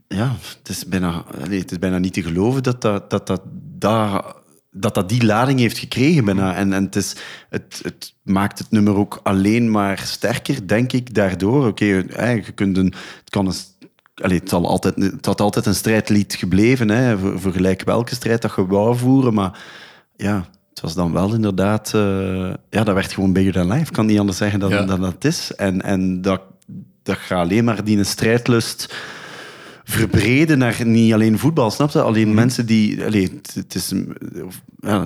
ja, 0.07 0.35
het 0.57 0.69
is 0.69 0.85
bijna, 0.85 1.23
allee, 1.41 1.59
het 1.59 1.71
is 1.71 1.79
bijna 1.79 1.97
niet 1.97 2.13
te 2.13 2.23
geloven 2.23 2.63
dat 2.63 2.81
dat, 2.81 3.09
dat, 3.09 3.27
dat, 3.27 3.41
dat, 3.77 4.35
dat, 4.79 4.93
dat 4.95 5.09
die 5.09 5.25
lading 5.25 5.59
heeft 5.59 5.77
gekregen 5.77 6.25
bijna. 6.25 6.55
En, 6.55 6.73
en 6.73 6.83
het, 6.83 6.95
is, 6.95 7.15
het, 7.49 7.79
het 7.83 8.13
maakt 8.23 8.59
het 8.59 8.71
nummer 8.71 8.95
ook 8.95 9.19
alleen 9.23 9.71
maar 9.71 10.01
sterker, 10.05 10.67
denk 10.67 10.91
ik, 10.91 11.13
daardoor. 11.13 11.67
Oké, 11.67 12.03
hè, 12.07 12.29
je 12.29 12.51
kunt 12.51 12.77
een, 12.77 12.93
het 13.19 13.29
kan 13.29 13.47
een 13.47 13.53
Allee, 14.21 14.39
het, 14.39 14.49
zal 14.49 14.67
altijd, 14.67 14.95
het 14.95 15.25
had 15.25 15.41
altijd 15.41 15.65
een 15.65 15.75
strijdlied 15.75 16.35
gebleven, 16.35 16.89
hè, 16.89 17.17
voor, 17.17 17.39
voor 17.39 17.51
gelijk 17.51 17.83
welke 17.83 18.15
strijd 18.15 18.41
dat 18.41 18.53
je 18.55 18.67
wou 18.67 18.97
voeren. 18.97 19.33
Maar 19.33 19.59
ja, 20.15 20.49
het 20.69 20.81
was 20.81 20.93
dan 20.93 21.11
wel 21.11 21.33
inderdaad... 21.33 21.93
eh, 21.93 22.53
ja, 22.69 22.83
dat 22.83 22.93
werd 22.93 23.13
gewoon 23.13 23.33
bigger 23.33 23.53
than 23.53 23.67
life. 23.67 23.85
Ik 23.85 23.91
kan 23.93 24.05
niet 24.05 24.19
anders 24.19 24.37
zeggen 24.37 24.59
dan, 24.59 24.69
Ja. 24.69 24.83
dan 24.83 25.01
dat 25.01 25.13
het 25.13 25.25
is. 25.25 25.55
En, 25.55 25.81
en 25.81 26.21
dat, 26.21 26.41
dat 27.03 27.17
gaat 27.17 27.39
alleen 27.39 27.63
maar 27.63 27.83
die 27.83 28.03
strijdlust 28.03 28.95
verbreden 29.89 30.57
naar 30.57 30.85
niet 30.85 31.13
alleen 31.13 31.39
voetbal, 31.39 31.71
snap 31.71 31.89
je? 31.89 32.01
Alleen 32.01 32.33
mensen 32.33 32.65
die... 32.65 33.03
Allee, 33.05 33.39
het, 33.53 33.75
is, 33.75 33.93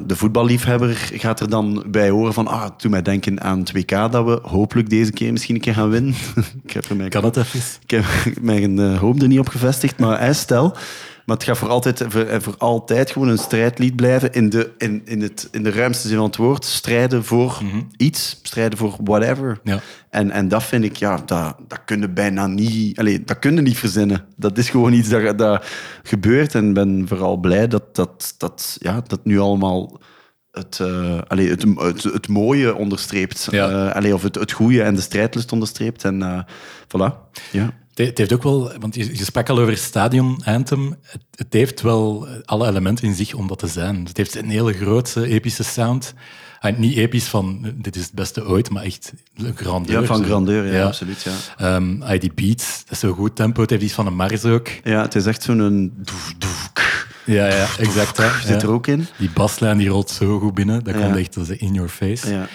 de 0.06 0.16
voetballiefhebber 0.16 1.10
gaat 1.14 1.40
er 1.40 1.50
dan 1.50 1.84
bij 1.88 2.10
horen 2.10 2.34
van... 2.34 2.48
Ah, 2.48 2.70
toen 2.78 2.92
mij 2.92 3.02
denken 3.02 3.42
aan 3.42 3.60
het 3.60 3.72
WK 3.72 3.90
dat 3.90 4.26
we 4.26 4.40
hopelijk 4.42 4.90
deze 4.90 5.12
keer 5.12 5.32
misschien 5.32 5.56
een 5.56 5.62
keer 5.62 5.74
gaan 5.74 5.90
winnen. 5.90 6.14
ik 6.64 6.72
heb 6.72 6.86
er 6.86 6.96
mijn 6.96 7.10
Kan 7.10 7.24
het 7.24 7.38
even? 7.38 7.60
ik 7.84 7.92
heb 7.92 8.06
mijn 8.42 8.80
eh, 8.80 9.00
hoop 9.00 9.22
er 9.22 9.28
niet 9.28 9.40
op 9.40 9.50
gevestigd, 9.50 10.00
maar 10.00 10.36
stel. 10.36 10.78
Maar 11.26 11.36
het 11.36 11.45
gaat 11.45 11.57
voor 11.57 11.69
altijd, 11.69 12.03
voor, 12.07 12.21
eh, 12.21 12.39
voor 12.39 12.55
altijd 12.57 13.11
gewoon 13.11 13.28
een 13.28 13.38
strijdlied 13.38 13.95
blijven 13.95 14.34
in 14.34 14.49
de, 14.49 14.71
in, 14.78 15.01
in, 15.05 15.21
het, 15.21 15.47
in 15.51 15.63
de 15.63 15.71
ruimste 15.71 16.07
zin 16.07 16.17
van 16.17 16.26
het 16.26 16.36
woord. 16.36 16.65
Strijden 16.65 17.24
voor 17.24 17.61
iets, 17.97 18.39
strijden 18.41 18.78
voor 18.78 18.95
whatever. 19.03 19.59
Ja. 19.63 19.80
En, 20.09 20.32
en 20.32 20.47
dat 20.47 20.63
vind 20.63 20.84
ik, 20.84 20.95
ja, 20.95 21.17
dat, 21.26 21.55
dat 21.67 21.82
kun 21.86 22.01
je 22.01 22.09
bijna 22.09 22.47
niet, 22.47 22.99
allez, 22.99 23.19
dat 23.26 23.39
kun 23.39 23.55
je 23.55 23.61
niet 23.61 23.78
verzinnen. 23.78 24.26
Dat 24.36 24.57
is 24.57 24.69
gewoon 24.69 24.93
iets 24.93 25.09
dat, 25.09 25.38
dat 25.38 25.65
gebeurt. 26.03 26.55
En 26.55 26.67
ik 26.67 26.74
ben 26.74 27.07
vooral 27.07 27.38
blij 27.38 27.67
dat 27.67 27.95
dat, 27.95 28.36
dat, 28.38 28.78
ja, 28.80 29.01
dat 29.07 29.26
nu 29.26 29.39
allemaal 29.39 30.01
het, 30.51 30.80
eh, 30.80 31.19
het, 31.28 31.63
het, 31.78 32.03
het 32.03 32.28
mooie 32.28 32.76
onderstreept. 32.76 33.47
Ja. 33.51 33.93
Eh, 33.93 34.13
of 34.13 34.24
het, 34.24 34.36
het 34.36 34.51
goede 34.51 34.84
en 34.84 34.95
de 34.95 35.01
strijdlust 35.01 35.51
onderstreept. 35.51 36.03
En 36.03 36.45
voilà. 36.88 37.32
Ja. 37.51 37.82
Het 37.94 38.18
heeft 38.18 38.34
ook 38.34 38.44
wel, 38.44 38.72
want 38.80 38.96
je, 38.96 39.26
sprak 39.26 39.50
al 39.50 39.60
over 39.60 39.78
Stadion 39.78 40.41
Anthem. 40.44 40.96
Het, 41.02 41.22
het 41.36 41.54
heeft 41.54 41.82
wel 41.82 42.28
alle 42.46 42.68
elementen 42.68 43.08
in 43.08 43.16
zich 43.16 43.34
om 43.34 43.48
dat 43.48 43.60
te 43.60 43.68
zijn. 43.68 44.06
Het 44.06 44.18
heeft 44.18 44.36
een 44.36 44.50
hele 44.50 44.74
grote, 44.74 45.28
epische 45.28 45.64
sound. 45.64 46.14
En 46.60 46.80
niet 46.80 46.98
episch 46.98 47.28
van 47.28 47.74
dit 47.76 47.96
is 47.96 48.04
het 48.04 48.14
beste 48.14 48.46
ooit, 48.46 48.70
maar 48.70 48.84
echt 48.84 49.14
een 49.36 49.56
grandeur. 49.56 50.02
Ja, 50.02 50.06
van 50.06 50.24
grandeur, 50.24 50.74
ja, 50.74 50.86
absoluut. 50.86 51.22
Ja. 51.22 51.32
Ehm, 51.58 52.02
ah, 52.02 52.20
die 52.20 52.32
beats, 52.36 52.84
dat 52.84 52.91
is 52.91 53.00
zo 53.00 53.14
goed 53.14 53.36
tempo. 53.36 53.62
Het 53.62 53.70
heeft 53.70 53.84
iets 53.84 53.94
van 53.94 54.08
een 54.08 54.16
Mars 54.16 54.46
ook. 54.46 54.68
ja, 54.84 55.02
het 55.02 55.16
is 55.16 55.26
echt 55.26 55.44
zo'n... 55.44 56.06
Ja, 57.26 57.48
ja 57.48 57.68
exact. 57.78 58.18
Hè. 58.18 58.30
Zit 58.46 58.62
er 58.62 58.72
ook 58.72 58.88
in. 58.88 59.08
Die 59.18 59.30
baslijn 59.34 59.78
die 59.78 59.89
rolt 59.89 60.10
zo 60.10 60.39
goed 60.39 60.54
binnen. 60.54 60.84
Dat 60.84 60.96
komt 60.96 61.16
echt 61.16 61.38
als 61.38 61.50
in 61.50 61.74
your 61.74 61.89
face. 61.89 62.30
Ja, 62.30 62.48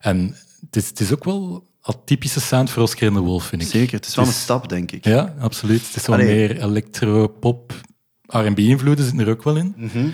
En 0.00 0.36
het 0.60 0.76
is, 0.76 0.88
het 0.88 1.00
is 1.00 1.12
ook 1.12 1.24
wel 1.24 1.66
een 1.94 1.94
typische 2.04 2.40
sound 2.40 2.70
voor 2.70 2.82
Oscar 2.82 3.08
en 3.08 3.14
de 3.14 3.20
Wolf, 3.20 3.44
vind 3.44 3.62
ik. 3.62 3.68
zeker. 3.68 3.96
Het 3.96 4.06
is 4.06 4.14
wel 4.14 4.24
een 4.24 4.30
Het 4.30 4.38
is- 4.38 4.44
stap, 4.44 4.68
denk 4.68 4.92
ik. 4.92 5.04
Ja, 5.04 5.34
absoluut. 5.40 5.86
Het 5.86 5.96
is 5.96 6.06
wel 6.06 6.16
Allee. 6.16 6.34
meer 6.34 6.60
electro, 6.62 7.26
pop, 7.28 7.72
R&B-invloeden 8.26 9.04
zitten 9.04 9.26
er 9.26 9.32
ook 9.32 9.42
wel 9.42 9.56
in. 9.56 9.74
Mhm. 9.76 10.06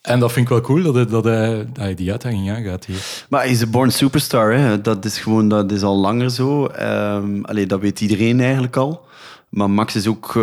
En 0.00 0.20
dat 0.20 0.32
vind 0.32 0.44
ik 0.46 0.52
wel 0.52 0.60
cool, 0.60 0.82
dat 0.82 0.94
hij, 0.94 1.06
dat 1.06 1.24
hij, 1.24 1.56
dat 1.56 1.76
hij 1.76 1.94
die 1.94 2.10
uitdaging 2.10 2.50
aangaat 2.50 2.84
hier. 2.84 3.24
Maar 3.28 3.40
hij 3.40 3.50
is 3.50 3.60
een 3.60 3.70
born 3.70 3.90
superstar, 3.92 4.52
hè. 4.52 4.80
Dat 4.80 5.04
is 5.04 5.18
gewoon, 5.18 5.48
dat 5.48 5.72
is 5.72 5.82
al 5.82 5.96
langer 5.96 6.30
zo. 6.30 6.66
Ehm 6.66 7.44
allee, 7.44 7.66
dat 7.66 7.80
weet 7.80 8.00
iedereen 8.00 8.40
eigenlijk 8.40 8.76
al. 8.76 9.06
Maar 9.48 9.70
Max 9.70 9.96
is 9.96 10.06
ook, 10.06 10.36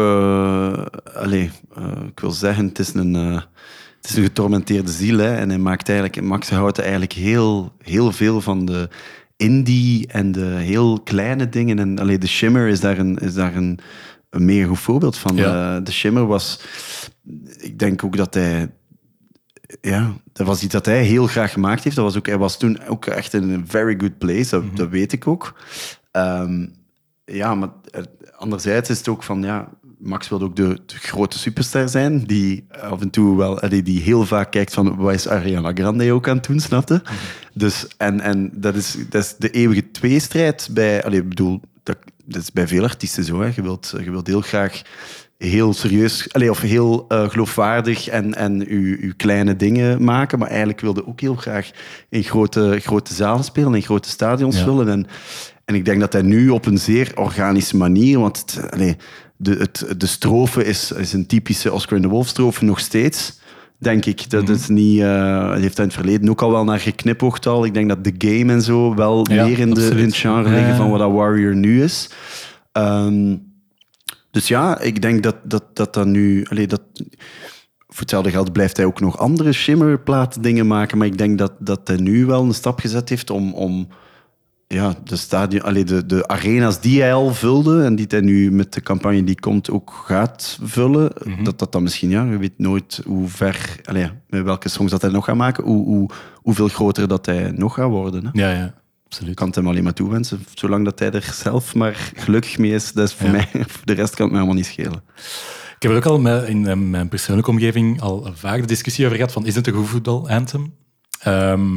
allee, 1.14 1.51
eh, 1.76 1.84
ik 2.07 2.20
wil 2.20 2.32
zeggen, 2.32 2.66
het 2.66 2.80
is 2.80 2.93
een, 2.93 3.16
eh, 3.16 3.34
het 4.01 4.09
is 4.09 4.16
een 4.16 4.24
getormenteerde 4.24 4.91
ziel. 4.91 5.18
Hè. 5.18 5.36
En 5.36 5.49
hij 5.49 5.57
maakt 5.57 5.89
eigenlijk, 5.89 6.22
Max 6.22 6.49
houdt 6.49 6.80
eigenlijk 6.80 7.14
heel, 7.14 7.72
heel 7.84 8.12
veel 8.12 8.41
van 8.41 8.66
de 8.66 8.89
indie 9.41 10.07
en 10.07 10.31
de 10.31 10.45
heel 10.45 10.99
kleine 10.99 11.49
dingen. 11.49 11.79
En 11.79 11.99
allee, 11.99 12.17
de 12.17 12.27
Shimmer 12.27 12.67
is 12.67 12.79
daar 12.79 12.97
een, 12.97 13.17
is 13.17 13.33
daar 13.33 13.55
een, 13.55 13.79
een 14.29 14.45
mega 14.45 14.67
goed 14.67 14.79
voorbeeld 14.79 15.17
van. 15.17 15.35
Ja. 15.35 15.77
Eh, 15.77 15.83
de 15.83 15.91
Shimmer 15.91 16.25
was, 16.25 16.61
ik 17.57 17.79
denk 17.79 18.03
ook 18.03 18.17
dat 18.17 18.33
hij 18.33 18.69
ja, 19.81 20.13
dat 20.33 20.47
was 20.47 20.63
iets 20.63 20.73
dat 20.73 20.85
hij 20.85 21.03
heel 21.03 21.27
graag 21.27 21.51
gemaakt 21.51 21.83
heeft. 21.83 21.95
Dat 21.95 22.05
was 22.05 22.17
ook, 22.17 22.25
hij 22.25 22.37
was 22.37 22.57
toen 22.57 22.83
ook 22.85 23.05
echt 23.05 23.33
in 23.33 23.49
een 23.49 23.67
very 23.67 23.99
good 23.99 24.17
place, 24.17 24.49
dat, 24.49 24.77
dat 24.77 24.89
weet 24.89 25.11
ik 25.11 25.27
ook. 25.27 25.59
Ehm, 26.11 26.67
ja, 27.25 27.55
maar 27.55 27.69
eh, 27.91 28.03
anderzijds 28.35 28.89
is 28.89 28.97
het 28.97 29.07
ook 29.07 29.23
van, 29.23 29.43
ja, 29.43 29.69
Max 30.02 30.30
wilde 30.30 30.45
ook 30.45 30.56
de, 30.56 30.80
de 30.86 30.95
grote 30.97 31.39
superster 31.39 31.89
zijn, 31.89 32.24
die 32.24 32.66
af 32.82 33.02
en 33.02 33.10
toe 33.10 33.38
wel, 33.38 33.60
allee, 33.60 33.84
die 33.84 34.02
heel 34.02 34.26
vaak 34.26 34.52
kijkt 34.52 34.74
van, 34.74 34.95
wat 34.95 35.14
is 35.14 35.28
Ariana 35.28 35.72
Grande 35.74 36.12
ook 36.12 36.28
aan 36.28 36.36
het 36.38 36.45
doen, 36.45 36.60
snapte? 36.60 37.02
Dus, 37.54 37.88
en, 37.97 38.20
en 38.22 38.52
dat, 38.56 38.76
is, 38.76 38.97
dat 39.10 39.24
is 39.24 39.36
de 39.38 39.49
eeuwige 39.49 39.91
tweestrijd 39.91 40.70
bij, 40.72 41.04
allee, 41.04 41.20
ik 41.20 41.30
bedoel, 41.30 41.62
dat, 41.84 41.97
dat 42.26 42.41
is 42.41 42.52
bij 42.52 42.68
veel 42.68 42.84
artiesten 42.84 43.24
zo, 43.24 43.41
hè. 43.41 43.52
Je, 43.56 43.62
wilt, 43.62 43.93
je 44.04 44.12
wilt 44.12 44.28
heel 44.28 44.41
graag 44.41 44.82
heel 45.38 45.74
serieus, 45.74 46.34
allee, 46.34 46.49
of 46.49 46.62
heel 46.62 47.06
eh, 47.08 47.30
geloofwaardig 47.30 48.08
en, 48.08 48.36
en 48.36 48.68
uw, 48.68 48.97
uw 48.99 49.14
kleine 49.18 49.56
dingen 49.56 50.04
maken, 50.04 50.39
maar 50.39 50.47
eigenlijk 50.47 50.82
wilde 50.82 51.08
ook 51.08 51.20
heel 51.22 51.36
graag 51.36 51.72
in 52.10 52.24
grote, 52.24 52.78
grote 52.82 53.14
zalen 53.14 53.43
spelen, 53.43 53.76
in 53.76 53.82
grote 53.82 54.10
stadions 54.10 54.58
Ja. 54.58 54.64
vullen. 54.64 54.89
En, 54.89 55.08
en 55.66 55.76
ik 55.76 55.86
denk 55.86 55.99
dat 55.99 56.14
hij 56.14 56.22
nu 56.22 56.49
op 56.49 56.66
een 56.66 56.78
zeer 56.78 57.12
organische 57.16 57.78
manier, 57.78 58.20
want 58.20 58.38
het, 58.38 58.72
allee, 58.72 58.95
de, 59.41 59.51
het, 59.51 59.85
de 59.97 60.05
strofe 60.07 60.65
is, 60.65 60.91
is 60.91 61.13
een 61.13 61.25
typische 61.25 61.73
Oscar 61.73 61.95
in 61.95 62.01
de 62.01 62.07
Wolf 62.09 62.27
strofe 62.27 62.65
nog 62.65 62.79
steeds. 62.79 63.39
Denk 63.77 64.05
ik. 64.05 64.29
Dat 64.29 64.43
Mhm. 64.43 64.51
is 64.51 64.67
niet, 64.67 64.99
eh, 65.01 65.51
heeft 65.53 65.75
daar 65.75 65.85
in 65.85 65.91
het 65.91 65.93
verleden 65.93 66.29
ook 66.29 66.41
al 66.41 66.51
wel 66.51 66.63
naar 66.63 66.79
geknipoogd 66.79 67.45
al. 67.45 67.65
Ik 67.65 67.73
denk 67.73 67.89
dat 67.89 68.03
The 68.03 68.13
Game 68.17 68.51
en 68.53 68.61
zo 68.61 68.95
wel 68.95 69.25
Ja, 69.31 69.45
meer 69.45 69.59
in, 69.59 69.73
de, 69.73 69.89
in 69.89 70.05
het 70.05 70.15
genre 70.15 70.49
liggen 70.49 70.67
ja. 70.67 70.75
van 70.75 70.89
wat 70.89 70.99
dat 70.99 71.11
Warrior 71.11 71.55
nu 71.55 71.83
is. 71.83 72.09
Ehm, 72.71 73.35
dus 74.31 74.47
ja, 74.47 74.79
ik 74.79 75.01
denk 75.01 75.23
dat 75.23 75.35
dat, 75.43 75.63
dat, 75.73 75.93
dat 75.93 76.05
nu... 76.05 76.45
Allee, 76.49 76.67
dat, 76.67 76.81
voor 77.87 77.99
hetzelfde 77.99 78.31
geld 78.31 78.51
blijft 78.51 78.77
hij 78.77 78.85
ook 78.85 78.99
nog 78.99 79.17
andere 79.17 79.51
shimmerplaat 79.51 80.43
dingen 80.43 80.67
maken, 80.67 80.97
maar 80.97 81.07
ik 81.07 81.17
denk 81.17 81.37
dat, 81.37 81.53
dat 81.59 81.87
hij 81.87 81.97
nu 81.97 82.25
wel 82.25 82.43
een 82.43 82.53
stap 82.53 82.79
gezet 82.79 83.09
heeft 83.09 83.29
om, 83.29 83.53
om 83.53 83.87
ja, 84.72 84.93
de, 85.03 85.15
stadion, 85.15 85.61
allee, 85.63 85.84
de, 85.84 86.05
de 86.05 86.28
arena's 86.28 86.80
die 86.82 87.01
hij 87.01 87.13
al 87.13 87.34
vulde 87.34 87.84
en 87.84 87.95
die 87.95 88.05
hij 88.07 88.22
nu 88.22 88.51
met 88.51 88.74
de 88.74 88.82
campagne 88.82 89.24
die 89.24 89.39
komt 89.39 89.69
ook 89.72 90.03
gaat 90.05 90.59
vullen, 90.63 91.11
dat 91.43 91.59
dat 91.59 91.72
dan 91.72 91.84
misschien, 91.84 92.09
ja, 92.09 92.24
je 92.24 92.38
weet 92.38 92.57
nooit 92.57 93.01
hoe 93.05 93.28
ver, 93.28 93.76
allee, 93.84 94.09
met 94.30 94.43
welke 94.43 94.69
songs 94.69 94.91
dat 94.91 95.01
hij 95.01 95.11
nog 95.11 95.26
gaat 95.26 95.36
maken, 95.36 95.63
hoe, 95.63 95.86
hoe, 95.86 96.09
hoeveel 96.36 96.67
groter 96.67 97.07
dat 97.07 97.26
hij 97.26 97.51
nog 97.51 97.74
gaat 97.74 97.89
worden. 97.89 98.24
Hè. 98.26 98.30
Ja, 98.34 98.51
ja, 98.51 98.74
absoluut. 99.05 99.30
Ik 99.32 99.36
kan 99.36 99.47
het 99.47 99.55
hem 99.55 99.67
alleen 99.67 99.84
maar 99.84 99.93
toewensen, 99.93 100.39
zolang 100.53 100.86
dat 100.86 100.99
hij 100.99 101.11
er 101.11 101.30
zelf 101.34 101.76
maar 101.76 102.11
gelukkig 102.15 102.57
mee 102.57 102.72
is. 102.74 102.91
Dat 102.93 103.07
is 103.07 103.13
voor 103.13 103.26
Ja. 103.26 103.32
mij, 103.32 103.47
voor 103.74 103.86
de 103.86 103.93
rest 103.93 104.15
kan 104.15 104.24
het 104.26 104.34
me 104.34 104.41
helemaal 104.41 104.61
niet 104.61 104.65
schelen. 104.72 105.03
Ik 105.76 105.88
heb 105.88 105.91
er 105.91 105.97
ook 105.97 106.05
al 106.05 106.19
met- 106.19 106.47
in 106.47 106.67
eh, 106.67 106.76
mijn 106.76 107.07
persoonlijke 107.09 107.49
omgeving 107.51 108.01
al 108.01 108.30
vaak 108.34 108.59
de 108.61 108.67
discussie 108.67 109.05
over 109.05 109.17
gehad 109.17 109.32
van 109.32 109.45
is 109.45 109.55
het 109.55 109.67
een 109.67 109.74
goed 109.74 109.88
voetbal-anthem? 109.88 110.74
Ehm, 111.19 111.69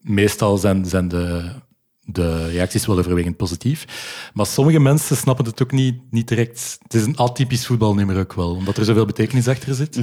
meestal 0.00 0.56
zijn, 0.58 0.84
zijn 0.84 1.08
de, 1.08 1.42
de 2.04 2.46
reacties 2.48 2.86
wel 2.86 2.98
overwegend 2.98 3.36
positief. 3.36 3.84
Maar 4.34 4.46
sommige 4.46 4.80
mensen 4.80 5.16
snappen 5.16 5.44
het 5.44 5.62
ook 5.62 5.72
niet, 5.72 6.00
niet 6.10 6.28
direct. 6.28 6.78
Het 6.82 6.94
is 6.94 7.04
een 7.04 7.16
atypisch 7.16 7.66
voetbalnummer 7.66 8.18
ook 8.18 8.32
wel, 8.32 8.54
omdat 8.54 8.76
er 8.76 8.84
zoveel 8.84 9.04
betekenis 9.06 9.48
achter 9.48 9.74
zit. 9.74 9.98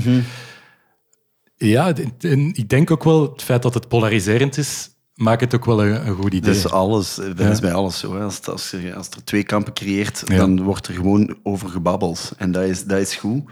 Ja, 1.55 1.93
d- 1.93 2.23
en 2.25 2.53
ik 2.55 2.69
denk 2.69 2.91
ook 2.91 3.03
wel 3.03 3.21
het 3.21 3.41
feit 3.43 3.61
dat 3.61 3.73
het 3.73 3.87
polariserend 3.87 4.57
is, 4.57 4.89
maakt 5.15 5.41
het 5.41 5.55
ook 5.55 5.65
wel 5.65 5.83
een, 5.85 6.07
een 6.07 6.15
goed 6.15 6.33
idee. 6.33 6.41
Dat 6.41 6.55
is 6.55 6.69
alles. 6.71 7.15
Dat 7.15 7.37
Ja. 7.37 7.49
is 7.49 7.59
bij 7.59 7.73
alles 7.73 7.99
zo. 7.99 8.15
hè. 8.15 8.23
Als, 8.23 8.41
als, 8.47 8.69
je, 8.69 8.95
als 8.95 9.09
er 9.09 9.23
twee 9.23 9.43
kampen 9.43 9.73
creëert, 9.73 10.23
Ja. 10.25 10.37
dan 10.37 10.63
wordt 10.63 10.87
er 10.87 10.93
gewoon 10.93 11.37
over 11.43 11.69
gebabbeld. 11.69 12.31
En 12.37 12.51
dat 12.51 12.63
is, 12.63 12.83
dat 12.83 12.99
is 12.99 13.15
goed. 13.15 13.43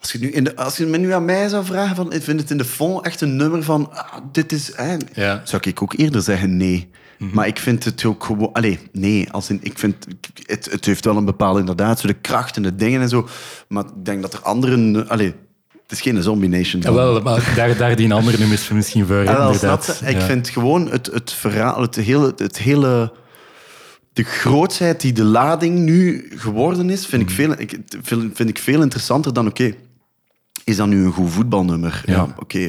Als 0.00 0.12
je, 0.12 0.18
nu 0.18 0.30
in 0.30 0.44
de, 0.44 0.56
als 0.56 0.76
je 0.76 0.86
me 0.86 0.96
nu 0.98 1.12
aan 1.12 1.24
mij 1.24 1.48
zou 1.48 1.64
vragen, 1.64 1.96
van, 1.96 2.12
ik 2.12 2.22
vind 2.22 2.40
het 2.40 2.50
in 2.50 2.58
de 2.58 2.64
fond 2.64 3.04
echt 3.04 3.20
een 3.20 3.36
nummer 3.36 3.62
van, 3.62 3.92
ah, 3.92 4.16
dit 4.32 4.52
is... 4.52 4.72
Hè, 4.76 4.96
Ja. 5.12 5.40
Zou 5.44 5.62
ik 5.68 5.82
ook 5.82 5.92
eerder 5.96 6.22
zeggen 6.22 6.56
nee. 6.56 6.90
Maar 7.18 7.46
ik 7.46 7.58
vind 7.58 7.84
het 7.84 8.04
ook 8.04 8.24
gewoon... 8.24 8.52
Allee, 8.52 8.78
nee. 8.92 9.30
Als 9.32 9.50
in, 9.50 9.58
ik 9.62 9.78
vind, 9.78 10.06
het, 10.46 10.68
het 10.70 10.84
heeft 10.84 11.04
wel 11.04 11.16
een 11.16 11.24
bepaalde, 11.24 11.60
inderdaad, 11.60 12.00
zo 12.00 12.06
de 12.06 12.14
kracht 12.14 12.56
en 12.56 12.62
de 12.62 12.74
dingen 12.76 13.00
en 13.00 13.08
zo. 13.08 13.28
Maar 13.68 13.84
ik 13.84 14.04
denk 14.04 14.22
dat 14.22 14.32
er 14.32 14.40
anderen... 14.40 15.08
Allee, 15.08 15.34
het 15.82 15.92
is 15.92 16.00
geen 16.00 16.22
Zombie 16.22 16.48
Nation. 16.48 16.82
Ja, 16.82 16.92
wel, 16.92 17.20
maar 17.22 17.52
daar, 17.56 17.76
daar 17.76 17.96
die 17.96 18.12
andere 18.14 18.38
nummers 18.38 18.68
misschien 18.68 19.06
voor. 19.06 19.28
Ah, 19.28 19.36
wel, 19.36 19.46
inderdaad. 19.52 19.98
je? 20.00 20.06
Ik 20.10 20.16
Ja. 20.16 20.26
vind 20.26 20.48
gewoon 20.48 20.90
het, 20.90 21.06
het 21.06 21.32
verhaal, 21.32 21.80
het 21.80 21.94
hele, 21.96 22.32
het 22.36 22.58
hele... 22.58 23.12
De 24.12 24.22
grootsheid 24.24 25.00
die 25.00 25.12
de 25.12 25.24
lading 25.24 25.78
nu 25.78 26.30
geworden 26.36 26.90
is, 26.90 27.06
vind, 27.06 27.22
ik, 27.22 27.28
Mm. 27.28 27.34
veel, 27.34 27.52
ik, 27.58 27.78
vind, 28.02 28.36
vind 28.36 28.48
ik 28.48 28.58
veel 28.58 28.82
interessanter 28.82 29.32
dan... 29.32 29.46
Oké, 29.46 29.74
is 30.64 30.76
dat 30.76 30.86
nu 30.86 31.04
een 31.04 31.12
goed 31.12 31.30
voetbalnummer? 31.30 32.02
Ja, 32.06 32.12
Ja. 32.12 32.34
oké. 32.38 32.68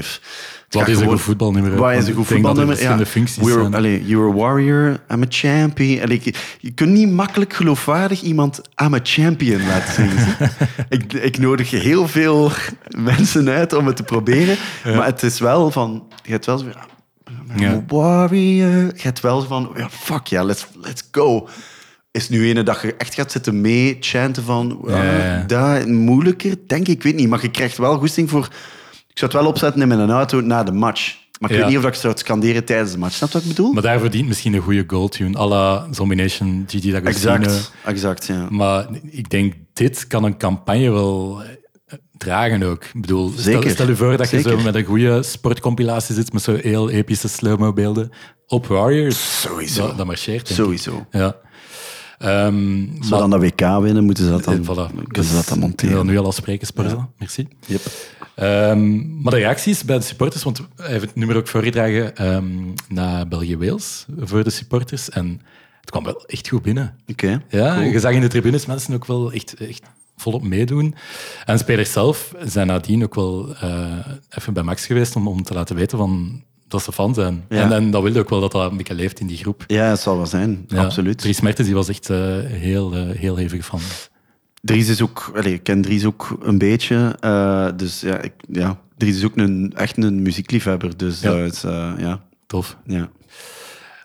Wat 0.70 0.88
is 0.88 1.00
een 1.00 1.08
goed 1.08 1.22
voetbalnummer? 1.22 1.76
Wat 1.76 1.92
is 1.92 2.08
een 2.08 2.14
goed 2.14 2.26
er 2.30 2.32
voetbalnummer? 2.32 2.76
verschillende 2.76 3.06
functies 3.06 3.44
We're, 3.44 3.60
zijn. 3.60 3.76
allee, 3.76 4.06
you're 4.06 4.30
a 4.30 4.34
warrior, 4.34 5.00
I'm 5.12 5.24
a 5.24 5.26
champion. 5.30 6.02
Allee, 6.02 6.22
je, 6.24 6.34
je 6.60 6.72
kunt 6.72 6.92
niet 6.92 7.12
makkelijk 7.12 7.54
geloofwaardig 7.54 8.22
iemand 8.22 8.62
I'm 8.82 8.94
a 8.94 9.00
champion 9.04 9.68
laten 9.68 9.94
zingen. 9.94 10.38
ik, 10.90 11.14
ik 11.14 11.38
nodig 11.38 11.72
heel 11.72 12.08
veel 12.08 12.52
mensen 12.98 13.50
uit 13.50 13.74
om 13.74 13.88
het 13.88 13.96
te 13.96 14.04
proberen. 14.04 14.58
Maar 14.84 15.06
het 15.06 15.24
is 15.24 15.40
wel 15.40 15.72
van... 15.72 16.08
Je 16.24 16.32
hebt 16.32 16.46
wel 16.46 16.58
zo... 16.58 16.66
I'm 16.66 17.60
Ja. 17.60 17.84
warrior. 17.88 18.84
Je 18.96 19.02
hebt 19.02 19.20
wel 19.20 19.42
zo 19.42 19.48
van... 19.48 19.72
Ja, 19.76 19.90
fuck 19.90 20.28
ja, 20.28 20.44
let's, 20.44 20.68
let's 20.82 21.08
go. 21.12 21.48
Is 22.12 22.30
nu 22.30 22.48
ene 22.48 22.64
dat 22.64 22.82
je 22.82 22.96
echt 22.98 23.14
gaat 23.14 23.32
zitten 23.32 23.62
mee 23.62 23.98
chanten 24.00 24.44
van... 24.44 24.80
Ja, 24.88 25.04
ja, 25.04 25.14
ja. 25.14 25.44
Dat 25.48 25.88
moeilijker, 25.88 26.56
denk 26.68 26.88
ik. 26.88 26.96
Ik 26.96 27.04
weet 27.04 27.16
niet. 27.16 27.30
Maar 27.30 27.42
je 27.42 27.52
krijgt 27.52 27.78
wel 27.78 27.98
goesting 27.98 28.30
voor... 28.30 28.50
Ik 29.16 29.22
zou 29.22 29.32
het 29.32 29.42
wel 29.42 29.50
opzetten 29.52 29.82
in 29.82 29.88
mijn 29.88 30.10
auto 30.10 30.42
na 30.42 30.64
de 30.64 30.72
match. 30.72 31.16
Maar 31.40 31.50
ik 31.50 31.56
Ja. 31.56 31.62
weet 31.62 31.72
niet 31.74 31.84
of 31.84 31.90
ik 31.90 31.94
zou 31.94 32.14
het 32.14 32.20
scanderen 32.22 32.66
tijdens 32.66 32.92
de 32.92 32.98
match. 32.98 33.14
Snap 33.16 33.30
je 33.30 33.34
wat 33.38 33.44
ik 33.44 33.56
bedoel? 33.56 33.74
Maar 33.74 33.82
daar 33.84 34.00
verdient 34.00 34.28
misschien 34.28 34.54
een 34.54 34.62
goede 34.62 34.84
goaltune, 34.88 35.38
à 35.38 35.48
la 35.48 35.88
Zombie 35.92 36.18
Nation, 36.18 36.64
Gigi 36.68 36.92
D'Agostino. 36.92 37.34
exact, 37.34 37.72
exact, 37.86 38.26
ja. 38.26 38.48
Maar 38.50 38.88
ik 39.10 39.30
denk, 39.30 39.54
dit 39.74 40.08
kan 40.08 40.24
een 40.24 40.38
campagne 40.38 40.92
wel 40.92 41.42
eh, 41.88 41.98
dragen 42.18 42.64
ook. 42.64 42.84
Ik 42.84 43.02
bedoel, 43.02 43.30
stel, 43.30 43.42
Zeker. 43.44 43.70
stel 43.70 43.88
je 43.88 43.96
voor 43.96 44.18
dat 44.18 44.30
je 44.30 44.42
zo 44.42 44.58
met 44.60 44.76
een 44.76 44.84
goede 44.86 45.24
sportcompilatie 45.24 46.16
zit 46.16 46.34
met 46.34 46.42
zo 46.42 46.56
heel 46.62 46.90
epische 46.90 47.28
slow-mo 47.28 47.74
beelden 47.74 48.10
op 48.48 48.68
Warriors. 48.68 49.42
Sowieso. 49.42 49.88
Dat, 49.88 49.98
dat 49.98 50.06
marcheert, 50.06 50.50
ik. 50.50 50.56
Sowieso. 50.56 51.06
Ja. 51.12 51.36
Ehm, 52.18 52.80
Als 52.98 53.10
we 53.10 53.10
maar- 53.10 53.20
dan 53.20 53.30
dat 53.30 53.42
WK 53.42 53.82
winnen, 53.82 54.04
moeten 54.04 54.24
ze 54.24 54.30
dat 54.30 54.44
dan, 54.44 54.54
Eh, 54.54 54.60
voilà. 54.62 54.96
kunnen 55.08 55.30
ze 55.32 55.36
dat 55.36 55.48
dan 55.48 55.60
monteren. 55.60 56.06
nu 56.06 56.18
al 56.18 56.26
afspreken, 56.26 56.68
Sporza. 56.68 57.10
Merci. 57.18 57.48
Yep. 57.66 57.82
Ehm, 58.36 59.22
maar 59.22 59.32
de 59.34 59.40
reacties 59.40 59.84
bij 59.84 59.98
de 59.98 60.04
supporters, 60.04 60.44
want 60.44 60.62
hij 60.76 60.92
heeft 60.92 61.02
het 61.06 61.16
nummer 61.16 61.36
ook 61.38 61.48
voorgedragen 61.48 62.16
ehm, 62.16 62.46
naar 62.90 63.28
België-Wales 63.28 64.06
voor 64.20 64.44
de 64.44 64.50
supporters. 64.50 65.10
En 65.10 65.42
het 65.82 65.90
kwam 65.90 66.04
wel 66.04 66.24
echt 66.26 66.48
goed 66.48 66.62
binnen. 66.62 66.96
Oké. 67.08 67.42
Ja, 67.50 67.74
Cool. 67.76 67.86
je 67.92 68.00
zag 68.00 68.12
in 68.14 68.22
de 68.22 68.28
tribunes 68.28 68.66
mensen 68.66 68.94
ook 68.94 69.06
wel 69.06 69.32
echt, 69.32 69.54
echt 69.54 69.82
volop 70.18 70.44
meedoen. 70.44 70.96
En 71.46 71.58
spelers 71.60 71.92
zelf 71.92 72.34
zijn 72.46 72.68
nadien 72.68 73.04
ook 73.04 73.16
wel 73.16 73.56
eh, 73.56 73.98
even 74.30 74.54
bij 74.54 74.64
Max 74.64 74.86
geweest 74.86 75.16
om, 75.16 75.28
om 75.28 75.44
te 75.44 75.54
laten 75.54 75.76
weten 75.76 75.98
van, 75.98 76.44
dat 76.68 76.84
ze 76.84 76.92
fan 76.92 77.14
zijn. 77.14 77.46
Ja. 77.50 77.62
En, 77.62 77.72
en 77.72 77.92
dat 77.92 78.04
wilde 78.04 78.20
ook 78.20 78.30
wel 78.30 78.40
dat 78.40 78.52
dat 78.52 78.72
een 78.72 78.78
beetje 78.78 78.94
leeft 78.96 79.20
in 79.20 79.28
die 79.28 79.38
groep. 79.38 79.64
Ja, 79.68 79.84
het 79.90 80.00
zal 80.00 80.18
wel 80.18 80.26
zijn. 80.26 80.64
Ja, 80.68 80.84
Absoluut. 80.84 81.18
Dries 81.18 81.42
Mertens 81.42 81.68
die 81.68 81.76
was 81.76 81.90
echt 81.90 82.10
eh, 82.10 82.18
heel, 82.44 82.94
eh, 82.94 83.10
heel 83.10 83.36
hevig 83.36 83.66
fan. 83.66 83.80
Dries 84.62 84.90
is 84.90 85.02
ook... 85.02 85.32
Allee, 85.36 85.54
ik 85.54 85.64
ken 85.64 85.82
Dries 85.82 86.06
ook 86.06 86.38
een 86.42 86.58
beetje. 86.58 87.16
eh, 87.20 87.68
dus 87.76 88.02
ja, 88.02 88.18
ik, 88.22 88.34
ja, 88.52 88.80
Dries 88.98 89.16
is 89.18 89.26
ook 89.26 89.38
een, 89.38 89.74
echt 89.76 89.98
een 89.98 90.22
muziekliefhebber. 90.22 90.98
Dus 90.98 91.20
Ja. 91.22 91.32
dat 91.32 91.54
is... 91.54 91.62
ja, 91.62 92.24
Tof. 92.48 92.78
ja. 92.86 93.10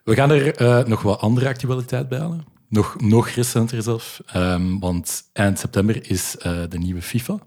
We 0.05 0.15
gaan 0.15 0.31
er 0.31 0.89
nog 0.89 1.03
wat 1.03 1.21
andere 1.21 1.49
actualiteit 1.49 2.09
bij 2.09 2.19
halen. 2.19 2.45
Nog, 2.69 3.01
nog 3.01 3.29
recenter 3.29 3.83
zelf. 3.83 4.21
Ehm, 4.27 4.79
want 4.79 5.23
eind 5.33 5.59
september 5.59 6.11
is 6.11 6.37
de 6.69 6.79
nieuwe 6.79 7.03
FIFA. 7.03 7.39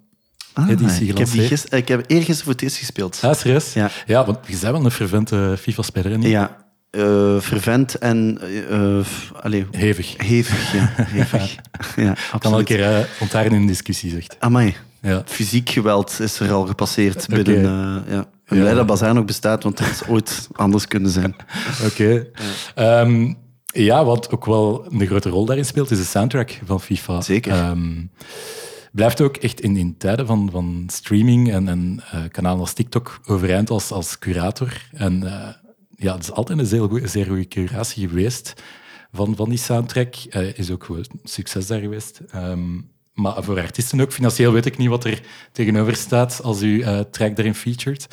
Ah, 0.54 0.64
ik, 0.64 0.70
heb 0.70 0.78
die 0.80 0.88
gelanceerd. 1.12 1.48
gis- 1.48 1.66
ik 1.66 1.88
heb 1.88 2.04
eergisteren 2.08 2.44
voor 2.44 2.52
het 2.54 2.62
eerst 2.62 2.78
gespeeld. 2.78 3.20
Ah, 3.22 3.36
serieus? 3.36 3.74
Ja. 3.74 3.90
ja, 4.06 4.26
want 4.26 4.38
je 4.46 4.52
bent 4.52 4.62
wel 4.62 4.86
een 4.86 4.92
fervente 4.92 5.56
FIFA-speler, 5.60 6.12
hè, 6.12 6.18
niet? 6.18 6.28
Ja, 6.28 6.58
eh, 6.90 7.36
vervent 7.40 7.96
en... 7.98 8.38
eh, 8.42 8.98
eh, 9.00 9.06
allee, 9.42 9.66
Hevig. 9.72 10.14
hevig, 10.18 10.74
ja. 10.74 10.94
Hevig. 11.18 11.56
ja, 11.96 12.04
kan 12.14 12.16
absoluut. 12.32 12.66
keer 12.66 12.80
uh, 12.80 13.00
ontharen 13.20 13.52
in 13.52 13.68
discussie, 13.68 14.12
zegt. 14.12 14.36
Amai. 14.40 14.76
Ja. 15.02 15.22
Fysiek 15.26 15.70
geweld 15.70 16.20
is 16.20 16.40
er 16.40 16.52
al 16.52 16.66
gepasseerd 16.66 17.28
binnen... 17.28 18.04
eh, 18.08 18.14
ja. 18.14 18.20
Ik 18.20 18.50
ben 18.50 18.60
blij 18.60 18.74
dat 18.74 18.86
Bazaar 18.86 19.14
nog 19.14 19.26
bestaat, 19.26 19.64
want 19.64 19.78
dat 19.78 19.88
is 19.88 20.02
ooit 20.08 20.48
anders 20.54 20.88
kunnen 20.88 21.12
zijn. 21.12 21.36
Oké. 21.88 22.28
Ehm, 22.76 23.34
ja, 23.66 24.06
wat 24.06 24.32
ook 24.32 24.46
wel 24.46 24.86
een 24.90 25.06
grote 25.08 25.30
rol 25.30 25.46
daarin 25.46 25.66
speelt, 25.66 25.92
is 25.92 25.98
de 25.98 26.04
soundtrack 26.04 26.60
van 26.66 26.82
FIFA. 26.82 27.22
Zeker. 27.22 27.52
Ehm, 27.52 27.92
blijft 28.94 29.22
ook 29.22 29.38
echt 29.38 29.62
in, 29.62 29.98
tijden 29.98 30.28
van, 30.28 30.50
van 30.52 30.84
streaming 30.92 31.52
en, 31.52 32.04
eh, 32.12 32.24
kanalen 32.32 32.60
als 32.60 32.74
TikTok 32.74 33.20
overeind 33.26 33.70
als, 33.70 33.92
als 33.92 34.20
curator. 34.20 34.88
En 34.92 35.24
eh, 35.24 35.50
ja, 35.96 36.14
het 36.14 36.24
is 36.24 36.32
altijd 36.32 36.60
een 36.60 36.66
zeer 36.66 36.88
goeie, 36.88 37.08
zeer 37.08 37.26
goede 37.26 37.48
curatie 37.48 38.08
geweest 38.08 38.54
van, 39.12 39.50
die 39.50 39.58
soundtrack. 39.58 40.16
Eh, 40.16 40.58
is 40.58 40.72
ook 40.72 40.88
een 40.88 41.06
succes 41.24 41.68
daar 41.68 41.80
geweest. 41.80 42.22
Ehm, 42.32 42.82
maar 43.14 43.44
voor 43.44 43.60
artiesten 43.60 44.02
ook. 44.02 44.12
Financieel 44.12 44.52
weet 44.52 44.66
ik 44.66 44.78
niet 44.78 44.90
wat 44.90 45.04
er 45.04 45.22
tegenover 45.52 45.96
staat 45.96 46.44
als 46.44 46.62
u 46.62 46.84
track 47.12 47.36
daarin 47.36 47.56
featured. 47.56 48.08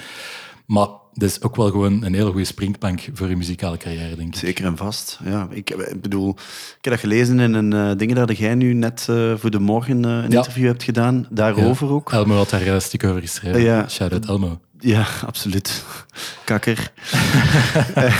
Maar 0.67 0.89
dat 1.15 1.29
is 1.29 1.43
ook 1.43 1.57
wel 1.57 1.71
gewoon 1.71 2.05
een 2.05 2.15
hele 2.15 2.31
goede 2.31 2.45
springplank 2.45 3.09
voor 3.13 3.27
uw 3.29 3.37
muzikale 3.37 3.77
carrière, 3.77 4.17
denk 4.17 4.29
ik. 4.35 4.41
Zeker 4.41 4.65
en 4.65 4.77
vast. 4.77 5.19
Ja, 5.25 5.49
ik, 5.51 5.71
ik 5.71 6.01
bedoel, 6.01 6.31
ik 6.31 6.85
heb 6.85 6.93
dat 6.93 7.01
gelezen 7.01 7.41
in 7.41 7.53
een 7.55 7.75
uh, 7.75 7.91
ding 7.97 8.15
dat 8.15 8.37
jij 8.39 8.55
nu 8.55 8.73
net 8.73 9.07
uh, 9.11 9.33
voor 9.37 9.51
de 9.51 9.59
morgen 9.59 9.97
uh, 10.07 10.11
een 10.11 10.31
Ja. 10.31 10.37
interview 10.37 10.67
hebt 10.67 10.83
gedaan. 10.83 11.27
Daarover 11.31 11.87
Ja. 11.87 11.93
ook. 11.93 12.13
Elmo 12.13 12.35
had 12.37 12.51
daar 12.51 12.67
een 12.67 12.83
stuk 12.83 13.05
over 13.05 13.21
geschreven. 13.21 13.61
Ja. 13.63 13.89
Shout-out 13.89 14.27
Elmo. 14.27 14.61
Ja, 14.81 15.07
absoluut. 15.27 15.85
Kakker. 16.45 16.93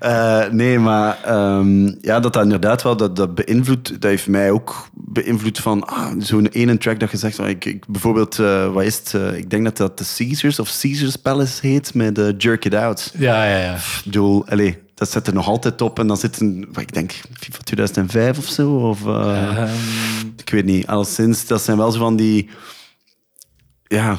Eh, 0.00 0.48
nee, 0.50 0.78
maar 0.78 1.22
ehm, 1.24 1.86
ja, 2.00 2.20
dat 2.20 2.32
dat 2.32 2.42
inderdaad 2.42 2.82
wel, 2.82 2.96
dat, 2.96 3.16
dat 3.16 3.34
beïnvloedt, 3.34 3.88
dat 3.88 4.02
heeft 4.02 4.26
mij 4.28 4.50
ook 4.50 4.88
beïnvloed 4.92 5.58
van 5.58 5.84
ah, 5.86 6.12
zo'n 6.18 6.46
ene 6.46 6.78
track 6.78 7.00
dat 7.00 7.10
je 7.10 7.16
zegt, 7.16 7.36
van, 7.36 7.48
ik, 7.48 7.64
ik, 7.64 7.86
bijvoorbeeld, 7.86 8.38
eh, 8.38 8.72
wat 8.72 8.82
is 8.82 8.98
het, 8.98 9.14
eh, 9.14 9.36
ik 9.36 9.50
denk 9.50 9.64
dat 9.64 9.76
dat 9.76 9.98
de 9.98 10.04
Caesars 10.16 10.58
of 10.58 10.78
Caesars 10.80 11.16
Palace 11.16 11.66
heet, 11.66 11.94
met 11.94 12.18
eh, 12.18 12.28
Jerk 12.38 12.64
It 12.64 12.74
Out. 12.74 13.12
Ja, 13.18 13.44
ja, 13.44 13.56
ja. 13.58 13.74
Ik 13.74 14.00
bedoel, 14.04 14.46
allez, 14.48 14.74
dat 14.94 15.10
zit 15.10 15.26
er 15.26 15.34
nog 15.34 15.48
altijd 15.48 15.80
op 15.80 15.98
en 15.98 16.06
dan 16.06 16.16
zit 16.16 16.40
een, 16.40 16.68
wat 16.72 16.82
ik 16.82 16.92
denk, 16.94 17.12
FIFA 17.32 17.58
2005 17.64 18.38
of 18.38 18.46
zo, 18.46 18.70
of... 18.70 19.06
eh, 19.06 19.56
Ehm, 19.58 19.68
ik 20.36 20.50
weet 20.50 20.64
niet, 20.64 20.86
alleszins, 20.86 21.46
dat 21.46 21.62
zijn 21.62 21.76
wel 21.76 21.90
zo 21.92 21.98
van 21.98 22.16
die... 22.16 22.48
Ja, 23.86 24.18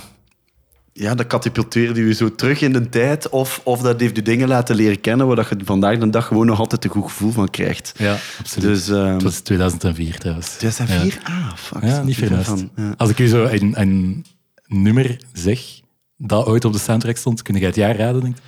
ja 1.00 1.16
dat 1.16 1.28
katapulteerde 1.28 2.06
je 2.06 2.14
zo 2.14 2.36
terug 2.36 2.62
in 2.62 2.74
de 2.74 2.90
tijd. 2.90 3.30
Of, 3.30 3.62
of 3.64 3.82
dat 3.82 4.00
heeft 4.00 4.16
je 4.16 4.22
dingen 4.22 4.48
laten 4.48 4.76
leren 4.76 5.02
kennen 5.02 5.28
waar 5.28 5.36
dat 5.36 5.50
je 5.50 5.56
vandaag 5.64 5.98
de 5.98 6.10
dag 6.10 6.26
gewoon 6.28 6.46
nog 6.46 6.60
altijd 6.60 6.84
een 6.84 6.90
goed 6.90 7.04
gevoel 7.04 7.32
van 7.32 7.50
krijgt. 7.50 7.92
ja, 7.98 8.18
absoluut. 8.40 8.68
Dus... 8.70 8.90
ehm, 8.90 9.14
het 9.14 9.24
was 9.24 9.40
2004 9.40 10.18
trouwens. 10.18 10.50
2004? 10.56 11.20
Ah, 11.24 11.54
fuck. 11.56 11.82
Ja, 11.84 11.88
ja 11.88 12.04
niet 12.04 12.18
van. 12.44 12.70
Ja. 12.76 12.94
Als 12.98 13.10
ik 13.10 13.20
u 13.20 13.28
zo 13.28 13.44
een, 13.44 13.74
een 13.82 14.26
nummer 14.68 15.18
zeg 15.34 15.60
dat 16.18 16.46
ooit 16.46 16.66
op 16.66 16.74
de 16.74 16.80
soundtrack 16.80 17.18
stond, 17.18 17.42
kun 17.42 17.56
je 17.60 17.66
het 17.66 17.76
jaar 17.76 17.96
raden, 17.98 18.22
denk 18.22 18.38
ik? 18.38 18.42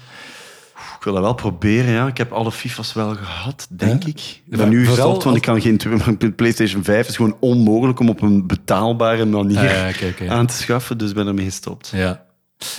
Ik 0.98 1.06
wil 1.06 1.14
dat 1.14 1.24
wel 1.24 1.34
proberen, 1.34 1.92
ja. 1.92 2.08
Ik 2.08 2.18
heb 2.18 2.32
alle 2.32 2.52
FIFA's 2.52 2.94
wel 2.94 3.16
gehad, 3.16 3.68
denk 3.70 4.04
Ja? 4.04 4.10
ik. 4.10 4.42
Ja, 4.46 4.58
ben 4.58 4.70
nu 4.70 4.86
gestopt, 4.86 5.24
want 5.24 5.26
als- 5.26 5.36
ik 5.36 5.42
kan 5.42 5.62
geen... 5.62 6.36
PlayStation 6.36 6.84
5 6.84 7.08
is 7.08 7.16
gewoon 7.16 7.38
onmogelijk 7.40 8.00
om 8.00 8.10
op 8.10 8.22
een 8.22 8.48
betaalbare 8.48 9.26
manier 9.26 9.58
Ah, 9.58 9.90
ja, 10.20 10.28
aan 10.34 10.46
te 10.48 10.54
schaffen, 10.54 10.98
dus 10.98 11.10
ik 11.10 11.16
ben 11.16 11.28
ermee 11.28 11.46
gestopt. 11.46 11.92
Ja. 11.96 12.26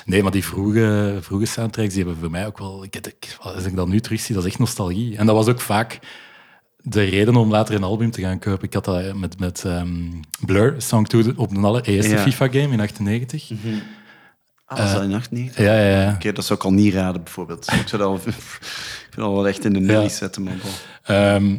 Nee, 0.05 0.23
maar 0.23 0.33
die 0.33 0.45
vroege, 0.45 1.19
vroege 1.21 1.47
soundtracks 1.47 1.95
die 1.95 2.03
hebben 2.03 2.21
voor 2.21 2.31
mij 2.31 2.47
ook 2.47 2.59
wel... 2.59 2.85
Ik, 2.85 2.97
ik, 2.97 3.37
als 3.41 3.65
ik 3.65 3.77
dat 3.77 3.89
nu 3.89 4.01
terugzie, 4.01 4.35
dat 4.35 4.45
is 4.45 4.51
echt 4.51 4.59
nostalgie. 4.59 5.17
En 5.17 5.27
dat 5.27 5.35
was 5.35 5.47
ook 5.47 5.61
vaak 5.61 5.99
de 6.83 7.03
reden 7.03 7.37
om 7.37 7.51
later 7.51 7.75
een 7.75 7.83
album 7.83 8.11
te 8.11 8.21
gaan 8.21 8.39
kopen. 8.39 8.67
Ik 8.67 8.75
had 8.75 8.85
dat 8.85 9.15
met, 9.15 9.39
met 9.39 9.65
ehm, 9.65 10.11
Blur, 10.47 10.75
Song 10.79 11.05
2, 11.05 11.39
op 11.39 11.55
de 11.55 11.61
allereerste 11.61 12.15
Ja. 12.15 12.23
FIFA-game 12.23 12.73
in 12.73 12.81
98. 12.81 13.51
Ah, 14.65 14.79
was 14.79 14.93
dat 14.93 15.03
in 15.03 15.15
98? 15.15 15.65
Ja, 15.65 15.75
ja, 15.81 16.01
ja. 16.01 16.13
Oké, 16.13 16.33
dat 16.33 16.45
zou 16.45 16.59
ik 16.59 16.65
al 16.65 16.73
niet 16.73 16.95
raden, 16.95 17.23
bijvoorbeeld. 17.23 17.73
Ik 17.73 17.89
zou 17.89 18.03
dat 18.03 18.11
al, 18.11 18.21
ik 19.11 19.15
wel 19.17 19.49
echt 19.49 19.65
in 19.65 19.73
de 19.73 19.81
nullies 19.81 20.17
zetten, 20.17 20.43
man. 20.43 20.59
Ehm, 21.03 21.57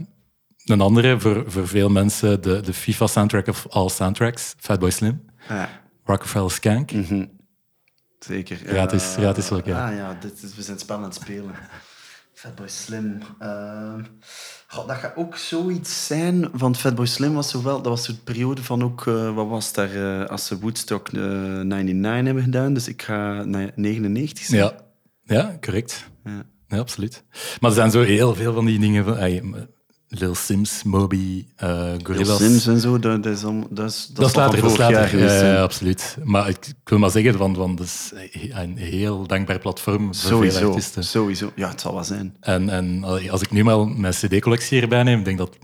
een 0.65 0.81
andere, 0.81 1.19
voor, 1.19 1.43
voor 1.47 1.67
veel 1.67 1.89
mensen, 1.89 2.41
de, 2.41 2.61
de 2.61 2.73
FIFA-soundtrack 2.73 3.47
of 3.47 3.67
all 3.69 3.89
soundtracks, 3.89 4.53
Fatboy 4.57 4.89
Slim. 4.89 5.21
Rockefeller 6.03 6.51
Skank. 6.51 6.91
Zeker. 8.25 8.55
Gratis- 8.65 9.03
Eh, 9.15 9.21
gratis 9.21 9.51
ook, 9.51 9.65
ja. 9.65 9.87
Ah 9.89 9.95
ja, 9.95 10.17
dit 10.21 10.33
is, 10.43 10.55
we 10.55 10.61
zijn 10.61 10.71
het 10.75 10.79
spel 10.81 10.95
aan 10.95 11.03
het 11.03 11.15
spelen. 11.15 11.51
Fatboy 12.33 12.67
Slim. 12.67 13.17
Ehm, 13.39 14.03
goh, 14.67 14.87
dat 14.87 14.97
gaat 14.97 15.15
ook 15.15 15.35
zoiets 15.35 16.05
zijn, 16.07 16.49
want 16.57 16.77
Fatboy 16.77 17.05
Slim 17.05 17.33
was 17.33 17.49
zo 17.49 17.63
wel... 17.63 17.75
Dat 17.81 17.91
was 17.91 18.05
de 18.05 18.15
periode 18.15 18.63
van 18.63 18.83
ook... 18.83 19.07
eh, 19.07 19.35
wat 19.35 19.47
was 19.47 19.73
daar? 19.73 20.21
eh, 20.21 20.29
als 20.29 20.45
ze 20.45 20.59
Woodstock 20.59 21.07
eh, 21.09 21.21
99 21.21 22.25
hebben 22.25 22.43
gedaan. 22.43 22.73
Dus 22.73 22.87
ik 22.87 23.01
ga 23.01 23.43
naar 23.43 23.71
99 23.75 24.45
zijn. 24.45 24.61
Ja, 24.61 24.73
ja 25.23 25.57
correct. 25.61 26.09
Ja. 26.23 26.43
Ja, 26.67 26.77
absoluut. 26.77 27.23
Maar 27.59 27.69
er 27.69 27.75
zijn 27.75 27.91
zo 27.91 28.01
heel 28.01 28.35
veel 28.35 28.53
van 28.53 28.65
die 28.65 28.79
dingen. 28.79 29.03
Van, 29.03 29.17
Lil 30.13 30.35
Sims, 30.35 30.83
Moby, 30.83 31.45
Lil 31.57 31.97
Gorillaz. 32.03 32.37
Sims 32.37 32.67
en 32.67 32.79
zo, 32.79 32.99
dat, 32.99 33.23
dat 33.23 33.33
is, 33.37 33.43
om, 33.43 33.67
dat 33.69 33.89
is, 33.89 34.09
dat 34.13 34.27
is 34.29 34.35
later, 34.35 34.61
dat 34.61 34.69
is 34.79 35.09
geweest 35.09 35.41
Ja, 35.41 35.61
absoluut. 35.61 36.17
Maar 36.23 36.49
ik, 36.49 36.65
ik 36.67 36.89
wil 36.89 36.99
maar 36.99 37.09
zeggen, 37.11 37.33
van, 37.37 37.55
van, 37.55 37.75
dat 37.75 37.85
is 37.85 38.11
een 38.49 38.77
heel 38.77 39.27
dankbaar 39.27 39.59
platform 39.59 40.03
voor 40.05 40.15
veel 40.15 40.29
Sowieso, 40.29 40.67
artiesten. 40.67 41.03
sowieso. 41.03 41.51
Ja, 41.55 41.69
het 41.69 41.81
zal 41.81 41.93
wel 41.93 42.03
zijn. 42.03 42.35
En, 42.39 42.69
en 42.69 43.03
als 43.29 43.41
ik 43.41 43.51
nu 43.51 43.63
maar 43.63 43.87
mijn 43.87 44.13
cd-collectie 44.13 44.81
erbij 44.81 45.03
neem, 45.03 45.23
denk 45.23 45.39
ik 45.39 45.45
dat 45.45 45.57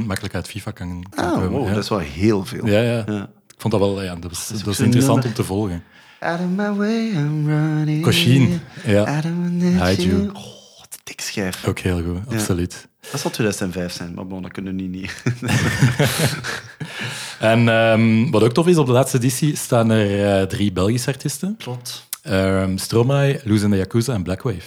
50% 0.00 0.06
makkelijk 0.06 0.34
uit 0.34 0.48
FIFA 0.48 0.70
kan, 0.70 1.04
kan 1.10 1.24
Ah, 1.24 1.32
komen. 1.32 1.50
wow, 1.50 1.66
ja. 1.68 1.74
dat 1.74 1.82
is 1.82 1.88
wel 1.88 1.98
heel 1.98 2.44
veel. 2.44 2.66
ja, 2.66 2.80
ja. 2.80 3.02
Ja. 3.06 3.22
Ik 3.48 3.60
vond 3.60 3.72
dat 3.72 3.82
wel 3.82 4.02
ja, 4.02 4.16
dat 4.16 4.36
zo'n 4.36 4.84
interessant 4.84 5.24
om 5.24 5.32
te 5.32 5.44
volgen. 5.44 5.82
Out 6.20 6.40
of 6.40 6.46
my 6.56 6.72
way, 6.72 7.06
I'm 7.10 7.48
running. 7.48 8.02
Koshin, 8.02 8.60
ja. 8.86 9.20
Hide 9.22 10.02
you. 10.06 10.28
Oh, 10.32 10.44
een 10.80 11.00
dik 11.04 11.20
schijf. 11.20 11.66
Ook 11.66 11.78
heel 11.78 12.02
goed, 12.02 12.18
absoluut. 12.34 12.88
Dat 13.10 13.20
zal 13.20 13.30
2005 13.30 13.92
zijn, 13.92 14.14
maar 14.14 14.26
bon, 14.26 14.42
dat 14.42 14.52
kunnen 14.52 14.76
we 14.76 14.82
nu 14.82 14.88
niet. 14.88 15.22
En 17.38 17.68
ehm, 17.68 18.30
wat 18.30 18.42
ook 18.42 18.52
tof 18.52 18.66
is, 18.66 18.76
op 18.76 18.86
de 18.86 18.92
laatste 18.92 19.16
editie 19.16 19.56
staan 19.56 19.90
er 19.90 20.38
eh, 20.40 20.46
drie 20.46 20.72
Belgische 20.72 21.08
artiesten. 21.10 21.56
Plot. 21.56 22.06
Um, 22.28 22.78
Stromae, 22.78 23.40
Luz 23.44 23.62
en 23.62 23.70
de 23.70 23.76
Yakuza 23.76 24.14
en 24.14 24.22
Blackwave. 24.22 24.60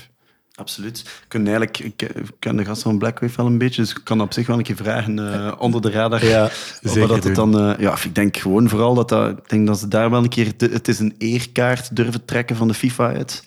Absoluut. 0.55 1.03
Kunnen 1.27 1.47
eigenlijk, 1.47 1.79
ik 1.79 2.01
ik 2.15 2.25
ken 2.39 2.55
de 2.55 2.65
gast 2.65 2.81
van 2.81 2.97
Blackwave 2.97 3.35
wel 3.37 3.45
een 3.45 3.57
beetje, 3.57 3.81
dus 3.81 3.91
ik 3.91 4.01
kan 4.03 4.21
op 4.21 4.33
zich 4.33 4.47
wel 4.47 4.57
een 4.57 4.63
keer 4.63 4.75
vragen 4.75 5.33
eh, 5.33 5.51
onder 5.65 5.81
de 5.81 5.89
radar. 5.91 6.25
Ja, 6.25 6.49
zeker 6.81 7.07
dat 7.07 7.23
het 7.23 7.35
dan, 7.35 7.59
eh, 7.59 7.79
ja, 7.79 7.95
ik 8.03 8.15
denk 8.15 8.37
gewoon 8.37 8.69
vooral 8.69 8.93
dat, 8.93 9.09
dat, 9.09 9.29
ik 9.37 9.49
denk 9.49 9.67
dat 9.67 9.79
ze 9.79 9.87
daar 9.87 10.09
wel 10.09 10.23
een 10.23 10.29
keer, 10.29 10.51
de- 10.57 10.69
het 10.73 10.87
is 10.87 10.99
een 10.99 11.15
eerkaart 11.17 11.95
durven 11.95 12.25
trekken 12.25 12.55
van 12.55 12.67
de 12.67 12.73
FIFA 12.73 13.07
uit. 13.13 13.43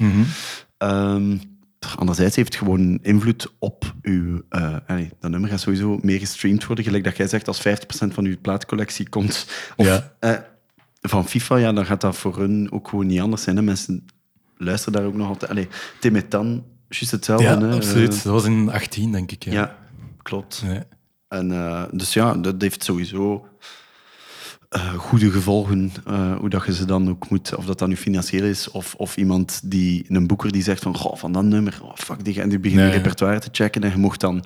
Ehm, 0.78 1.36
anderzijds 1.96 2.36
heeft 2.36 2.48
het 2.52 2.62
gewoon 2.62 2.98
invloed 3.02 3.52
op 3.58 3.94
uw... 4.02 4.42
eh 4.48 4.76
allee, 4.86 5.10
dat 5.20 5.30
nummer 5.30 5.50
gaat 5.50 5.60
sowieso 5.60 5.98
meer 6.02 6.18
gestreamd 6.18 6.66
worden. 6.66 6.84
Gelijk 6.84 7.04
dat 7.04 7.16
jij 7.16 7.28
zegt, 7.28 7.48
als 7.48 7.68
50% 7.68 7.72
van 8.08 8.24
uw 8.24 8.36
plaatcollectie 8.40 9.08
komt 9.08 9.46
of, 9.76 9.86
Ja. 9.86 10.12
eh, 10.18 10.34
van 11.00 11.28
FIFA, 11.28 11.56
ja, 11.56 11.72
dan 11.72 11.86
gaat 11.86 12.00
dat 12.00 12.16
voor 12.16 12.38
hun 12.38 12.72
ook 12.72 12.88
gewoon 12.88 13.06
niet 13.06 13.20
anders 13.20 13.42
zijn. 13.42 13.56
Hè. 13.56 13.62
Mensen 13.62 14.04
luisteren 14.56 14.98
daar 14.98 15.08
ook 15.08 15.14
nog 15.16 15.28
altijd... 15.28 15.50
Allee, 15.50 15.68
Timetan, 16.00 16.64
juist 16.88 17.10
hetzelfde. 17.10 17.44
Ja, 17.46 17.58
hè. 17.60 17.74
absoluut. 17.74 18.08
Eh, 18.16 18.22
Dat 18.22 18.32
was 18.32 18.44
in 18.44 18.70
18, 18.70 19.12
denk 19.12 19.32
ik. 19.32 19.44
Ja. 19.44 19.52
ja, 19.52 19.76
klopt. 20.22 20.62
Nee. 20.66 20.80
En, 21.28 21.52
eh, 21.52 21.84
dus 21.92 22.12
ja, 22.12 22.34
dat 22.34 22.62
heeft 22.62 22.84
sowieso 22.84 23.46
eh, 24.70 24.94
goede 24.94 25.30
gevolgen. 25.30 25.92
eh, 26.06 26.36
hoe 26.36 26.48
dat 26.48 26.64
je 26.66 26.74
ze 26.74 26.84
dan 26.84 27.08
ook 27.10 27.28
moet, 27.30 27.54
of 27.56 27.64
dat 27.64 27.78
dan 27.78 27.88
nu 27.88 27.96
financieel 27.96 28.44
is, 28.44 28.70
of, 28.70 28.94
of 28.94 29.16
iemand 29.16 29.60
die, 29.64 30.04
een 30.08 30.26
boeker 30.26 30.52
die 30.52 30.62
zegt 30.62 30.82
van, 30.82 30.96
goh, 30.96 31.16
van 31.16 31.32
dat 31.32 31.42
nummer, 31.44 31.78
oh, 31.82 31.94
fuck 31.96 32.24
die, 32.24 32.40
en 32.40 32.48
die 32.48 32.58
begint 32.58 32.80
Nee. 32.80 32.90
repertoire 32.90 33.38
te 33.40 33.48
checken 33.52 33.82
en 33.82 33.90
je 33.90 33.96
mocht 33.96 34.20
dan, 34.20 34.36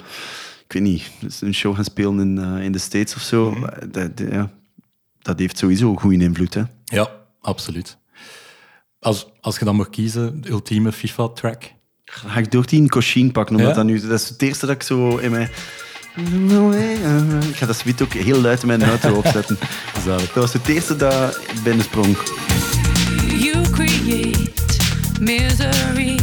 ik 0.67 0.73
weet 0.73 0.83
niet, 0.83 1.11
dus 1.21 1.41
een 1.41 1.55
show 1.55 1.75
gaan 1.75 1.85
spelen 1.85 2.21
in, 2.21 2.39
eh, 2.39 2.65
in 2.65 2.73
de 2.73 2.79
States 2.79 3.15
of 3.15 3.23
zo. 3.23 3.51
Mhm. 3.51 3.61
Dat, 3.91 4.17
dat- 4.17 4.29
ja, 4.31 4.51
dat 5.23 5.39
heeft 5.39 5.59
sowieso 5.59 5.91
een 5.91 6.01
goede 6.01 6.25
invloed, 6.25 6.55
hè. 6.55 6.63
Ja, 6.85 7.09
absoluut. 7.41 7.97
Als, 8.99 9.27
als 9.41 9.59
je 9.59 9.65
dan 9.65 9.77
mag 9.77 9.91
kiezen, 9.91 10.41
de 10.41 10.49
ultieme 10.49 10.93
FIFA-track. 10.93 11.73
Ga 12.05 12.39
ik 12.39 12.51
door 12.51 12.67
die 12.67 12.89
Koshin 12.89 13.33
pakken, 13.33 13.55
omdat 13.57 13.71
Ja? 13.71 13.77
dat 13.77 13.85
nu... 13.85 14.01
Dat 14.01 14.21
is 14.21 14.29
het 14.29 14.43
eerste 14.43 14.67
dat 14.67 14.75
ik 14.75 14.83
zo 14.83 15.17
in 15.17 15.31
mijn... 15.31 15.49
Ik 16.17 17.57
ga 17.57 17.67
dat 17.67 17.77
suite 17.77 18.05
ook 18.05 18.13
heel 18.13 18.41
luid 18.41 18.61
in 18.61 18.67
mijn 18.67 18.85
auto 18.85 19.15
opzetten. 19.15 19.59
Zalig. 20.05 20.33
Dat 20.33 20.35
was 20.35 20.53
het 20.53 20.69
eerste 20.69 20.97
dat 20.97 21.41
binnensprong. 21.65 22.17
You 23.39 23.71
create 23.71 24.51
misery. 25.21 26.14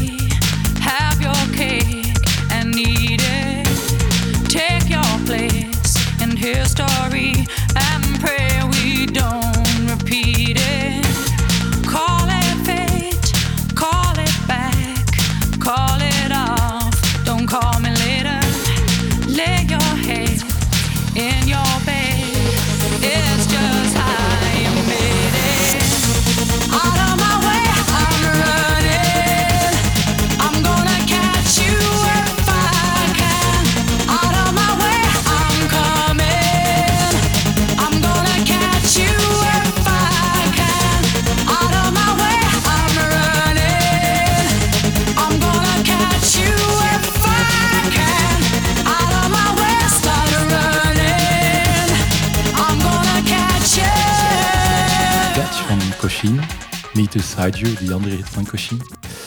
You, 57.58 57.76
die 57.76 57.94
andere 57.94 58.16
hit 58.16 58.30
van 58.30 58.46
Koshin. 58.46 58.82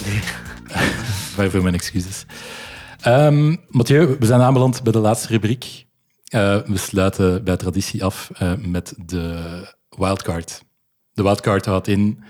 Nee. 0.04 0.20
Waarvoor 1.36 1.62
mijn 1.62 1.74
excuses. 1.74 2.24
Ehm 3.00 3.56
Mathieu, 3.68 4.16
we 4.18 4.26
zijn 4.26 4.40
aanbeland 4.40 4.82
bij 4.82 4.92
de 4.92 4.98
laatste 4.98 5.28
rubriek. 5.28 5.86
Eh, 6.24 6.60
we 6.66 6.76
sluiten 6.76 7.44
bij 7.44 7.56
traditie 7.56 8.04
af 8.04 8.30
eh, 8.34 8.52
met 8.54 8.94
de 9.06 9.40
wildcard. 9.88 10.62
De 11.12 11.22
wildcard 11.22 11.64
houdt 11.64 11.88
in... 11.88 12.24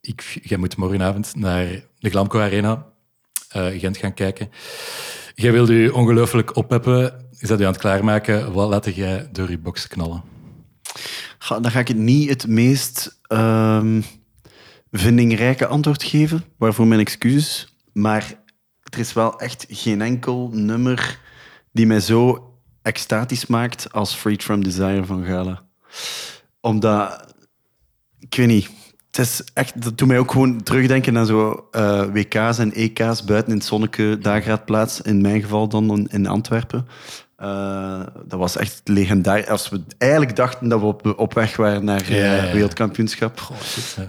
Ik, 0.00 0.40
jij 0.42 0.58
moet 0.58 0.76
morgenavond 0.76 1.34
naar 1.36 1.66
de 1.98 2.10
Glamco 2.10 2.40
Arena 2.40 2.86
eh, 3.48 3.66
Gent 3.80 3.96
gaan 3.96 4.14
kijken. 4.14 4.50
Jij 5.34 5.52
wilde 5.52 5.74
je 5.74 5.94
ongelooflijk 5.94 6.56
oppeppen. 6.56 7.28
Je 7.30 7.46
zat 7.46 7.58
je 7.58 7.64
aan 7.64 7.72
het 7.72 7.80
klaarmaken. 7.80 8.52
Wat 8.52 8.68
laat 8.68 8.94
jij 8.94 9.28
door 9.32 9.50
je 9.50 9.58
box 9.58 9.88
knallen? 9.88 10.22
Dan 11.48 11.70
ga 11.70 11.78
ik 11.78 11.88
het 11.88 11.96
niet 11.96 12.28
het 12.28 12.46
meest 12.46 13.18
ehm, 13.22 14.00
vindingrijke 14.92 15.66
antwoord 15.66 16.02
geven, 16.02 16.44
waarvoor 16.56 16.86
mijn 16.86 17.00
excuses. 17.00 17.74
Maar 17.92 18.32
er 18.92 18.98
is 18.98 19.12
wel 19.12 19.40
echt 19.40 19.66
geen 19.68 20.02
enkel 20.02 20.50
nummer 20.52 21.18
die 21.72 21.86
mij 21.86 22.00
zo 22.00 22.52
extatisch 22.82 23.46
maakt 23.46 23.92
als 23.92 24.14
Freed 24.14 24.42
From 24.42 24.64
Desire 24.64 25.04
van 25.04 25.24
Gala. 25.24 25.62
Omdat, 26.60 27.34
ik 28.18 28.34
weet 28.34 28.46
niet, 28.46 28.70
het 29.10 29.18
is 29.18 29.42
echt, 29.54 29.82
dat 29.82 29.98
doet 29.98 30.08
mij 30.08 30.18
ook 30.18 30.30
gewoon 30.32 30.62
terugdenken 30.62 31.18
aan 31.18 31.26
zo 31.26 31.68
eh, 31.70 32.02
WK's 32.12 32.58
en 32.58 32.72
EK's 32.72 33.24
buiten 33.24 33.52
in 33.52 33.58
het 33.58 33.66
zonneke 33.66 34.18
dageraadplaats, 34.20 35.00
in 35.00 35.20
mijn 35.20 35.40
geval 35.40 35.68
dan 35.68 36.08
in- 36.08 36.26
Antwerpen. 36.26 36.86
Eh, 37.36 38.00
dat 38.26 38.38
was 38.38 38.56
echt 38.56 38.80
legendarisch. 38.84 39.46
Als 39.46 39.68
we 39.68 39.82
eigenlijk 39.98 40.36
dachten 40.36 40.68
dat 40.68 40.80
we 40.80 40.86
op, 40.86 41.18
op 41.18 41.34
weg 41.34 41.56
waren 41.56 41.84
naar 41.84 42.00
eh, 42.02 42.08
Ja, 42.08 42.34
ja, 42.34 42.44
ja. 42.44 42.52
wereldkampioenschap. 42.52 43.52
Shit. 43.62 44.08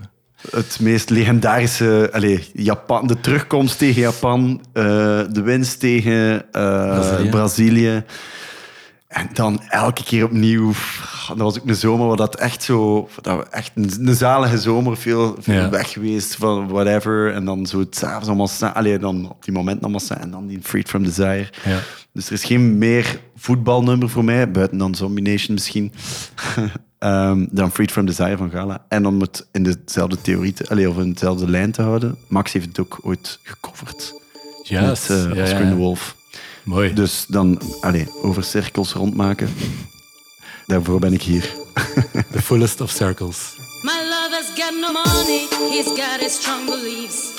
Het 0.51 0.77
meest 0.81 1.09
legendarische, 1.09 2.09
allez, 2.13 2.49
Japan, 2.53 3.07
de 3.07 3.19
terugkomst 3.19 3.77
tegen 3.77 4.01
Japan, 4.01 4.61
eh, 4.73 4.83
de 5.29 5.41
winst 5.43 5.79
tegen 5.79 6.45
eh, 6.51 6.61
Brazilië. 6.99 7.29
Brazilië. 7.29 8.03
En 9.07 9.29
dan 9.33 9.61
elke 9.69 10.03
keer 10.03 10.23
opnieuw. 10.23 10.71
Dat 11.27 11.37
was 11.37 11.59
ook 11.59 11.67
een 11.67 11.75
zomer 11.75 12.07
waar 12.07 12.15
dat 12.17 12.35
echt 12.35 12.63
zo... 12.63 13.09
Dat 13.21 13.37
we 13.37 13.43
echt 13.49 13.71
een, 13.75 13.91
een 14.07 14.15
zalige 14.15 14.57
zomer, 14.57 14.97
veel, 14.97 15.35
veel 15.39 15.53
Ja. 15.53 15.69
weg 15.69 15.91
geweest 15.91 16.35
van 16.35 16.67
whatever. 16.67 17.33
En 17.33 17.45
dan 17.45 17.65
zo 17.65 17.79
het 17.79 17.95
s'avonds 17.95 18.27
allemaal 18.27 18.47
staan. 18.47 18.73
Allee, 18.73 18.97
dan 18.99 19.29
op 19.29 19.43
die 19.45 19.53
moment 19.53 19.81
allemaal 19.81 19.99
staan. 19.99 20.17
En 20.17 20.31
dan 20.31 20.47
die 20.47 20.59
Freed 20.61 20.89
From 20.89 21.03
Desire. 21.03 21.47
Ja. 21.65 21.79
Dus 22.13 22.27
er 22.27 22.33
is 22.33 22.43
geen 22.43 22.77
meer 22.77 23.19
voetbalnummer 23.35 24.09
voor 24.09 24.23
mij, 24.23 24.51
buiten 24.51 24.77
dan 24.77 24.95
Zombie 24.95 25.23
Nation 25.23 25.53
misschien, 25.53 25.93
ehm, 26.99 27.45
dan 27.51 27.71
Freed 27.71 27.91
From 27.91 28.05
Desire 28.05 28.37
van 28.37 28.49
Gala. 28.49 28.85
En 28.87 29.05
om 29.05 29.21
het 29.21 29.47
in 29.51 29.63
dezelfde 29.63 30.21
theorie, 30.21 30.53
te, 30.53 30.69
allee, 30.69 30.89
of 30.89 30.97
in 30.97 31.13
dezelfde 31.13 31.49
lijn 31.49 31.71
te 31.71 31.81
houden, 31.81 32.17
Max 32.27 32.53
heeft 32.53 32.65
het 32.65 32.79
ook 32.79 32.99
ooit 33.01 33.39
gecoverd. 33.43 34.13
Met 34.69 35.09
eh, 35.09 35.33
ja, 35.33 35.43
Oscar 35.43 35.63
ja. 35.63 35.69
de 35.69 35.75
Wolf. 35.75 36.15
Mooi. 36.63 36.93
Dus 36.93 37.25
dan, 37.27 37.61
allee, 37.81 38.07
over 38.21 38.43
cirkels 38.43 38.93
rondmaken. 38.93 39.49
Daarvoor 40.65 40.99
ben 40.99 41.13
ik 41.13 41.21
hier. 41.21 41.53
The 42.31 42.41
fullest 42.41 42.81
of 42.81 42.89
circles. 42.89 43.57
My 43.83 43.91
lover's 44.09 44.49
got 44.55 44.73
no 44.73 44.91
money, 44.91 45.47
he's 45.71 45.87
got 45.87 46.19
his 46.19 46.33
strong 46.33 46.65
beliefs. 46.65 47.38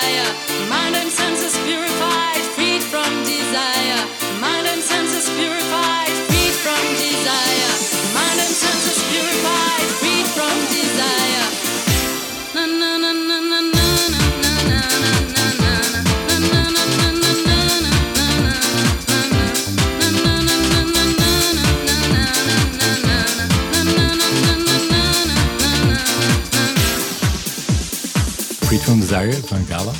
Van 29.11 29.65
Gala. 29.69 29.91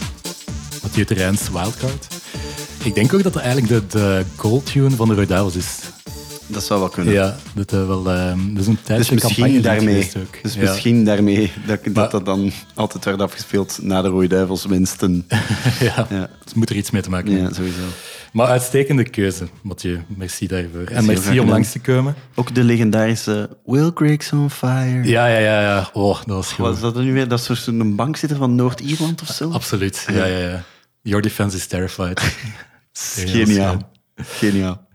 Mathieu 0.82 1.06
Terreins 1.06 1.50
Wildcard. 1.50 2.08
Ik 2.84 2.96
denk 2.96 3.14
ook 3.14 3.24
dat 3.24 3.34
het 3.34 3.44
eigenlijk 3.44 3.74
de, 3.74 3.98
de 3.98 4.26
gold 4.36 4.66
tune 4.66 4.90
van 4.90 5.08
de 5.08 5.14
Roy 5.14 5.26
Duivels 5.26 5.56
is. 5.56 5.91
Dat 6.52 6.64
zou 6.64 6.80
wel 6.80 6.90
kunnen. 6.90 7.14
Ja, 7.14 7.36
dat, 7.56 7.74
eh, 7.74 7.88
wel, 7.88 8.10
eh, 8.12 8.26
dat 8.26 8.62
is 8.62 8.68
een 8.68 8.78
Dus 8.78 8.84
tijdje 8.84 9.16
campagne 9.16 9.44
misschien 9.44 9.62
daarmee, 9.62 10.12
ook. 10.18 10.44
dus 10.44 10.54
Ja. 10.54 10.62
misschien 10.62 11.06
daarmee 11.06 11.52
dat, 11.68 11.86
Maar- 11.94 12.10
dat 12.10 12.26
dan 12.26 12.52
altijd 12.74 13.06
werd 13.06 13.22
afgespeeld 13.22 13.80
na 13.82 14.02
de 14.02 14.08
Rode 14.08 14.28
Duivels 14.28 14.66
winsten. 14.66 15.26
ja, 15.80 16.08
Ja. 16.10 16.30
het 16.44 16.56
moet 16.56 16.70
er 16.70 16.76
iets 16.76 16.92
mee 16.92 17.02
te 17.02 17.10
maken 17.10 17.32
hebben. 17.32 17.50
Ja, 17.50 17.56
sowieso. 17.56 17.80
Maar 18.34 18.48
uitstekende 18.48 19.04
keuze, 19.10 19.48
Mathieu. 19.62 20.02
Merci 20.08 20.48
daarvoor. 20.48 20.84
En 20.86 21.06
merci 21.06 21.40
om 21.40 21.50
langs 21.50 21.72
te 21.72 21.80
komen. 21.80 22.16
Ook 22.36 22.56
de 22.56 22.64
legendarische 22.64 23.58
Will 23.66 23.92
Griggs 23.96 24.32
on 24.32 24.50
Fire. 24.50 25.04
Ja, 25.08 25.28
ja, 25.28 25.38
ja. 25.40 25.62
ja. 25.62 25.90
Oh, 25.94 26.16
dat 26.26 26.36
was 26.36 26.48
goed. 26.48 26.66
Wat 26.66 26.76
is 26.76 26.82
dat 26.82 26.96
nu 26.96 27.14
weer? 27.14 27.28
Dat 27.28 27.50
is 27.50 27.64
zo'n 27.64 27.96
bankzitter 27.96 28.38
van 28.38 28.56
Noord-Ierland 28.56 29.22
of 29.22 29.28
zo? 29.28 29.50
Absoluut. 29.52 30.06
Ja, 30.12 30.26
ja, 30.26 30.38
ja. 30.38 30.64
Your 31.02 31.22
defense 31.22 31.56
is 31.58 31.68
terrified. 31.68 32.22
Geniaal. 32.94 33.92
Geniaal. 34.16 34.88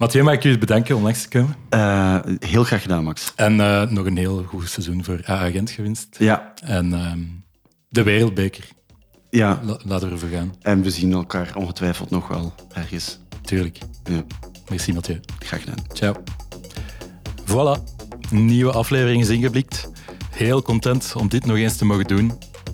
Mathieu, 0.00 0.22
mag 0.22 0.34
ik 0.34 0.44
u 0.44 0.58
bedanken 0.58 0.96
om 0.96 1.02
langs 1.02 1.22
te 1.22 1.28
komen. 1.28 1.54
Eh, 1.68 2.18
heel 2.38 2.64
graag 2.64 2.82
gedaan, 2.82 3.04
Max. 3.04 3.32
En 3.36 3.60
eh, 3.60 3.88
nog 3.90 4.06
een 4.06 4.16
heel 4.16 4.44
goed 4.46 4.68
seizoen 4.68 5.04
voor 5.04 5.20
AA 5.24 5.50
Gent 5.50 5.70
gewenst. 5.70 6.08
Ja, 6.18 6.52
En 6.64 6.92
ehm, 6.92 7.18
de 7.88 8.02
Wereldbeker. 8.02 8.64
ja. 9.30 9.60
La- 9.64 9.78
laten 9.84 10.06
we 10.08 10.12
ervoor 10.14 10.28
gaan. 10.28 10.54
En 10.62 10.82
we 10.82 10.90
zien 10.90 11.12
elkaar 11.12 11.52
ongetwijfeld 11.54 12.10
nog 12.10 12.28
wel 12.28 12.54
ergens. 12.74 13.18
Tuurlijk. 13.42 13.78
Ja, 14.04 14.22
Merci, 14.68 14.92
Mathieu. 14.92 15.20
graag 15.38 15.60
gedaan. 15.60 15.84
Ciao. 15.92 16.14
Voilà. 17.46 17.82
Nieuwe 18.30 18.72
aflevering 18.72 19.22
is 19.22 19.28
ingeblikt. 19.28 19.90
Heel 20.30 20.62
content 20.62 21.12
om 21.16 21.28
dit 21.28 21.46
nog 21.46 21.56
eens 21.56 21.76
te 21.76 21.84
mogen 21.84 22.06
doen. 22.06 22.32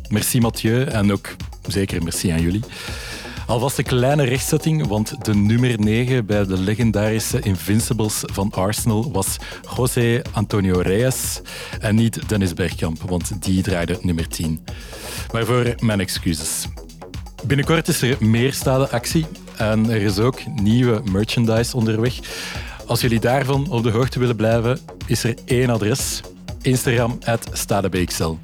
Merci 0.09 0.41
Mathieu 0.41 0.83
en 0.85 1.12
ook 1.12 1.37
zeker 1.66 2.03
merci 2.03 2.31
aan 2.31 2.41
jullie. 2.43 2.62
Alvast 3.47 3.78
een 3.78 3.84
kleine 3.84 4.24
rechtzetting, 4.24 4.86
want 4.86 5.24
de 5.24 5.34
nummer 5.34 5.80
9 5.80 6.26
bij 6.26 6.44
de 6.47 6.59
legendarische 6.59 7.40
Invincibles 7.40 8.22
van 8.24 8.53
Arsenal 8.55 9.12
was 9.12 9.36
José 9.76 10.22
Antonio 10.32 10.80
Reyes 10.80 11.40
en 11.80 11.94
niet 11.94 12.28
Dennis 12.28 12.55
Bergkamp, 12.55 13.01
want 13.03 13.42
die 13.42 13.62
draaide 13.62 13.99
nummer 14.01 14.28
10. 14.28 14.64
Waarvoor 15.30 15.74
mijn 15.78 16.01
excuses. 16.01 16.66
Binnenkort 17.47 17.88
is 17.88 18.03
er 18.03 18.16
meer 18.20 18.53
stadeactie 18.53 19.26
en 19.57 19.90
er 19.90 20.03
is 20.03 20.18
ook 20.18 20.47
nieuwe 20.47 21.03
merchandise 21.11 21.76
onderweg. 21.76 22.14
Als 22.86 23.01
jullie 23.01 23.20
daarvan 23.20 23.70
op 23.70 23.82
de 23.82 23.90
hoogte 23.90 24.18
willen 24.18 24.36
blijven, 24.36 24.78
is 25.07 25.24
er 25.24 25.34
één 25.44 25.70
adres. 25.70 26.20
Instagram, 26.62 27.18
at 27.24 27.49
StadeBXL. 27.53 28.34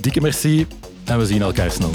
Dikke 0.00 0.20
merci 0.20 0.66
en 1.04 1.18
we 1.18 1.26
zien 1.26 1.42
elkaar 1.42 1.70
snel. 1.70 1.90